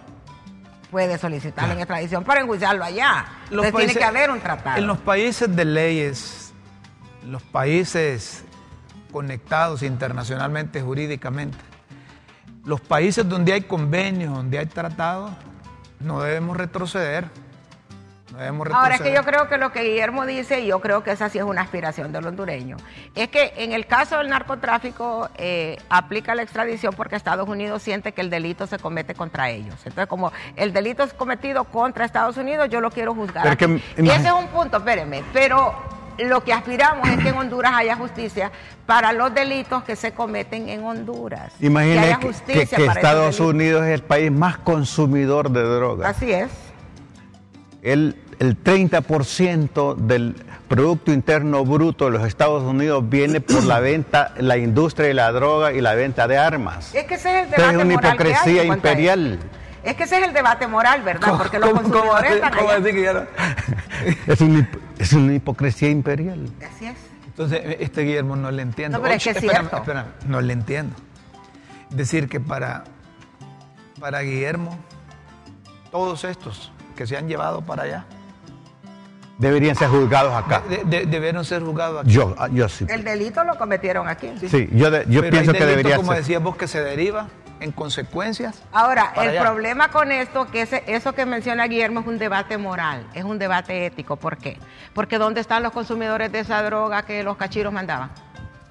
puede 0.89 1.17
solicitar 1.17 1.69
en 1.71 1.79
extradición 1.79 2.23
para 2.23 2.41
enjuiciarlo 2.41 2.83
allá. 2.83 3.25
Entonces 3.49 3.75
tiene 3.75 3.93
que 3.93 4.03
haber 4.03 4.31
un 4.31 4.39
tratado. 4.39 4.77
En 4.77 4.87
los 4.87 4.97
países 4.99 5.53
de 5.53 5.65
leyes, 5.65 6.42
los 7.27 7.41
países 7.43 8.43
conectados 9.11 9.83
internacionalmente, 9.83 10.81
jurídicamente, 10.81 11.57
los 12.65 12.81
países 12.81 13.27
donde 13.27 13.53
hay 13.53 13.61
convenios, 13.61 14.33
donde 14.33 14.59
hay 14.59 14.65
tratados, 14.65 15.31
no 15.99 16.21
debemos 16.21 16.57
retroceder. 16.57 17.25
Ahora 18.73 18.95
es 18.95 19.01
que 19.01 19.13
yo 19.13 19.23
creo 19.23 19.47
que 19.47 19.57
lo 19.59 19.71
que 19.71 19.83
Guillermo 19.83 20.25
dice, 20.25 20.61
y 20.61 20.67
yo 20.67 20.79
creo 20.79 21.03
que 21.03 21.11
esa 21.11 21.29
sí 21.29 21.37
es 21.37 21.43
una 21.43 21.61
aspiración 21.61 22.11
del 22.11 22.25
hondureño, 22.25 22.77
es 23.13 23.29
que 23.29 23.53
en 23.57 23.73
el 23.73 23.85
caso 23.85 24.17
del 24.17 24.29
narcotráfico 24.29 25.29
eh, 25.35 25.77
aplica 25.89 26.33
la 26.33 26.41
extradición 26.41 26.95
porque 26.95 27.15
Estados 27.15 27.47
Unidos 27.47 27.83
siente 27.83 28.11
que 28.11 28.21
el 28.21 28.31
delito 28.31 28.65
se 28.65 28.79
comete 28.79 29.13
contra 29.13 29.51
ellos. 29.51 29.75
Entonces, 29.85 30.07
como 30.07 30.31
el 30.55 30.73
delito 30.73 31.03
es 31.03 31.13
cometido 31.13 31.65
contra 31.65 32.05
Estados 32.05 32.37
Unidos, 32.37 32.69
yo 32.69 32.81
lo 32.81 32.89
quiero 32.89 33.13
juzgar. 33.13 33.55
y 33.97 34.09
ese 34.09 34.27
es 34.27 34.33
un 34.33 34.47
punto, 34.47 34.77
espéreme, 34.77 35.23
pero 35.31 35.75
lo 36.19 36.43
que 36.43 36.53
aspiramos 36.53 37.07
es 37.09 37.17
que 37.19 37.29
en 37.29 37.35
Honduras 37.35 37.73
haya 37.75 37.95
justicia 37.95 38.51
para 38.85 39.13
los 39.13 39.33
delitos 39.33 39.83
que 39.83 39.95
se 39.95 40.13
cometen 40.13 40.69
en 40.69 40.83
Honduras. 40.83 41.53
Imagínese 41.59 42.17
que, 42.45 42.65
que 42.65 42.85
Estados 42.85 43.39
Unidos 43.39 43.83
es 43.85 43.93
el 43.93 44.03
país 44.03 44.31
más 44.31 44.57
consumidor 44.57 45.49
de 45.49 45.63
drogas. 45.63 46.15
Así 46.15 46.31
es. 46.31 46.49
El 47.81 48.15
el 48.39 48.61
30% 48.61 49.95
del 49.95 50.35
Producto 50.67 51.11
Interno 51.11 51.63
Bruto 51.65 52.05
de 52.05 52.11
los 52.11 52.27
Estados 52.27 52.63
Unidos 52.63 53.07
viene 53.07 53.41
por 53.41 53.63
la 53.63 53.79
venta, 53.79 54.33
la 54.37 54.57
industria 54.57 55.07
de 55.07 55.13
la 55.13 55.31
droga 55.31 55.71
y 55.71 55.81
la 55.81 55.93
venta 55.93 56.27
de 56.27 56.37
armas. 56.37 56.93
Es 56.95 57.05
que 57.05 57.15
ese 57.15 57.39
es 57.39 57.45
el 57.45 57.51
debate 57.51 57.75
es 57.75 57.83
una 57.83 57.93
hipocresía 57.93 58.63
imperial. 58.63 59.39
Es 59.83 59.95
que 59.95 60.03
ese 60.03 60.19
es 60.19 60.27
el 60.27 60.33
debate 60.33 60.65
moral, 60.67 61.01
¿verdad? 61.03 61.37
Porque 61.37 61.59
los 61.59 61.71
consumidores 61.71 62.31
están 62.31 62.53
es, 64.27 64.41
una, 64.41 64.69
es 64.97 65.13
una 65.13 65.33
hipocresía 65.33 65.89
imperial. 65.89 66.49
Así 66.65 66.85
es. 66.85 66.95
Entonces, 67.27 67.77
este 67.79 68.03
Guillermo 68.03 68.35
no 68.35 68.51
le 68.51 68.61
entiendo. 68.61 68.97
No, 68.97 69.03
pero 69.03 69.15
es 69.15 69.23
que 69.23 69.31
es 69.31 69.39
cierto. 69.39 69.83
no 70.27 70.39
le 70.39 70.53
entiendo. 70.53 70.95
Decir 71.89 72.29
que 72.29 72.39
para, 72.39 72.85
para 73.99 74.21
Guillermo, 74.21 74.77
todos 75.91 76.23
estos 76.23 76.71
que 76.95 77.05
se 77.05 77.17
han 77.17 77.27
llevado 77.27 77.61
para 77.61 77.83
allá, 77.83 78.05
deberían 79.37 79.75
ser 79.75 79.89
juzgados 79.89 80.33
acá. 80.33 80.63
debieron 80.85 81.43
ser 81.43 81.61
juzgados 81.61 82.01
aquí. 82.01 82.11
Yo, 82.11 82.35
ah, 82.37 82.47
yo 82.51 82.69
sí. 82.69 82.85
El 82.87 83.03
delito 83.03 83.43
lo 83.43 83.57
cometieron 83.57 84.07
aquí. 84.07 84.31
Sí, 84.47 84.69
yo, 84.71 85.03
yo 85.03 85.29
pienso 85.29 85.51
que 85.51 85.65
debería 85.65 85.97
como 85.97 86.13
decías 86.13 86.41
vos, 86.41 86.55
que 86.55 86.67
se 86.67 86.81
deriva 86.81 87.27
en 87.59 87.71
consecuencias. 87.71 88.61
Ahora, 88.71 89.13
el 89.15 89.39
problema 89.39 89.89
con 89.89 90.11
esto, 90.11 90.47
que 90.47 90.63
ese, 90.63 90.83
eso 90.87 91.13
que 91.13 91.25
menciona 91.25 91.67
Guillermo 91.67 92.01
es 92.01 92.07
un 92.07 92.17
debate 92.17 92.57
moral, 92.57 93.07
es 93.13 93.23
un 93.23 93.39
debate 93.39 93.85
ético. 93.85 94.15
¿Por 94.17 94.37
qué? 94.37 94.59
Porque 94.93 95.17
¿dónde 95.17 95.41
están 95.41 95.63
los 95.63 95.71
consumidores 95.71 96.31
de 96.31 96.39
esa 96.39 96.61
droga 96.63 97.03
que 97.03 97.23
los 97.23 97.37
cachiros 97.37 97.71
mandaban? 97.71 98.11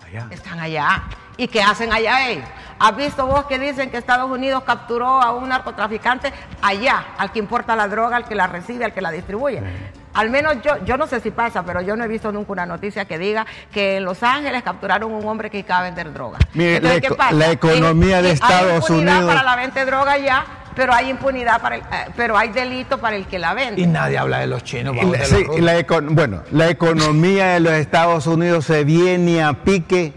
Allá. 0.07 0.26
Están 0.30 0.61
allá. 0.61 1.05
¿Y 1.37 1.49
qué 1.49 1.62
hacen 1.62 1.93
allá 1.93 2.28
ellos? 2.28 2.47
¿Has 2.78 2.97
visto 2.97 3.26
vos 3.26 3.47
que 3.47 3.59
dicen 3.59 3.91
que 3.91 3.97
Estados 3.97 4.30
Unidos 4.30 4.64
capturó 4.64 5.22
a 5.22 5.33
un 5.33 5.49
narcotraficante 5.49 6.33
allá, 6.61 7.07
al 7.16 7.33
que 7.33 7.39
importa 7.39 7.74
la 7.76 7.89
droga, 7.89 8.16
al 8.16 8.24
que 8.24 8.35
la 8.35 8.47
recibe, 8.47 8.85
al 8.85 8.93
que 8.93 9.01
la 9.01 9.11
distribuye? 9.11 9.62
Al 10.14 10.30
menos 10.30 10.56
yo, 10.62 10.84
yo 10.84 10.96
no 10.96 11.06
sé 11.06 11.20
si 11.20 11.30
pasa, 11.30 11.64
pero 11.64 11.80
yo 11.80 11.96
no 11.96 12.04
he 12.04 12.08
visto 12.08 12.32
nunca 12.32 12.52
una 12.52 12.66
noticia 12.66 13.04
que 13.06 13.18
diga 13.18 13.46
que 13.72 13.96
en 13.96 14.04
Los 14.04 14.22
Ángeles 14.22 14.62
capturaron 14.62 15.12
un 15.12 15.26
hombre 15.26 15.50
que 15.50 15.60
iba 15.60 15.78
a 15.78 15.82
vender 15.82 16.12
droga. 16.12 16.38
Mire, 16.54 16.80
la, 16.80 17.50
economía 17.50 18.20
de 18.22 18.32
Estados 18.32 18.90
hay 18.90 18.96
Unidos. 18.96 19.24
para 19.24 19.42
la 19.42 19.56
venta 19.56 19.80
de 19.80 19.86
droga 19.86 20.18
ya, 20.18 20.44
pero 20.74 20.92
hay 20.92 21.10
impunidad 21.10 21.60
para 21.60 21.76
el, 21.76 21.82
eh, 21.82 22.10
pero 22.16 22.36
hay 22.36 22.50
delito 22.50 22.98
para 22.98 23.16
el 23.16 23.26
que 23.26 23.38
la 23.38 23.54
vende. 23.54 23.80
Y 23.80 23.86
nadie 23.86 24.18
habla 24.18 24.40
de 24.40 24.46
los 24.46 24.64
chinos. 24.64 24.94
bueno, 26.10 26.42
la 26.50 26.68
economía 26.68 27.54
de 27.54 27.60
los 27.60 27.72
Estados 27.72 28.26
Unidos 28.26 28.66
se 28.66 28.84
viene 28.84 29.42
a 29.42 29.52
pique 29.64 30.12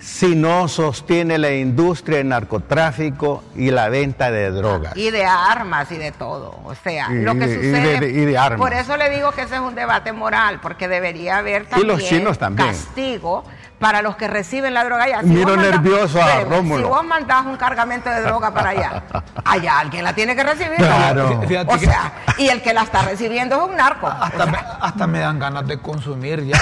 si 0.00 0.34
no 0.34 0.66
sostiene 0.68 1.38
la 1.38 1.52
industria 1.52 2.18
del 2.18 2.28
narcotráfico 2.28 3.44
y 3.54 3.70
la 3.70 3.88
venta 3.88 4.30
de 4.30 4.50
drogas. 4.50 4.96
Y 4.96 5.10
de 5.10 5.24
armas 5.24 5.92
y 5.92 5.98
de 5.98 6.10
todo. 6.12 6.58
O 6.64 6.74
sea, 6.74 7.10
lo 7.10 7.34
que 7.34 7.54
sucede. 7.54 8.08
Y 8.08 8.24
de, 8.24 8.38
armas. 8.38 8.58
Por 8.58 8.72
eso 8.72 8.96
le 8.96 9.10
digo 9.10 9.32
que 9.32 9.42
ese 9.42 9.56
es 9.56 9.60
un 9.60 9.74
debate 9.74 10.12
moral, 10.12 10.60
porque 10.60 10.88
debería 10.88 11.38
haber 11.38 11.66
también, 11.66 11.88
los 11.88 12.02
chinos 12.02 12.38
también. 12.38 12.68
castigo 12.68 13.44
para 13.80 14.02
los 14.02 14.14
que 14.14 14.28
reciben 14.28 14.74
la 14.74 14.84
droga 14.84 15.04
allá. 15.04 15.22
Miro 15.22 15.56
nervioso 15.56 16.22
a 16.22 16.44
Rómulo. 16.44 16.84
Si 16.84 16.88
vos 16.88 17.04
mandás 17.04 17.46
un 17.46 17.56
cargamento 17.56 18.10
de 18.10 18.20
droga 18.20 18.52
para 18.52 18.70
allá, 18.70 19.02
allá 19.44 19.78
alguien 19.80 20.04
la 20.04 20.12
tiene 20.12 20.36
que 20.36 20.44
recibir. 20.44 20.76
Claro. 20.76 21.40
O 21.66 21.78
sea, 21.78 22.12
y 22.36 22.48
el 22.48 22.60
que 22.60 22.74
la 22.74 22.82
está 22.82 23.02
recibiendo 23.02 23.56
es 23.56 23.70
un 23.70 23.76
narco. 23.76 24.06
Hasta, 24.06 25.06
me, 25.06 25.20
dan 25.20 25.38
ganas 25.38 25.66
de 25.66 25.80
consumir 25.80 26.44
ya. 26.44 26.60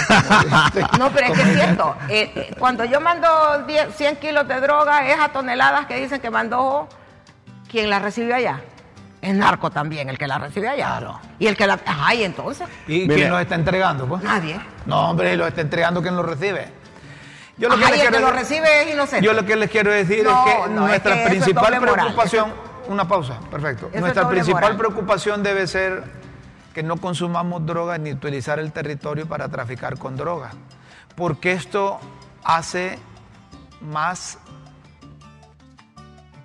no, 0.99 1.11
pero 1.11 1.27
es 1.27 1.33
que 1.33 1.43
es 1.43 1.55
cierto. 1.55 1.97
Eh, 2.09 2.33
eh, 2.37 2.55
cuando 2.57 2.85
yo 2.85 3.01
mando 3.01 3.29
100 3.67 4.17
kilos 4.17 4.47
de 4.47 4.61
droga, 4.61 5.09
esas 5.09 5.33
toneladas 5.33 5.87
que 5.87 5.97
dicen 5.97 6.21
que 6.21 6.31
mandó 6.31 6.89
quien 7.69 7.91
la 7.91 7.99
recibió 7.99 8.37
allá. 8.37 8.61
Es 9.21 9.35
narco 9.35 9.71
también 9.71 10.09
el 10.09 10.17
que 10.17 10.29
la 10.29 10.39
recibe 10.39 10.69
allá. 10.69 10.87
Claro. 10.99 11.21
Y 11.41 11.49
el 11.49 11.57
que 11.57 11.67
la. 11.67 11.81
Ay, 11.85 12.23
entonces. 12.23 12.69
¿Y 12.87 13.09
quién 13.09 13.29
lo 13.29 13.41
está 13.41 13.57
entregando? 13.57 14.07
Pues? 14.07 14.23
Nadie. 14.23 14.61
No, 14.87 15.11
hombre, 15.11 15.37
lo 15.37 15.49
está 15.49 15.63
entregando 15.63 16.01
quien 16.01 16.15
lo 16.15 16.23
recibe. 16.23 16.79
Yo 17.59 17.69
lo 17.69 17.77
que, 17.77 17.91
les 17.91 18.01
quiero, 18.01 18.21
lo 18.21 18.31
recibe 18.31 18.83
es 18.83 18.95
inocente. 18.95 19.27
Yo 19.27 19.33
lo 19.33 19.45
que 19.45 19.57
les 19.57 19.71
quiero 19.71 19.91
decir 19.91 20.21
es 20.21 20.33
que 20.45 20.71
nuestra 20.71 21.25
principal 21.25 21.81
preocupación, 21.81 22.53
una 22.89 23.07
pausa, 23.09 23.41
perfecto. 23.51 23.91
nuestra 23.99 24.29
principal 24.29 24.77
preocupación 24.77 25.43
debe 25.43 25.67
ser 25.67 26.05
que 26.73 26.83
no 26.85 26.97
consumamos 26.99 27.67
drogas 27.67 27.99
ni 27.99 28.13
utilizar 28.13 28.61
el 28.61 28.71
territorio 28.73 29.27
para 29.27 29.49
traficar 29.49 29.99
con 29.99 30.17
drogas, 30.17 30.55
porque 31.17 31.53
esto 31.53 31.99
hace 32.45 32.99
más 33.81 34.39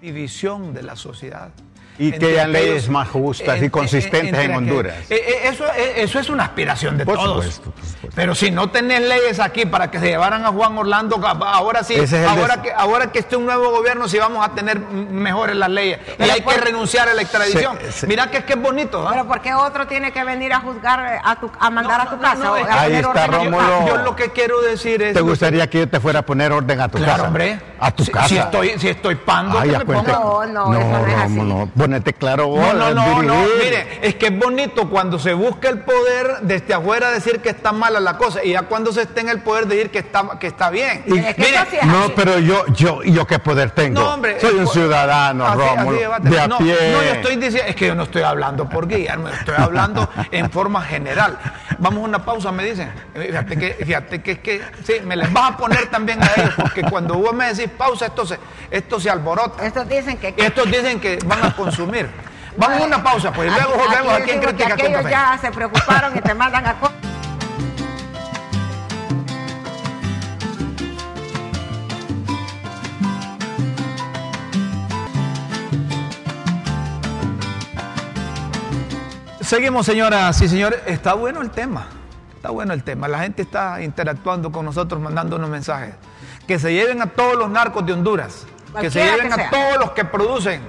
división 0.02 0.74
de 0.74 0.84
la 0.84 0.96
sociedad. 0.96 1.52
Y 1.98 2.12
que 2.12 2.28
hayan 2.28 2.52
leyes 2.52 2.90
más 2.90 3.08
justas 3.10 3.62
y 3.62 3.70
consistentes 3.70 4.40
en 4.40 4.56
Honduras. 4.56 4.96
Eh, 5.10 5.16
eh, 5.16 5.50
eso, 5.50 5.66
eh, 5.76 5.94
eso 5.98 6.20
es 6.20 6.30
una 6.30 6.46
aspiración 6.46 6.98
de 6.98 7.06
todos. 7.06 7.62
Pero 8.16 8.36
si 8.36 8.52
no 8.52 8.70
tenés 8.70 9.02
leyes 9.02 9.40
aquí 9.40 9.66
para 9.66 9.92
que 9.92 10.00
se 10.00 10.08
llevaran 10.08 10.46
a 10.46 10.50
Juan 10.52 10.78
Orlando, 10.78 11.22
ahora 11.24 11.84
sí, 11.84 11.96
ahora, 12.28 12.62
que, 12.62 12.72
ahora 12.72 13.12
que 13.12 13.20
esté 13.20 13.36
un 13.36 13.46
nuevo 13.46 13.72
gobierno, 13.72 14.08
sí 14.08 14.18
vamos 14.18 14.46
a 14.46 14.54
tener 14.54 14.80
mejores 14.80 15.56
las 15.56 15.70
leyes. 15.70 16.00
y 16.20 16.24
hay 16.24 16.42
que 16.42 16.58
renunciar 16.58 17.10
a 17.10 17.14
la 17.14 17.22
extradición. 17.22 17.78
Mira 18.08 18.30
que 18.30 18.38
es 18.38 18.44
que 18.44 18.54
es 18.54 18.62
bonito. 18.62 19.06
Pero 19.10 19.28
¿por 19.28 19.42
qué 19.42 19.54
otro 19.54 19.88
tiene 19.88 20.12
que 20.12 20.24
venir 20.24 20.54
a 20.54 20.60
juzgar, 20.60 21.22
a, 21.24 21.36
tu, 21.36 21.52
a 21.60 21.70
mandar 21.70 22.02
a 22.02 22.10
tu 22.10 22.20
casa? 22.20 22.54
ahí 22.72 22.96
está 22.96 23.28
Rómulo. 23.28 23.88
Yo, 23.88 23.98
lo 23.98 24.16
que 24.16 24.32
quiero 24.32 24.62
decir 24.62 25.02
es. 25.02 25.14
¿Te 25.14 25.22
gustaría 25.22 25.70
que 25.70 25.80
yo 25.80 25.90
te 25.90 26.00
fuera 26.00 26.20
a 26.20 26.26
poner 26.26 26.52
orden 26.52 26.82
a 26.82 26.90
tu 26.90 26.98
claro, 26.98 27.12
casa? 27.14 27.28
hombre. 27.28 27.60
A 27.80 27.92
tu 27.92 28.06
casa. 28.06 28.28
Si 28.28 28.38
estoy, 28.38 28.80
si 28.80 28.90
estoy 28.90 29.16
pando, 29.16 29.60
Ay, 29.60 29.72
me 29.72 29.86
pongo? 29.86 30.46
No, 30.46 30.46
no, 30.46 30.80
eso 30.80 30.90
no 30.90 31.08
es 31.08 31.16
así 31.16 31.40
ponete 31.84 32.14
claro 32.14 32.48
vos. 32.48 32.62
No, 32.62 32.94
no, 32.94 32.94
no, 32.94 33.24
no, 33.24 33.36
mire, 33.62 34.00
es 34.02 34.16
que 34.16 34.28
es 34.28 34.40
bonito 34.40 34.90
cuando 34.90 35.20
se 35.20 35.34
busca 35.34 35.68
el 35.68 35.80
poder 35.80 36.38
desde 36.44 36.74
afuera 36.74 37.12
decir 37.12 37.42
que 37.42 37.50
está 37.50 37.74
mala 37.74 38.00
la 38.00 38.18
cosa 38.18 38.42
y 38.42 38.52
ya 38.52 38.62
cuando 38.62 38.94
se 38.94 39.02
esté 39.02 39.20
en 39.20 39.28
el 39.28 39.42
poder 39.42 39.68
decir 39.68 39.90
que 39.90 40.00
está, 40.00 40.40
que 40.40 40.48
está 40.48 40.70
bien. 40.70 41.04
mire, 41.06 41.36
no, 41.84 42.08
pero 42.16 42.40
yo, 42.40 42.66
yo, 42.68 43.04
yo 43.04 43.28
qué 43.28 43.38
poder 43.38 43.72
tengo. 43.72 44.00
No, 44.00 44.14
hombre, 44.14 44.40
Soy 44.40 44.56
un 44.56 44.68
ciudadano, 44.68 45.54
Rómulo, 45.54 45.98
de, 46.22 46.40
a 46.40 46.58
pie. 46.58 46.94
No, 46.94 47.04
yo 47.04 47.12
estoy 47.16 47.36
diciendo, 47.36 47.68
es 47.68 47.76
que 47.76 47.88
yo 47.88 47.96
no 47.96 48.04
estoy 48.04 48.22
hablando 48.22 48.70
por 48.70 48.88
Guillermo, 48.88 49.28
estoy 49.28 49.56
hablando 49.58 50.10
en 50.32 50.50
forma 50.50 50.82
general. 50.84 51.38
Vamos 51.80 52.02
a 52.02 52.06
una 52.06 52.24
pausa, 52.24 52.54
me 52.54 52.64
dicen. 52.64 52.94
Fíjate 53.14 53.58
que, 53.58 53.74
fíjate 53.86 54.22
que 54.22 54.32
es 54.32 54.40
que, 54.40 54.62
sí, 54.86 54.94
me 55.04 55.18
les 55.18 55.34
vas 55.34 55.52
a 55.52 55.58
poner 55.58 55.88
también 55.88 56.24
a 56.24 56.32
ellos, 56.38 56.54
porque 56.56 56.82
cuando 56.84 57.16
vos 57.16 57.34
me 57.34 57.54
decís 57.54 57.70
pausa, 57.78 58.06
esto 58.06 58.26
se, 58.26 58.40
esto 58.72 59.02
se 59.02 59.10
alborota. 59.10 59.66
Estos 59.66 59.90
dicen 59.90 60.18
que... 60.18 60.34
Estos 60.38 60.72
dicen 60.72 61.02
que 61.02 61.20
van 61.26 61.44
a 61.44 61.54
consumir. 61.54 61.73
Vamos 62.56 62.82
a 62.82 62.84
una 62.86 63.04
pausa, 63.04 63.32
pues, 63.32 63.52
y 63.52 63.56
luego 63.56 63.76
volvemos 63.76 64.14
aquí, 64.14 64.32
en 64.32 64.42
Crítica 64.42 64.76
que 64.76 64.88
Aquellos 64.88 65.10
ya 65.10 65.38
se 65.42 65.52
preocuparon 65.52 66.16
y 66.16 66.22
te 66.22 66.34
mandan 66.34 66.66
a... 66.68 66.76
Seguimos, 79.42 79.86
señoras 79.86 80.42
y 80.42 80.48
señores. 80.48 80.80
Está 80.86 81.14
bueno 81.14 81.42
el 81.42 81.52
tema. 81.52 81.88
Está 82.36 82.50
bueno 82.50 82.74
el 82.74 82.84
tema. 82.84 83.08
La 83.08 83.20
gente 83.20 83.42
está 83.44 83.82
interactuando 83.82 84.52
con 84.52 84.66
nosotros, 84.66 85.02
mandándonos 85.02 85.50
mensajes. 85.50 85.96
Que 86.48 86.58
se 86.58 86.74
lleven 86.74 87.02
a 87.02 87.08
todos 87.08 87.36
los 87.36 87.50
narcos 87.50 87.86
de 87.86 87.94
Honduras. 87.94 88.46
que 88.80 88.90
se 88.90 89.04
lleven 89.04 89.32
a 89.32 89.50
todos 89.50 89.78
los 89.80 89.92
que 89.92 90.06
producen 90.06 90.62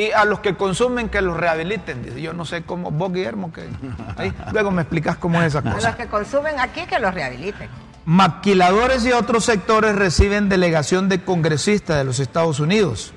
y 0.00 0.12
a 0.12 0.24
los 0.24 0.40
que 0.40 0.56
consumen 0.56 1.10
que 1.10 1.20
los 1.20 1.36
rehabiliten. 1.36 2.16
Yo 2.16 2.32
no 2.32 2.46
sé 2.46 2.62
cómo, 2.62 2.90
vos 2.90 3.12
Guillermo, 3.12 3.52
que 3.52 3.68
ahí, 4.16 4.32
luego 4.52 4.70
me 4.70 4.82
explicas 4.82 5.16
cómo 5.16 5.40
es 5.42 5.48
esa 5.48 5.62
cosa. 5.62 5.88
A 5.88 5.90
los 5.90 5.96
que 5.96 6.06
consumen 6.06 6.58
aquí 6.58 6.86
que 6.86 6.98
los 6.98 7.12
rehabiliten. 7.12 7.68
Maquiladores 8.06 9.04
y 9.04 9.12
otros 9.12 9.44
sectores 9.44 9.94
reciben 9.94 10.48
delegación 10.48 11.10
de 11.10 11.22
congresistas 11.22 11.98
de 11.98 12.04
los 12.04 12.18
Estados 12.18 12.60
Unidos. 12.60 13.12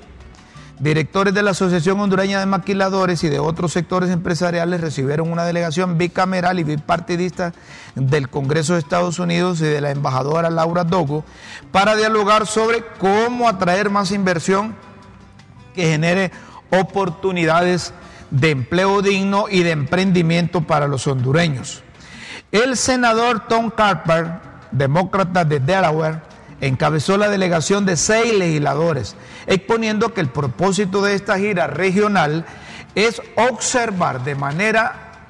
Directores 0.78 1.32
de 1.32 1.42
la 1.42 1.52
Asociación 1.52 1.98
Hondureña 2.00 2.40
de 2.40 2.46
Maquiladores 2.46 3.24
y 3.24 3.30
de 3.30 3.38
otros 3.38 3.72
sectores 3.72 4.10
empresariales 4.10 4.80
recibieron 4.80 5.32
una 5.32 5.44
delegación 5.44 5.96
bicameral 5.96 6.58
y 6.58 6.64
bipartidista 6.64 7.54
del 7.94 8.28
Congreso 8.28 8.74
de 8.74 8.80
Estados 8.80 9.18
Unidos 9.18 9.60
y 9.60 9.64
de 9.64 9.80
la 9.80 9.90
embajadora 9.90 10.50
Laura 10.50 10.84
Dogo 10.84 11.24
para 11.70 11.96
dialogar 11.96 12.46
sobre 12.46 12.84
cómo 12.98 13.48
atraer 13.48 13.88
más 13.88 14.10
inversión 14.10 14.74
que 15.74 15.86
genere 15.86 16.30
oportunidades 16.80 17.92
de 18.30 18.50
empleo 18.50 19.02
digno 19.02 19.46
y 19.50 19.62
de 19.62 19.70
emprendimiento 19.70 20.62
para 20.62 20.88
los 20.88 21.06
hondureños. 21.06 21.82
El 22.52 22.76
senador 22.76 23.46
Tom 23.48 23.70
Carper, 23.70 24.26
demócrata 24.70 25.44
de 25.44 25.60
Delaware, 25.60 26.20
encabezó 26.60 27.16
la 27.16 27.28
delegación 27.28 27.84
de 27.84 27.96
seis 27.96 28.32
legisladores, 28.32 29.16
exponiendo 29.46 30.14
que 30.14 30.20
el 30.20 30.28
propósito 30.28 31.02
de 31.02 31.14
esta 31.14 31.38
gira 31.38 31.66
regional 31.66 32.44
es 32.94 33.20
observar 33.36 34.24
de 34.24 34.34
manera 34.34 35.26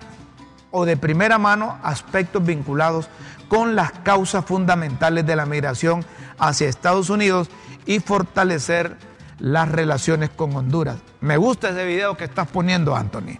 o 0.71 0.85
de 0.85 0.97
primera 0.97 1.39
mano 1.39 1.79
aspectos 1.83 2.45
vinculados 2.45 3.09
con 3.49 3.75
las 3.75 3.93
causas 3.93 4.45
fundamentales 4.45 5.25
de 5.27 5.37
la 5.37 5.47
migración 5.47 6.05
hacia 6.39 6.69
Estados 6.69 7.11
Unidos 7.11 7.49
y 7.87 8.01
fortalecer 8.01 8.97
las 9.39 9.71
relaciones 9.71 10.31
con 10.31 10.55
Honduras. 10.57 10.97
Me 11.25 11.39
gusta 11.39 11.71
ese 11.71 11.87
video 11.87 12.19
que 12.19 12.25
estás 12.25 12.47
poniendo, 12.49 12.95
Anthony. 12.95 13.39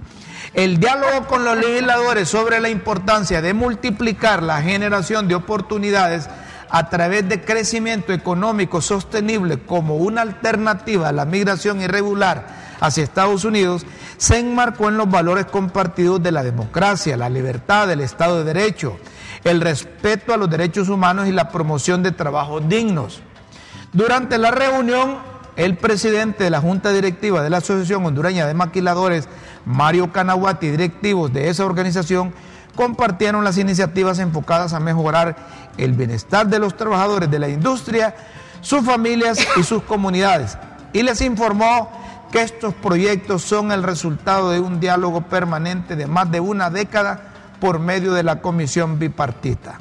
El 0.55 0.81
diálogo 0.81 1.27
con 1.27 1.45
los 1.45 1.55
legisladores 1.59 2.31
sobre 2.31 2.59
la 2.59 2.71
importancia 2.71 3.43
de 3.43 3.53
multiplicar 3.53 4.43
la 4.43 4.63
generación 4.63 5.29
de 5.29 5.35
oportunidades 5.35 6.31
a 6.71 6.89
través 6.89 7.29
de 7.29 7.43
crecimiento 7.43 8.15
económico 8.15 8.81
sostenible 8.81 9.59
como 9.59 9.97
una 9.97 10.23
alternativa 10.23 11.11
a 11.11 11.13
la 11.13 11.27
migración 11.27 11.83
irregular 11.83 12.47
hacia 12.81 13.05
Estados 13.05 13.45
Unidos, 13.45 13.85
se 14.17 14.39
enmarcó 14.39 14.89
en 14.89 14.97
los 14.97 15.11
valores 15.11 15.45
compartidos 15.45 16.23
de 16.23 16.33
la 16.33 16.43
democracia, 16.43 17.19
la 17.19 17.29
libertad, 17.29 17.91
el 17.91 18.01
Estado 18.01 18.43
de 18.43 18.55
Derecho, 18.55 18.97
el 19.45 19.61
respeto 19.61 20.33
a 20.33 20.39
los 20.39 20.49
derechos 20.49 20.89
humanos 20.89 21.29
y 21.29 21.33
la 21.33 21.51
promoción 21.51 22.03
de 22.03 22.13
trabajos 22.13 22.67
dignos. 22.67 23.21
Durante 23.93 24.39
la 24.39 24.53
reunión, 24.53 25.34
el 25.57 25.77
presidente 25.77 26.45
de 26.45 26.51
la 26.51 26.61
Junta 26.61 26.91
Directiva 26.91 27.43
de 27.43 27.51
la 27.51 27.59
Asociación 27.59 28.05
Hondureña 28.05 28.47
de 28.47 28.55
Maquiladores, 28.55 29.29
Mario 29.65 30.13
Canahuati, 30.13 30.69
directivos 30.69 31.33
de 31.33 31.49
esa 31.49 31.65
organización, 31.65 32.35
compartieron 32.75 33.45
las 33.45 33.59
iniciativas 33.59 34.19
enfocadas 34.19 34.73
a 34.73 34.81
mejorar 34.81 35.37
el 35.79 35.93
bienestar 35.93 36.49
de 36.49 36.59
los 36.59 36.77
trabajadores 36.77 37.31
de 37.31 37.39
la 37.39 37.49
industria, 37.49 38.15
sus 38.61 38.85
familias 38.85 39.39
y 39.57 39.63
sus 39.63 39.83
comunidades. 39.85 40.59
Y 40.93 41.03
les 41.03 41.21
informó 41.21 41.91
que 42.33 42.43
estos 42.43 42.75
proyectos 42.75 43.43
son 43.43 43.71
el 43.71 43.85
resultado 43.85 44.51
de 44.51 44.59
un 44.59 44.81
diálogo 44.81 45.23
permanente 45.23 45.95
de 45.95 46.07
más 46.07 46.31
de 46.31 46.41
una 46.41 46.71
década 46.71 47.31
por 47.61 47.79
medio 47.79 48.13
de 48.13 48.25
la 48.25 48.41
comisión 48.41 48.99
bipartita. 48.99 49.79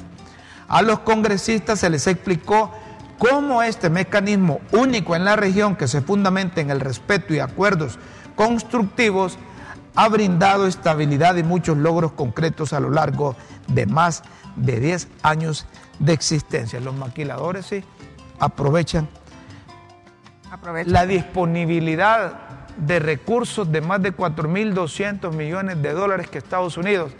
A 0.68 0.82
los 0.82 1.00
congresistas 1.00 1.80
se 1.80 1.90
les 1.90 2.06
explicó 2.06 2.72
cómo 3.18 3.62
este 3.62 3.90
mecanismo 3.90 4.60
único 4.72 5.16
en 5.16 5.24
la 5.24 5.36
región 5.36 5.76
que 5.76 5.88
se 5.88 6.02
fundamenta 6.02 6.60
en 6.60 6.70
el 6.70 6.80
respeto 6.80 7.34
y 7.34 7.38
acuerdos 7.38 7.98
constructivos 8.34 9.38
ha 9.94 10.08
brindado 10.08 10.66
estabilidad 10.66 11.36
y 11.36 11.42
muchos 11.42 11.76
logros 11.76 12.12
concretos 12.12 12.72
a 12.72 12.80
lo 12.80 12.90
largo 12.90 13.36
de 13.68 13.86
más 13.86 14.22
de 14.56 14.80
10 14.80 15.08
años 15.22 15.66
de 15.98 16.12
existencia. 16.12 16.80
Los 16.80 16.94
maquiladores 16.94 17.66
sí 17.66 17.84
aprovechan, 18.38 19.08
la 20.86 21.06
disponibilidad 21.06 22.34
de 22.76 22.98
recursos 22.98 23.70
de 23.70 23.80
más 23.80 24.02
de 24.02 24.16
4.200 24.16 25.32
millones 25.32 25.80
de 25.80 25.92
dólares 25.92 26.28
que 26.28 26.38
Estados 26.38 26.76
Unidos, 26.76 27.12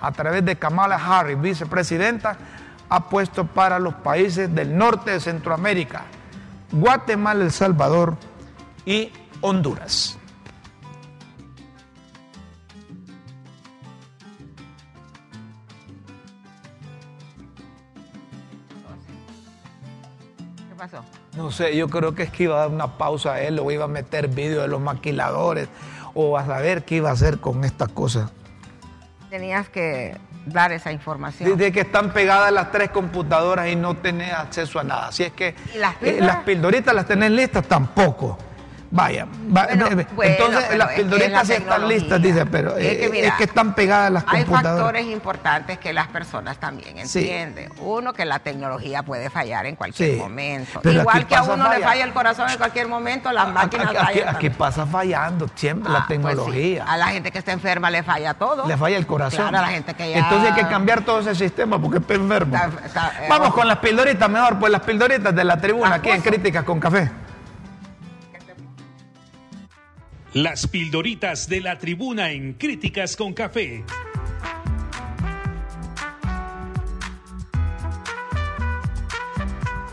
a 0.00 0.12
través 0.12 0.44
de 0.44 0.56
Kamala 0.56 0.96
Harris, 0.96 1.40
vicepresidenta, 1.40 2.36
ha 2.92 3.08
puesto 3.08 3.46
para 3.46 3.78
los 3.78 3.94
países 3.94 4.54
del 4.54 4.76
norte 4.76 5.12
de 5.12 5.20
Centroamérica, 5.20 6.04
Guatemala, 6.70 7.42
El 7.42 7.50
Salvador 7.50 8.18
y 8.84 9.10
Honduras. 9.40 10.18
No 21.34 21.50
sé, 21.50 21.74
yo 21.74 21.88
creo 21.88 22.14
que 22.14 22.24
es 22.24 22.30
que 22.30 22.42
iba 22.42 22.56
a 22.56 22.60
dar 22.60 22.68
una 22.68 22.98
pausa 22.98 23.34
a 23.34 23.40
él 23.40 23.58
o 23.58 23.70
iba 23.70 23.84
a 23.84 23.88
meter 23.88 24.28
vídeo 24.28 24.60
de 24.60 24.68
los 24.68 24.82
maquiladores 24.82 25.70
o 26.12 26.36
a 26.36 26.44
saber 26.44 26.84
qué 26.84 26.96
iba 26.96 27.08
a 27.08 27.14
hacer 27.14 27.38
con 27.38 27.64
estas 27.64 27.88
cosas. 27.88 28.30
Tenías 29.30 29.70
que 29.70 30.18
dar 30.46 30.72
esa 30.72 30.92
información. 30.92 31.56
Dice 31.56 31.72
que 31.72 31.80
están 31.80 32.12
pegadas 32.12 32.52
las 32.52 32.70
tres 32.70 32.90
computadoras 32.90 33.68
y 33.68 33.76
no 33.76 33.96
tenés 33.96 34.32
acceso 34.32 34.78
a 34.78 34.84
nada. 34.84 35.08
Así 35.08 35.22
es 35.22 35.32
que 35.32 35.54
las, 35.76 35.96
eh, 36.02 36.18
las 36.20 36.38
pildoritas 36.38 36.94
las 36.94 37.06
tenés 37.06 37.30
listas 37.30 37.66
tampoco. 37.66 38.38
Vaya, 38.94 39.22
eh, 39.24 40.06
entonces 40.22 40.76
las 40.76 40.88
pildoritas 40.90 41.48
están 41.48 41.88
listas, 41.88 42.20
dice, 42.20 42.44
pero 42.44 42.76
es 42.76 43.32
que, 43.38 43.44
están 43.44 43.74
pegadas 43.74 44.12
las 44.12 44.24
computadoras. 44.24 44.66
Hay 44.66 44.76
factores 44.76 45.06
importantes 45.06 45.78
que 45.78 45.94
las 45.94 46.08
personas 46.08 46.58
también 46.58 46.98
entienden. 46.98 47.72
Uno, 47.80 48.12
que 48.12 48.26
la 48.26 48.40
tecnología 48.40 49.02
puede 49.02 49.30
fallar 49.30 49.64
en 49.64 49.76
cualquier 49.76 50.18
momento. 50.18 50.82
Igual 50.84 51.26
que 51.26 51.34
a 51.34 51.42
uno 51.42 51.72
le 51.72 51.80
falla 51.80 52.04
el 52.04 52.12
corazón 52.12 52.50
en 52.50 52.58
cualquier 52.58 52.86
momento, 52.86 53.32
las 53.32 53.48
máquinas 53.48 53.86
aquí, 53.88 53.96
fallan. 53.96 54.36
Aquí, 54.36 54.50
pasa 54.50 54.84
fallando 54.84 55.48
siempre 55.54 55.90
la 55.90 56.00
ah, 56.00 56.04
pues 56.06 56.20
tecnología. 56.20 56.84
A 56.86 56.98
la 56.98 57.06
gente 57.06 57.30
que 57.32 57.38
está 57.38 57.52
enferma 57.52 57.90
le 57.90 58.02
falla 58.02 58.34
todo. 58.34 58.68
Le 58.68 58.76
falla 58.76 58.98
el 58.98 59.06
corazón. 59.06 59.48
Claro, 59.48 59.56
a 59.56 59.62
la 59.62 59.68
gente 59.68 59.94
que 59.94 60.10
ya... 60.10 60.18
Entonces 60.18 60.52
hay 60.52 60.64
que 60.64 60.68
cambiar 60.68 61.02
todo 61.02 61.20
ese 61.20 61.34
sistema 61.34 61.80
porque 61.80 61.96
está 61.96 62.12
enfermo. 62.12 62.56
Eh, 62.56 63.26
Vamos 63.30 63.54
con 63.54 63.66
las 63.66 63.78
pildoritas 63.78 64.28
mejor, 64.28 64.58
pues 64.58 64.70
las 64.70 64.82
pildoritas 64.82 65.34
de 65.34 65.44
la 65.44 65.56
tribuna 65.56 65.94
aquí 65.94 66.10
en 66.10 66.20
Críticas 66.20 66.64
con 66.64 66.78
Café. 66.78 67.21
Las 70.34 70.66
pildoritas 70.66 71.46
de 71.46 71.60
la 71.60 71.76
tribuna 71.78 72.30
en 72.30 72.54
Críticas 72.54 73.16
con 73.16 73.34
Café. 73.34 73.84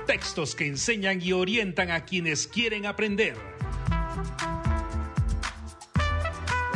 Textos 0.07 0.55
que 0.55 0.65
enseñan 0.65 1.21
y 1.21 1.33
orientan 1.33 1.91
a 1.91 2.05
quienes 2.05 2.47
quieren 2.47 2.85
aprender. 2.85 3.35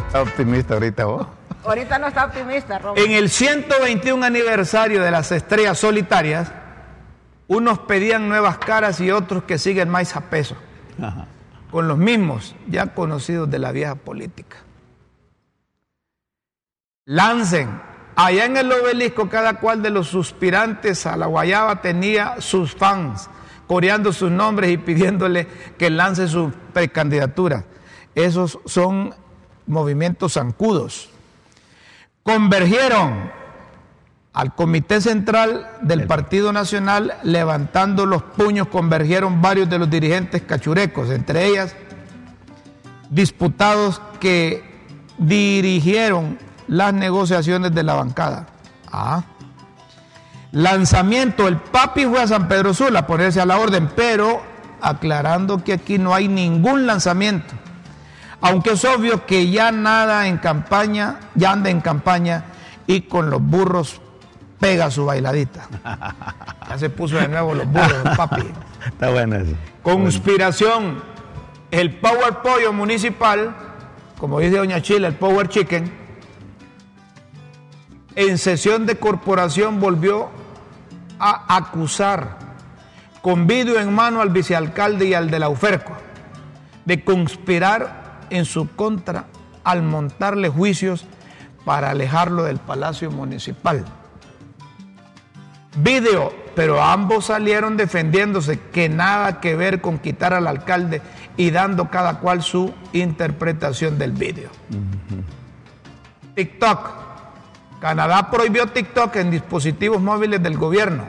Está 0.07 0.23
optimista 0.23 0.73
ahorita 0.73 1.05
vos. 1.05 1.27
Ahorita 1.63 1.99
no 1.99 2.07
está 2.07 2.25
optimista, 2.25 2.79
Robert. 2.79 3.07
En 3.07 3.13
el 3.13 3.29
121 3.29 4.25
aniversario 4.25 5.01
de 5.01 5.09
las 5.09 5.31
estrellas 5.31 5.79
solitarias, 5.79 6.51
unos 7.47 7.79
pedían 7.79 8.27
nuevas 8.27 8.57
caras 8.57 8.99
y 8.99 9.09
otros 9.09 9.45
que 9.45 9.57
siguen 9.57 9.87
más 9.87 10.17
a 10.17 10.29
peso. 10.29 10.57
Ajá 11.01 11.27
con 11.73 11.87
los 11.87 11.97
mismos 11.97 12.55
ya 12.69 12.93
conocidos 12.93 13.49
de 13.49 13.57
la 13.57 13.71
vieja 13.71 13.95
política. 13.95 14.57
Lancen, 17.05 17.81
allá 18.15 18.45
en 18.45 18.57
el 18.57 18.71
obelisco 18.71 19.27
cada 19.27 19.59
cual 19.59 19.81
de 19.81 19.89
los 19.89 20.07
suspirantes 20.07 21.07
a 21.07 21.17
la 21.17 21.25
guayaba 21.25 21.81
tenía 21.81 22.39
sus 22.41 22.75
fans, 22.75 23.27
coreando 23.65 24.13
sus 24.13 24.29
nombres 24.29 24.69
y 24.69 24.77
pidiéndole 24.77 25.47
que 25.75 25.89
lance 25.89 26.27
su 26.27 26.53
precandidatura. 26.73 27.65
Esos 28.13 28.59
son 28.65 29.15
movimientos 29.65 30.33
zancudos. 30.33 31.09
Convergieron 32.21 33.31
al 34.33 34.55
Comité 34.55 34.99
Central 34.99 35.67
del 35.81 36.07
Partido 36.07 36.51
Nacional, 36.51 37.13
levantando 37.23 38.05
los 38.07 38.23
puños, 38.23 38.67
convergieron 38.67 39.41
varios 39.41 39.69
de 39.69 39.77
los 39.77 39.89
dirigentes 39.89 40.41
cachurecos, 40.41 41.11
entre 41.11 41.45
ellas 41.45 41.75
disputados 43.11 44.01
que 44.19 44.63
dirigieron 45.19 46.39
las 46.67 46.93
negociaciones 46.93 47.73
de 47.75 47.83
la 47.83 47.93
bancada. 47.93 48.47
Ah. 48.91 49.23
Lanzamiento, 50.51 51.47
el 51.47 51.57
papi 51.57 52.05
fue 52.05 52.21
a 52.21 52.27
San 52.27 52.47
Pedro 52.47 52.73
Sula 52.73 52.99
a 52.99 53.07
ponerse 53.07 53.39
a 53.39 53.45
la 53.45 53.57
orden, 53.57 53.89
pero 53.95 54.41
aclarando 54.81 55.63
que 55.63 55.73
aquí 55.73 55.99
no 55.99 56.13
hay 56.13 56.27
ningún 56.27 56.87
lanzamiento. 56.87 57.53
Aunque 58.41 58.71
es 58.71 58.83
obvio 58.83 59.25
que 59.25 59.49
ya 59.51 59.71
nada 59.71 60.27
en 60.27 60.37
campaña, 60.37 61.19
ya 61.35 61.51
anda 61.51 61.69
en 61.69 61.81
campaña 61.81 62.45
y 62.87 63.01
con 63.01 63.29
los 63.29 63.41
burros 63.41 64.01
pega 64.63 64.89
su 64.89 65.05
bailadita. 65.05 65.67
Ya 66.69 66.77
se 66.77 66.89
puso 66.89 67.17
de 67.17 67.27
nuevo 67.27 67.53
los 67.53 67.67
burros, 67.67 68.15
papi. 68.15 68.43
Está 68.87 69.09
bueno 69.09 69.35
eso. 69.35 69.55
Conspiración. 69.81 71.03
El 71.69 71.95
Power 71.95 72.37
Pollo 72.41 72.71
Municipal, 72.71 73.53
como 74.17 74.39
dice 74.39 74.57
Doña 74.57 74.81
Chile, 74.81 75.07
el 75.07 75.15
Power 75.15 75.49
Chicken, 75.49 75.91
en 78.15 78.37
sesión 78.37 78.85
de 78.85 78.95
corporación 78.95 79.81
volvió 79.81 80.29
a 81.19 81.55
acusar 81.57 82.37
con 83.21 83.47
vídeo 83.47 83.79
en 83.79 83.93
mano 83.93 84.21
al 84.21 84.29
vicealcalde 84.29 85.07
y 85.07 85.13
al 85.13 85.29
de 85.29 85.39
la 85.39 85.49
UFERCO 85.49 85.93
de 86.85 87.03
conspirar 87.03 88.21
en 88.29 88.45
su 88.45 88.67
contra 88.75 89.25
al 89.63 89.81
montarle 89.81 90.47
juicios 90.47 91.05
para 91.65 91.89
alejarlo 91.89 92.43
del 92.43 92.59
Palacio 92.59 93.09
Municipal. 93.09 93.83
Video, 95.75 96.31
pero 96.55 96.83
ambos 96.83 97.25
salieron 97.25 97.77
defendiéndose 97.77 98.59
que 98.71 98.89
nada 98.89 99.39
que 99.39 99.55
ver 99.55 99.81
con 99.81 99.97
quitar 99.97 100.33
al 100.33 100.47
alcalde 100.47 101.01
y 101.35 101.49
dando 101.51 101.89
cada 101.89 102.19
cual 102.19 102.43
su 102.43 102.73
interpretación 102.93 103.97
del 103.97 104.11
video. 104.11 104.49
TikTok. 106.35 107.03
Canadá 107.81 108.29
prohibió 108.29 108.67
TikTok 108.67 109.15
en 109.17 109.31
dispositivos 109.31 110.01
móviles 110.01 110.41
del 110.41 110.57
gobierno. 110.57 111.03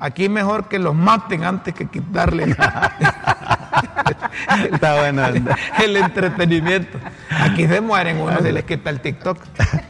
Aquí 0.00 0.28
mejor 0.28 0.68
que 0.68 0.78
los 0.78 0.94
maten 0.94 1.44
antes 1.44 1.72
que 1.72 1.86
quitarle 1.86 2.44
Está 4.72 5.00
bueno. 5.00 5.22
el 5.82 5.96
entretenimiento. 5.96 6.98
Aquí 7.30 7.66
se 7.66 7.80
mueren 7.80 8.20
uno 8.20 8.38
se 8.40 8.52
les 8.52 8.64
quita 8.64 8.90
el 8.90 9.00
TikTok. 9.00 9.38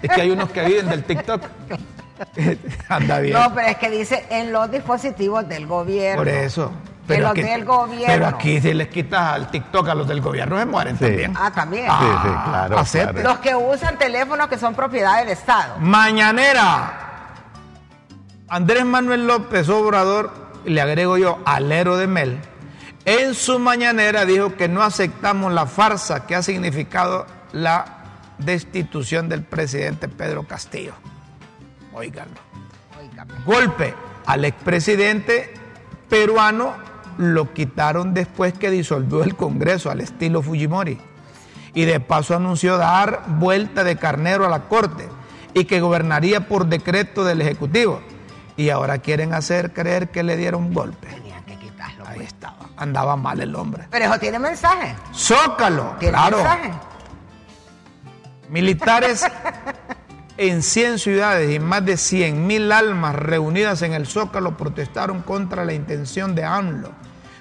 Es 0.02 0.10
que 0.10 0.20
hay 0.20 0.30
unos 0.30 0.50
que 0.50 0.64
viven 0.64 0.88
del 0.88 1.02
TikTok. 1.04 1.42
Anda 2.88 3.20
bien. 3.20 3.34
No, 3.34 3.54
pero 3.54 3.68
es 3.68 3.76
que 3.76 3.90
dice 3.90 4.26
en 4.30 4.52
los 4.52 4.70
dispositivos 4.70 5.48
del 5.48 5.66
gobierno. 5.66 6.22
Por 6.22 6.28
eso. 6.28 6.72
Pero 7.06 7.28
los 7.28 7.34
del 7.34 7.64
gobierno. 7.64 8.06
Pero 8.06 8.26
aquí 8.26 8.60
si 8.60 8.72
les 8.72 8.88
quitas 8.88 9.34
al 9.34 9.50
TikTok 9.50 9.88
a 9.88 9.94
los 9.94 10.08
del 10.08 10.20
gobierno 10.20 10.58
se 10.58 10.66
mueren 10.66 10.96
también. 10.96 11.34
Ah, 11.36 11.50
también. 11.54 11.86
sí, 11.86 12.06
sí, 12.22 12.28
claro, 12.28 13.22
Los 13.22 13.38
que 13.38 13.54
usan 13.54 13.98
teléfonos 13.98 14.48
que 14.48 14.58
son 14.58 14.74
propiedad 14.74 15.18
del 15.18 15.28
Estado. 15.28 15.76
Mañanera. 15.78 17.00
Andrés 18.48 18.84
Manuel 18.84 19.26
López 19.26 19.68
Obrador, 19.68 20.32
le 20.64 20.80
agrego 20.80 21.18
yo, 21.18 21.40
alero 21.44 21.96
de 21.96 22.06
Mel, 22.06 22.38
en 23.04 23.34
su 23.34 23.58
mañanera 23.58 24.24
dijo 24.24 24.54
que 24.56 24.68
no 24.68 24.82
aceptamos 24.82 25.52
la 25.52 25.66
farsa 25.66 26.26
que 26.26 26.34
ha 26.34 26.42
significado 26.42 27.26
la 27.52 28.04
destitución 28.38 29.28
del 29.28 29.42
presidente 29.42 30.08
Pedro 30.08 30.44
Castillo. 30.44 30.94
Óiganlo. 31.94 32.34
Golpe 33.46 33.94
al 34.26 34.44
expresidente 34.44 35.52
peruano 36.08 36.74
lo 37.18 37.52
quitaron 37.52 38.14
después 38.14 38.54
que 38.54 38.70
disolvió 38.70 39.22
el 39.22 39.36
Congreso 39.36 39.90
al 39.90 40.00
estilo 40.00 40.42
Fujimori. 40.42 40.98
Y 41.74 41.84
de 41.84 42.00
paso 42.00 42.36
anunció 42.36 42.76
dar 42.76 43.24
vuelta 43.26 43.84
de 43.84 43.96
carnero 43.96 44.46
a 44.46 44.48
la 44.48 44.60
Corte 44.68 45.08
y 45.54 45.64
que 45.64 45.80
gobernaría 45.80 46.48
por 46.48 46.66
decreto 46.66 47.24
del 47.24 47.40
Ejecutivo. 47.40 48.00
Y 48.56 48.70
ahora 48.70 48.98
quieren 48.98 49.34
hacer 49.34 49.72
creer 49.72 50.10
que 50.10 50.22
le 50.22 50.36
dieron 50.36 50.64
un 50.64 50.74
golpe. 50.74 51.08
Tenían 51.08 51.44
que 51.44 51.56
quitarlo. 51.56 52.06
Ahí 52.06 52.16
pues. 52.16 52.28
estaba. 52.28 52.56
Andaba 52.76 53.16
mal 53.16 53.40
el 53.40 53.54
hombre. 53.56 53.88
Pero 53.90 54.04
eso 54.04 54.18
tiene 54.18 54.38
mensaje. 54.38 54.94
Zócalo. 55.12 55.96
¿Tiene 55.98 56.16
claro. 56.16 56.36
mensaje? 56.36 56.70
Militares 58.48 59.24
en 60.36 60.62
100 60.62 60.98
ciudades 60.98 61.54
y 61.54 61.58
más 61.58 61.84
de 61.84 61.96
100 61.96 62.46
mil 62.46 62.72
almas 62.72 63.14
reunidas 63.14 63.82
en 63.82 63.92
el 63.92 64.06
Zócalo 64.06 64.56
protestaron 64.56 65.22
contra 65.22 65.64
la 65.64 65.74
intención 65.74 66.34
de 66.34 66.44
AMLO 66.44 66.90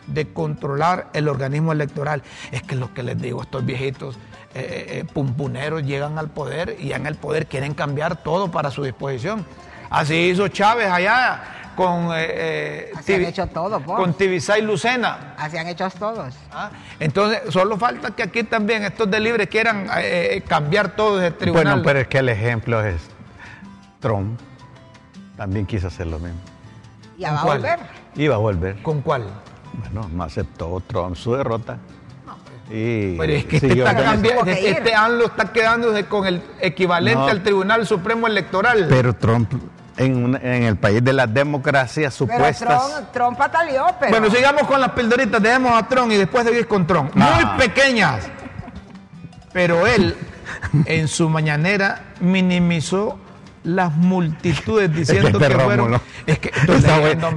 de 0.07 0.31
controlar 0.33 1.09
el 1.13 1.27
organismo 1.27 1.71
electoral. 1.71 2.21
Es 2.51 2.61
que 2.63 2.75
lo 2.75 2.93
que 2.93 3.03
les 3.03 3.19
digo, 3.21 3.41
estos 3.41 3.65
viejitos 3.65 4.15
eh, 4.53 4.59
eh, 4.59 4.99
eh, 4.99 5.05
pumpuneros 5.11 5.83
llegan 5.83 6.19
al 6.19 6.29
poder 6.29 6.77
y 6.79 6.91
en 6.93 7.07
el 7.07 7.15
poder 7.15 7.47
quieren 7.47 7.73
cambiar 7.73 8.21
todo 8.21 8.51
para 8.51 8.69
su 8.69 8.83
disposición. 8.83 9.45
Así 9.89 10.15
hizo 10.15 10.47
Chávez 10.47 10.89
allá 10.89 11.62
con 11.75 12.09
eh, 12.15 12.91
Así 12.95 13.13
han 13.13 13.25
hecho 13.25 13.47
todo, 13.47 13.81
con 13.83 14.13
Tibisay 14.13 14.61
Lucena. 14.61 15.33
Así 15.37 15.57
han 15.57 15.67
hecho 15.67 15.89
todos. 15.89 16.33
Ah, 16.51 16.71
entonces, 16.99 17.41
solo 17.49 17.77
falta 17.77 18.11
que 18.11 18.23
aquí 18.23 18.43
también 18.43 18.83
estos 18.83 19.09
de 19.09 19.19
libre 19.19 19.47
quieran 19.47 19.87
cambiar 20.47 20.95
todo 20.95 21.21
ese 21.21 21.31
tribunal. 21.31 21.65
Bueno, 21.65 21.83
pero 21.83 21.99
es 21.99 22.07
que 22.07 22.19
el 22.19 22.29
ejemplo 22.29 22.83
es 22.83 23.01
Trump. 23.99 24.39
También 25.37 25.65
quiso 25.65 25.87
hacer 25.87 26.07
lo 26.07 26.19
mismo. 26.19 26.39
¿Y 27.17 27.23
va 27.23 27.41
a 27.41 27.45
volver? 27.45 27.79
Iba 28.15 28.35
a 28.35 28.37
volver. 28.39 28.81
¿Con 28.81 29.01
cuál? 29.01 29.23
Bueno, 29.73 30.09
no 30.13 30.23
aceptó 30.23 30.81
Trump 30.87 31.15
su 31.15 31.33
derrota. 31.33 31.79
Pero 32.69 33.23
es 33.23 33.45
que 33.45 33.57
este, 33.57 33.73
está 33.73 34.13
este 34.45 34.95
AMLO 34.95 35.25
está 35.25 35.51
quedándose 35.51 36.05
con 36.05 36.25
el 36.25 36.41
equivalente 36.59 37.29
al 37.29 37.43
Tribunal 37.43 37.85
Supremo 37.85 38.25
Electoral. 38.25 38.87
Pero 38.89 39.13
Trump 39.13 39.53
en, 39.97 40.35
el 40.43 40.75
país 40.77 41.03
de 41.03 41.13
las 41.13 41.33
democracias 41.33 42.13
supuestas. 42.13 42.83
Pero 42.87 43.07
Trump, 43.11 43.37
pataleó, 43.37 43.87
pero... 43.99 44.11
Bueno, 44.11 44.29
sigamos 44.29 44.63
con 44.63 44.81
las 44.81 44.91
pildoritas, 44.91 45.41
dejemos 45.41 45.81
a 45.81 45.87
Trump 45.87 46.11
y 46.11 46.17
después 46.17 46.45
seguir 46.45 46.67
con 46.67 46.87
Trump. 46.87 47.11
Ah. 47.15 47.35
Muy 47.35 47.67
pequeñas. 47.67 48.27
Pero 49.51 49.85
él, 49.85 50.15
en 50.85 51.07
su 51.07 51.29
mañanera, 51.29 52.01
minimizó 52.19 53.19
las 53.63 53.95
multitudes 53.95 54.93
diciendo 54.93 55.39
que, 55.39 55.49
fueron. 55.49 56.01
Es 56.25 56.39
que 56.39 56.49
estoy 56.49 56.81
leyendo, 56.81 57.29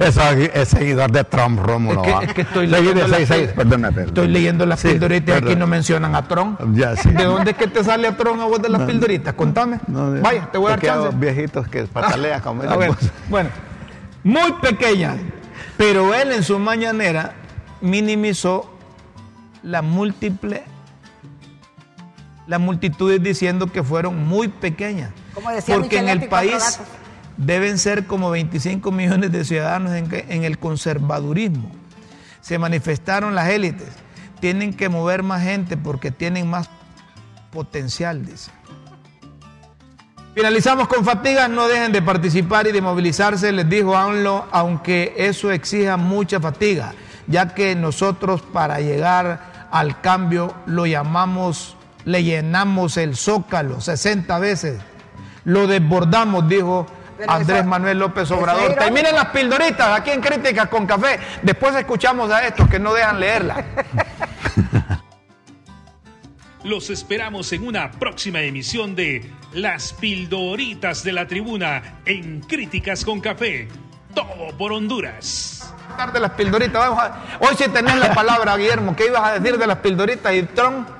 es, 0.53 0.67
seguidor 0.67 1.11
de 1.11 1.23
Trump, 1.23 1.59
Rómulo. 1.59 2.03
Es 2.03 2.19
que, 2.19 2.25
es 2.25 2.33
que 2.33 2.41
estoy 2.41 2.67
leyendo. 2.67 3.07
las, 3.07 3.31
estoy 3.31 4.27
leyendo 4.27 4.65
las 4.65 4.81
pildoritas 4.81 5.41
y 5.41 5.45
aquí 5.45 5.55
no 5.55 5.67
mencionan 5.67 6.15
a 6.15 6.27
Trump. 6.27 6.59
¿De 6.59 7.23
dónde 7.23 7.51
es 7.51 7.57
que 7.57 7.67
te 7.67 7.83
sale 7.83 8.07
a 8.07 8.17
Trump 8.17 8.41
a 8.41 8.45
vos 8.45 8.61
de 8.61 8.69
las 8.69 8.81
pildoritas? 8.81 9.33
Contame. 9.33 9.79
Vaya, 9.87 10.49
te 10.51 10.57
voy 10.57 10.67
a 10.67 10.69
dar 10.71 10.81
chance. 10.81 11.17
viejitos 11.17 11.67
que 11.67 11.83
patalean 11.83 12.41
como 12.41 12.63
ah, 12.63 12.75
bueno, 12.75 12.97
bueno, 13.29 13.49
muy 14.23 14.53
pequeña, 14.61 15.15
pero 15.77 16.13
él 16.13 16.31
en 16.31 16.43
su 16.43 16.59
mañanera 16.59 17.33
minimizó 17.81 18.73
la 19.63 19.81
múltiple 19.81 20.63
las 22.47 22.59
multitudes 22.59 23.21
diciendo 23.21 23.67
que 23.67 23.83
fueron 23.83 24.25
muy 24.27 24.47
pequeñas. 24.47 25.11
Porque 25.67 25.99
en 25.99 26.09
el 26.09 26.27
país 26.27 26.79
deben 27.37 27.77
ser 27.77 28.07
como 28.07 28.29
25 28.31 28.91
millones 28.91 29.31
de 29.31 29.45
ciudadanos 29.45 29.93
en, 29.93 30.43
el 30.43 30.57
conservadurismo. 30.57 31.69
Se 32.41 32.57
manifestaron 32.57 33.35
las 33.35 33.49
élites. 33.49 33.89
Tienen 34.39 34.73
que 34.73 34.89
mover 34.89 35.23
más 35.23 35.43
gente 35.43 35.77
porque 35.77 36.11
tienen 36.11 36.49
más 36.49 36.69
potencial, 37.51 38.25
dice. 38.25 38.51
Finalizamos 40.33 40.87
con 40.87 41.03
fatigas, 41.03 41.49
no 41.49 41.67
dejen 41.67 41.91
de 41.91 42.01
participar 42.01 42.67
y 42.67 42.71
de 42.71 42.79
movilizarse, 42.79 43.51
les 43.51 43.67
dijo 43.67 43.97
AMLO, 43.97 44.45
aunque 44.51 45.15
eso 45.17 45.51
exija 45.51 45.97
mucha 45.97 46.39
fatiga, 46.39 46.93
ya 47.25 47.55
que 47.55 47.75
nosotros 47.75 48.43
para 48.43 48.79
llegar 48.79 49.67
al 49.71 49.99
cambio 49.99 50.53
lo 50.67 50.85
llamamos, 50.85 51.75
le 52.07 52.23
llenamos 52.23 52.97
el 52.97 53.15
zócalo 53.15 53.81
60 53.81 54.39
veces 54.39 54.79
lo 55.43 55.65
desbordamos, 55.65 56.47
dijo 56.49 56.85
Andrés 57.25 57.65
Manuel 57.65 57.99
López 57.99 58.29
Obrador. 58.31 58.75
Terminen 58.75 59.15
las 59.15 59.27
pildoritas 59.27 59.97
aquí 59.97 60.11
en 60.11 60.19
Críticas 60.19 60.67
con 60.67 60.85
Café. 60.85 61.19
Después 61.41 61.73
escuchamos 61.75 62.29
a 62.31 62.45
estos 62.45 62.67
que 62.67 62.79
no 62.79 62.93
dejan 62.93 63.19
leerla. 63.19 63.65
Los 66.65 66.89
esperamos 66.89 67.53
en 67.53 67.65
una 67.65 67.91
próxima 67.91 68.41
emisión 68.41 68.93
de 68.93 69.31
Las 69.53 69.93
Pildoritas 69.93 71.01
de 71.01 71.13
la 71.13 71.25
Tribuna 71.27 72.01
en 72.05 72.41
Críticas 72.41 73.05
con 73.05 73.21
Café. 73.21 73.69
Todo 74.13 74.49
por 74.57 74.73
Honduras. 74.73 75.73
Tarde 75.95 76.19
las 76.19 76.31
pildoritas. 76.31 76.89
Hoy 77.39 77.55
sí 77.57 77.69
tenés 77.69 77.95
la 77.95 78.13
palabra, 78.13 78.57
Guillermo. 78.57 78.97
¿Qué 78.97 79.05
ibas 79.05 79.23
a 79.23 79.39
decir 79.39 79.57
de 79.57 79.65
las 79.65 79.77
pildoritas 79.77 80.33
y 80.33 80.43
Trump? 80.43 80.96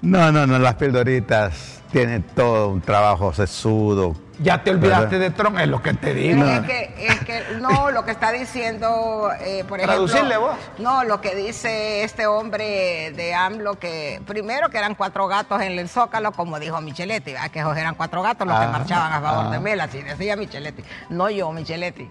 No, 0.00 0.30
no, 0.30 0.46
no, 0.46 0.58
las 0.58 0.74
pildoritas 0.76 1.82
tiene 1.90 2.20
todo 2.20 2.68
un 2.68 2.80
trabajo 2.80 3.32
sesudo. 3.32 4.14
Ya 4.40 4.62
te 4.62 4.70
olvidaste 4.70 5.18
de 5.18 5.30
Trump, 5.30 5.58
es 5.58 5.66
lo 5.66 5.82
que 5.82 5.94
te 5.94 6.14
digo. 6.14 6.44
Es, 6.44 6.60
que, 6.60 6.94
es 6.96 7.20
que, 7.24 7.42
no, 7.60 7.90
lo 7.90 8.04
que 8.04 8.12
está 8.12 8.30
diciendo, 8.30 9.30
eh, 9.40 9.64
por 9.68 9.80
ejemplo. 9.80 10.06
Traducirle 10.06 10.36
vos. 10.36 10.56
No, 10.78 11.02
lo 11.02 11.20
que 11.20 11.34
dice 11.34 12.04
este 12.04 12.28
hombre 12.28 13.12
de 13.16 13.34
AMLO, 13.34 13.80
que 13.80 14.22
primero 14.26 14.68
que 14.68 14.78
eran 14.78 14.94
cuatro 14.94 15.26
gatos 15.26 15.60
en 15.62 15.76
el 15.76 15.88
Zócalo, 15.88 16.30
como 16.30 16.60
dijo 16.60 16.80
Micheletti, 16.80 17.34
que 17.52 17.58
esos 17.58 17.76
eran 17.76 17.96
cuatro 17.96 18.22
gatos 18.22 18.46
los 18.46 18.56
que 18.56 18.64
ah, 18.64 18.70
marchaban 18.70 19.12
a 19.12 19.20
favor 19.20 19.50
de 19.50 19.56
ah. 19.56 19.60
Mel, 19.60 19.80
así 19.80 20.02
decía 20.02 20.36
Micheletti, 20.36 20.84
no 21.10 21.28
yo, 21.30 21.50
Micheletti. 21.50 22.08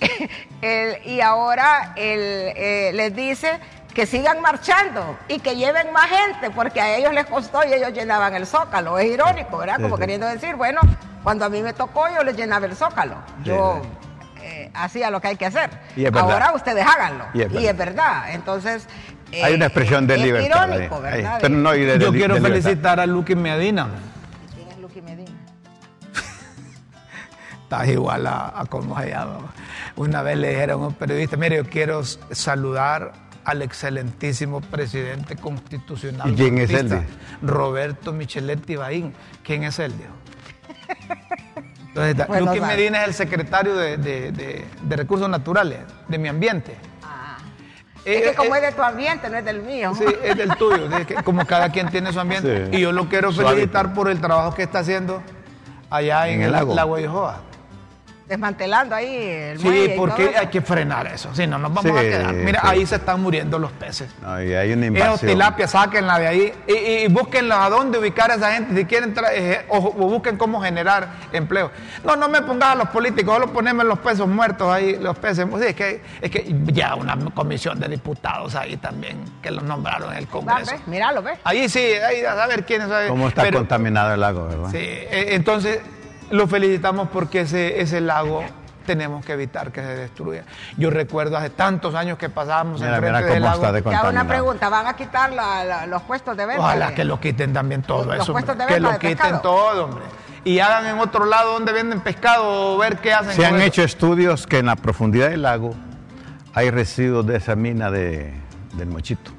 y 1.06 1.20
ahora 1.22 1.94
él 1.96 2.52
eh, 2.56 2.90
les 2.92 3.16
dice 3.16 3.58
que 3.90 4.06
sigan 4.06 4.40
marchando 4.40 5.18
y 5.28 5.40
que 5.40 5.56
lleven 5.56 5.92
más 5.92 6.08
gente, 6.08 6.50
porque 6.50 6.80
a 6.80 6.96
ellos 6.96 7.12
les 7.12 7.26
costó 7.26 7.60
y 7.66 7.72
ellos 7.72 7.92
llenaban 7.92 8.34
el 8.34 8.46
zócalo. 8.46 8.98
Es 8.98 9.06
irónico, 9.06 9.58
¿verdad? 9.58 9.80
Como 9.80 9.98
queriendo 9.98 10.26
decir, 10.26 10.56
bueno, 10.56 10.80
cuando 11.22 11.44
a 11.44 11.48
mí 11.48 11.62
me 11.62 11.72
tocó 11.72 12.04
yo 12.14 12.22
les 12.22 12.36
llenaba 12.36 12.66
el 12.66 12.76
zócalo. 12.76 13.16
Yo 13.44 13.82
eh, 14.42 14.70
hacía 14.74 15.10
lo 15.10 15.20
que 15.20 15.28
hay 15.28 15.36
que 15.36 15.46
hacer. 15.46 15.70
Ahora 16.14 16.52
ustedes 16.54 16.86
háganlo. 16.86 17.26
Y 17.34 17.66
es 17.66 17.76
verdad. 17.76 18.32
Entonces... 18.32 18.86
hay 19.42 19.54
una 19.54 19.66
expresión 19.66 20.06
de 20.06 20.14
eh, 20.14 20.18
libertad. 20.18 20.68
Irónico, 20.68 21.00
¿verdad? 21.00 21.98
yo 21.98 22.12
quiero 22.12 22.36
felicitar 22.36 23.00
a 23.00 23.06
Luqui 23.06 23.34
Medina. 23.34 23.88
¿Quién 24.54 24.68
es 24.68 24.78
Luqui 24.78 25.02
Medina? 25.02 25.32
Estás 27.62 27.88
igual 27.88 28.26
a, 28.26 28.60
a 28.60 28.64
cómo 28.66 28.98
se 29.00 29.10
llama. 29.10 29.52
Una 29.96 30.22
vez 30.22 30.38
le 30.38 30.50
dijeron 30.50 30.82
a 30.82 30.86
un 30.86 30.94
periodista, 30.94 31.36
mire, 31.36 31.56
yo 31.56 31.64
quiero 31.64 32.02
saludar 32.04 33.29
al 33.44 33.62
excelentísimo 33.62 34.60
presidente 34.60 35.36
constitucional. 35.36 36.30
¿Y 36.30 36.34
quién 36.34 36.58
es 36.58 36.70
él? 36.70 37.02
Roberto 37.42 38.12
Micheletti 38.12 38.76
Baín. 38.76 39.14
¿Quién 39.42 39.64
es 39.64 39.78
él? 39.78 39.92
Entonces, 41.94 42.40
Luque 42.40 42.60
Medina 42.60 43.02
es 43.02 43.08
el 43.08 43.14
secretario 43.14 43.74
de, 43.74 44.64
Recursos 44.88 45.28
Naturales, 45.28 45.80
de 46.08 46.18
mi 46.18 46.28
ambiente. 46.28 46.76
Ah. 47.02 47.38
es 48.04 48.22
que 48.22 48.28
eh, 48.28 48.34
como 48.34 48.54
eh, 48.54 48.58
es 48.58 48.64
de 48.64 48.72
tu 48.72 48.82
ambiente, 48.82 49.28
no 49.28 49.38
es 49.38 49.44
del 49.44 49.62
mío. 49.62 49.92
Sí, 49.96 50.04
es 50.22 50.36
del 50.36 50.54
tuyo. 50.56 50.88
como 51.24 51.44
cada 51.46 51.70
quien 51.70 51.90
tiene 51.90 52.12
su 52.12 52.20
ambiente. 52.20 52.68
Y 52.72 52.80
yo 52.80 52.92
lo 52.92 53.08
quiero 53.08 53.32
felicitar 53.32 53.92
por 53.92 54.08
el 54.08 54.20
trabajo 54.20 54.54
que 54.54 54.62
está 54.62 54.80
haciendo 54.80 55.22
allá 55.88 56.28
en, 56.28 56.42
el, 56.42 56.52
lago 56.52 56.96
de 56.96 57.08
Joa 57.08 57.49
desmantelando 58.30 58.94
ahí 58.94 59.12
el 59.12 59.58
Sí, 59.58 59.92
porque 59.96 60.34
hay 60.38 60.46
que 60.46 60.62
frenar 60.62 61.08
eso. 61.08 61.34
Si 61.34 61.48
no, 61.48 61.58
nos 61.58 61.74
vamos 61.74 61.98
a 61.98 62.00
quedar. 62.00 62.32
Mira, 62.32 62.60
ahí 62.62 62.86
se 62.86 62.94
están 62.94 63.20
muriendo 63.20 63.58
los 63.58 63.72
peces. 63.72 64.08
No, 64.22 64.40
y 64.40 64.54
hay 64.54 64.72
una 64.72 64.86
invasión. 64.86 65.14
Esos 65.14 65.28
tilapia, 65.28 65.66
sáquenla 65.66 66.18
de 66.20 66.28
ahí 66.28 66.52
y, 66.68 66.72
y, 66.72 67.08
búsquenla 67.08 67.64
a 67.64 67.68
dónde 67.68 67.98
ubicar 67.98 68.30
a 68.30 68.36
esa 68.36 68.52
gente. 68.52 68.74
Si 68.76 68.84
quieren, 68.84 69.12
eh, 69.32 69.66
o, 69.68 69.80
busquen 69.80 70.36
cómo 70.36 70.62
generar 70.62 71.08
empleo. 71.32 71.72
No, 72.04 72.14
no 72.14 72.28
me 72.28 72.40
pongas 72.42 72.70
a 72.70 72.74
los 72.76 72.88
políticos, 72.90 73.34
solo 73.34 73.52
poneme 73.52 73.82
los 73.82 73.98
pesos 73.98 74.28
muertos 74.28 74.72
ahí, 74.72 74.96
los 74.96 75.18
peces. 75.18 75.48
Sí, 75.50 75.64
es 75.66 75.74
que, 75.74 76.02
es 76.20 76.30
que 76.30 76.54
ya 76.66 76.94
una 76.94 77.16
comisión 77.34 77.80
de 77.80 77.88
diputados 77.88 78.54
ahí 78.54 78.76
también 78.76 79.24
que 79.42 79.50
los 79.50 79.64
nombraron 79.64 80.12
en 80.12 80.18
el 80.18 80.28
Congreso. 80.28 80.72
Míralo, 80.86 81.20
¿ves? 81.20 81.40
Ahí 81.42 81.68
sí, 81.68 81.80
ahí 81.80 82.24
a 82.24 82.46
ver 82.46 82.64
quiénes. 82.64 82.88
¿Cómo 83.08 83.26
está 83.26 83.50
contaminado 83.50 84.14
el 84.14 84.20
lago, 84.20 84.46
verdad? 84.46 84.70
Sí, 84.70 84.78
eh, 84.78 85.30
entonces 85.30 85.80
lo 86.30 86.46
felicitamos 86.46 87.08
porque 87.08 87.40
ese, 87.40 87.80
ese 87.80 88.00
lago 88.00 88.44
tenemos 88.86 89.24
que 89.24 89.32
evitar 89.32 89.70
que 89.70 89.82
se 89.82 89.96
destruya. 89.96 90.44
Yo 90.76 90.90
recuerdo 90.90 91.36
hace 91.36 91.50
tantos 91.50 91.94
años 91.94 92.18
que 92.18 92.28
pasábamos 92.28 92.82
en 92.82 92.94
frente 92.96 93.22
del 93.22 93.42
lago. 93.42 93.64
Está 93.76 94.08
una 94.08 94.26
pregunta, 94.26 94.68
¿van 94.68 94.86
a 94.86 94.94
quitar 94.94 95.32
los 95.86 96.02
puestos 96.02 96.36
de 96.36 96.46
venta? 96.46 96.62
Ojalá 96.62 96.94
que 96.94 97.04
lo 97.04 97.20
quiten 97.20 97.52
también 97.52 97.82
todo 97.82 98.12
eso. 98.12 98.34
que 98.66 98.80
lo 98.80 98.98
quiten 98.98 99.40
todo, 99.42 99.84
hombre. 99.84 100.04
Y 100.42 100.58
hagan 100.58 100.86
en 100.86 100.98
otro 100.98 101.26
lado 101.26 101.52
donde 101.52 101.72
venden 101.72 102.00
pescado 102.00 102.74
o 102.74 102.78
ver 102.78 102.96
qué 102.98 103.12
hacen. 103.12 103.34
Se 103.34 103.44
han 103.44 103.60
hecho 103.60 103.82
estudios 103.82 104.46
que 104.46 104.58
en 104.58 104.66
la 104.66 104.76
profundidad 104.76 105.28
del 105.28 105.42
lago 105.42 105.74
hay 106.54 106.70
residuos 106.70 107.26
de 107.26 107.36
esa 107.36 107.56
mina 107.56 107.90
de, 107.90 108.32
del 108.72 108.88
mochito. 108.88 109.30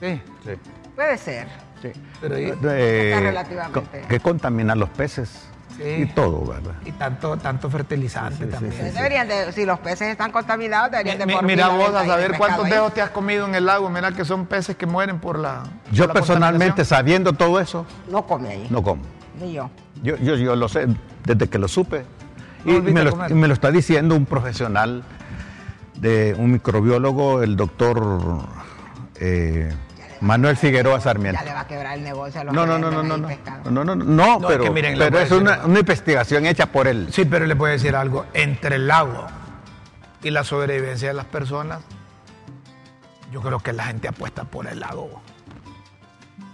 Sí. 0.00 0.20
sí. 0.44 0.52
Puede 0.96 1.18
ser. 1.18 1.46
Sí. 1.82 1.92
Pero, 2.22 2.36
eh, 2.36 3.20
relativamente. 3.20 4.02
que 4.08 4.18
contaminan 4.18 4.78
los 4.78 4.88
peces 4.88 5.47
y 5.78 6.06
todo, 6.06 6.44
¿verdad? 6.44 6.74
Y 6.84 6.92
tanto, 6.92 7.36
tanto 7.36 7.70
fertilizante 7.70 8.46
también. 8.46 8.92
deberían 8.94 9.28
de, 9.28 9.52
si 9.52 9.64
los 9.64 9.78
peces 9.78 10.08
están 10.08 10.32
contaminados, 10.32 10.90
deberían 10.90 11.18
de 11.18 11.26
Mira 11.42 11.68
vos 11.68 11.94
a 11.94 12.04
saber 12.04 12.36
cuántos 12.36 12.68
dedos 12.68 12.92
te 12.94 13.02
has 13.02 13.10
comido 13.10 13.46
en 13.46 13.54
el 13.54 13.66
lago, 13.66 13.88
mira 13.88 14.12
que 14.12 14.24
son 14.24 14.46
peces 14.46 14.76
que 14.76 14.86
mueren 14.86 15.20
por 15.20 15.38
la. 15.38 15.64
Yo 15.92 16.12
personalmente, 16.12 16.84
sabiendo 16.84 17.32
todo 17.32 17.60
eso. 17.60 17.86
No 18.10 18.26
come 18.26 18.48
ahí. 18.48 18.66
No 18.70 18.82
como. 18.82 19.02
Ni 19.40 19.52
yo. 19.52 19.70
Yo, 20.02 20.16
yo, 20.16 20.36
yo 20.36 20.56
lo 20.56 20.68
sé 20.68 20.88
desde 21.24 21.48
que 21.48 21.58
lo 21.58 21.68
supe. 21.68 22.04
y 22.64 22.72
me 22.72 23.04
lo, 23.04 23.16
me 23.16 23.48
lo, 23.48 23.54
está 23.54 23.70
diciendo 23.70 24.14
un 24.14 24.26
profesional 24.26 25.04
de 25.94 26.34
un 26.38 26.52
microbiólogo, 26.52 27.42
el 27.42 27.56
doctor 27.56 28.44
eh, 29.16 29.72
Manuel 30.20 30.56
Figueroa 30.56 31.00
Sarmiento. 31.00 31.40
Ya 31.40 31.44
le 31.44 31.54
va 31.54 31.60
a 31.60 31.66
quebrar 31.66 31.96
el 31.98 32.04
negocio 32.04 32.40
a 32.40 32.44
los 32.44 32.54
no, 32.54 32.66
no, 32.66 32.78
no, 32.78 32.90
no, 32.90 33.02
no, 33.02 33.16
no, 33.16 33.28
no, 33.70 33.84
no, 33.84 33.94
no, 33.94 34.40
pero, 34.46 34.72
pero 34.72 35.18
es 35.18 35.30
una, 35.30 35.64
una, 35.64 35.80
investigación 35.80 36.46
hecha 36.46 36.66
por 36.66 36.88
él. 36.88 37.08
Sí, 37.12 37.24
pero 37.24 37.46
le 37.46 37.54
puedo 37.56 37.72
decir 37.72 37.94
algo. 37.94 38.26
Entre 38.34 38.76
el 38.76 38.88
lago 38.88 39.26
y 40.22 40.30
la 40.30 40.44
sobrevivencia 40.44 41.08
de 41.08 41.14
las 41.14 41.26
personas, 41.26 41.80
yo 43.30 43.40
creo 43.40 43.60
que 43.60 43.72
la 43.72 43.84
gente 43.84 44.08
apuesta 44.08 44.44
por 44.44 44.66
el 44.66 44.80
lago. 44.80 45.22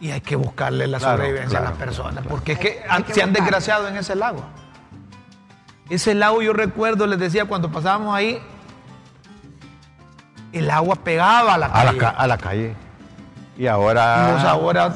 Y 0.01 0.11
hay 0.11 0.21
que 0.21 0.37
buscarle 0.37 0.87
la 0.87 1.01
sobrevivencia 1.01 1.59
a 1.61 1.63
las 1.63 1.73
personas, 1.73 2.27
porque 2.27 2.53
es 2.53 2.59
que, 2.59 2.83
se 3.13 3.23
han 3.23 3.33
desgraciado 3.33 3.89
en 3.89 3.97
ese 3.97 4.15
lago. 4.15 4.43
Ese 5.89 6.15
lago 6.15 6.43
yo 6.43 6.53
recuerdo, 6.53 7.07
les 7.07 7.19
decía, 7.19 7.45
cuando 7.45 7.71
pasábamos 7.71 8.15
ahí, 8.15 8.43
el 10.53 10.71
agua 10.71 10.97
pegaba 10.97 11.55
a 11.55 11.59
la 11.59 11.73
calle. 11.73 12.01
A 12.17 12.27
la, 12.27 12.39
calle. 12.39 12.77
Y 13.57 13.67
ahora... 13.67 14.41
ahora 14.51 14.93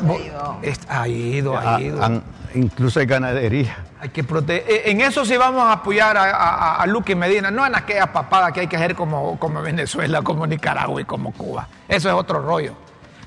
ha 0.89 1.09
ido, 1.09 1.57
ha 1.57 1.81
ido. 1.81 2.23
incluso 2.55 3.01
hay 3.01 3.07
ganadería. 3.07 3.85
Hay 4.01 4.09
que 4.11 4.25
proteger. 4.25 4.65
Eh, 4.69 4.91
en 4.91 5.01
eso 5.01 5.25
sí 5.25 5.37
vamos 5.37 5.63
a 5.63 5.73
apoyar 5.73 6.17
a, 6.17 6.77
a, 6.77 6.87
Luque 6.87 7.15
Medina, 7.15 7.51
no 7.51 7.67
en 7.67 7.75
aquella 7.75 8.13
papada 8.13 8.53
que 8.53 8.61
hay 8.61 8.67
que 8.67 8.77
hacer 8.77 8.95
como, 8.95 9.39
como 9.39 9.63
Venezuela, 9.63 10.23
como 10.23 10.47
Nicaragua 10.47 11.01
y 11.01 11.05
como 11.05 11.33
Cuba. 11.33 11.69
Eso 11.89 12.09
es 12.09 12.15
otro 12.15 12.41
rollo. 12.41 12.75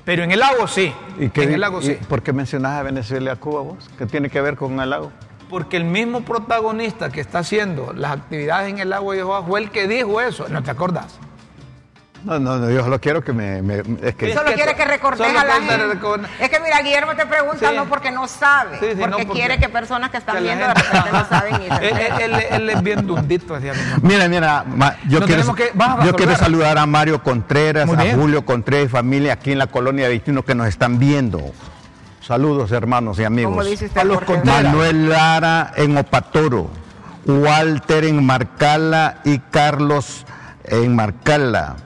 Pero 0.04 0.24
en 0.24 0.32
el 0.32 0.40
lago 0.40 0.66
sí. 0.66 0.92
¿Y 1.18 1.30
en 1.40 1.52
el 1.52 1.60
lago 1.60 1.80
sí. 1.80 1.96
¿Por 2.08 2.22
qué 2.22 2.32
mencionas 2.32 2.78
a 2.78 2.82
Venezuela 2.82 3.30
y 3.30 3.32
a 3.32 3.36
Cuba 3.36 3.62
vos? 3.62 3.90
¿Qué 3.96 4.06
tiene 4.06 4.28
que 4.30 4.40
ver 4.40 4.56
con 4.56 4.80
el 4.80 4.90
lago? 4.90 5.12
Porque 5.48 5.76
el 5.76 5.84
mismo 5.84 6.22
protagonista 6.22 7.10
que 7.10 7.20
está 7.20 7.40
haciendo 7.40 7.92
las 7.92 8.12
actividades 8.12 8.70
en 8.70 8.78
el 8.78 8.90
lago 8.90 9.12
de 9.12 9.18
Jehová 9.18 9.42
fue 9.42 9.60
el 9.60 9.70
que 9.70 9.86
dijo 9.86 10.20
eso. 10.20 10.48
¿No 10.48 10.62
te 10.62 10.70
acordás? 10.70 11.18
No, 12.24 12.38
no, 12.38 12.58
no, 12.58 12.70
yo 12.70 12.82
solo 12.82 13.00
quiero 13.00 13.22
que 13.22 13.32
me... 13.32 13.58
es 14.02 14.14
que, 14.14 14.32
solo 14.32 14.52
quiere 14.52 14.74
que 14.76 14.84
recortes 14.84 15.26
a 15.26 15.44
la 15.44 15.54
gente. 15.54 15.98
Es 16.40 16.50
que 16.50 16.60
mira, 16.60 16.80
Guillermo 16.80 17.16
te 17.16 17.26
pregunta 17.26 17.72
no 17.72 17.86
porque 17.86 18.10
no 18.12 18.28
sabe, 18.28 18.78
porque, 18.78 19.26
quiere 19.26 19.58
que 19.58 19.68
personas 19.68 20.10
que 20.10 20.18
están 20.18 20.42
viendo 20.42 20.66
de 20.66 20.74
repente 20.74 21.10
no 21.12 21.28
saben 21.28 21.54
y 21.62 22.22
él, 22.22 22.34
él, 22.50 22.70
es 22.70 22.82
bien 22.82 23.06
dundito. 23.06 23.58
Mira, 24.02 24.28
mira, 24.28 24.64
yo 25.08 25.20
quiero, 25.22 25.42
yo 26.04 26.14
quiero 26.14 26.36
saludar 26.36 26.78
a 26.78 26.86
Mario 26.86 27.22
Contreras, 27.22 27.88
a 27.90 28.14
Julio 28.14 28.44
Contreras 28.44 28.86
y 28.86 28.88
familia 28.88 29.32
aquí 29.34 29.52
en 29.52 29.58
la 29.58 29.66
colonia 29.66 30.06
de 30.06 30.12
Vitino 30.12 30.44
que 30.44 30.54
nos 30.54 30.68
están 30.68 30.98
viendo. 30.98 31.40
Saludos 32.20 32.70
hermanos 32.70 33.18
y 33.18 33.24
amigos. 33.24 33.50
¿Cómo 33.50 33.64
dice 33.64 33.86
usted, 33.86 34.44
Manuel 34.44 35.08
Lara 35.08 35.72
en 35.74 35.96
Opatoro, 35.96 36.70
Walter 37.26 38.04
en 38.04 38.24
Marcala 38.24 39.18
y 39.24 39.38
Carlos 39.38 40.24
en 40.64 40.94
Marcala. 40.94 41.76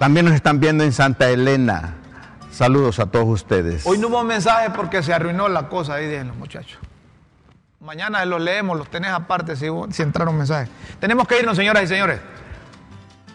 También 0.00 0.24
nos 0.24 0.34
están 0.34 0.60
viendo 0.60 0.82
en 0.82 0.92
Santa 0.92 1.28
Elena. 1.28 1.92
Saludos 2.50 2.98
a 3.00 3.06
todos 3.10 3.26
ustedes. 3.26 3.84
Hoy 3.84 3.98
no 3.98 4.08
hubo 4.08 4.24
mensaje 4.24 4.70
porque 4.70 5.02
se 5.02 5.12
arruinó 5.12 5.46
la 5.50 5.68
cosa 5.68 5.96
ahí, 5.96 6.06
de 6.06 6.24
los 6.24 6.34
muchachos. 6.36 6.78
Mañana 7.80 8.24
los 8.24 8.40
leemos, 8.40 8.78
los 8.78 8.88
tenés 8.88 9.10
aparte 9.10 9.56
si, 9.56 9.66
si 9.90 10.00
entraron 10.00 10.38
mensajes. 10.38 10.70
Tenemos 11.00 11.28
que 11.28 11.40
irnos, 11.40 11.54
señoras 11.54 11.82
y 11.82 11.86
señores. 11.88 12.18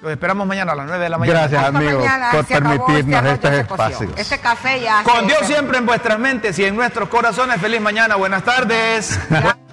Los 0.02 0.12
esperamos 0.12 0.48
mañana 0.48 0.72
a 0.72 0.76
las 0.76 0.88
9 0.88 1.04
de 1.04 1.10
la 1.12 1.20
mañana. 1.20 1.40
Gracias, 1.42 1.64
amigos, 1.66 2.04
por 2.32 2.46
permitirnos 2.48 3.26
estos 3.26 3.52
espacios. 3.52 4.12
Este 4.18 4.40
café 4.40 4.82
ya. 4.82 5.04
Con 5.04 5.28
Dios 5.28 5.46
siempre 5.46 5.78
en 5.78 5.86
vuestras 5.86 6.18
mentes 6.18 6.58
y 6.58 6.66
en 6.66 6.76
nuestros 6.76 7.10
corazones. 7.10 7.62
Feliz 7.62 7.80
mañana. 7.80 8.16
Buenas 8.16 8.42
tardes. 8.44 9.20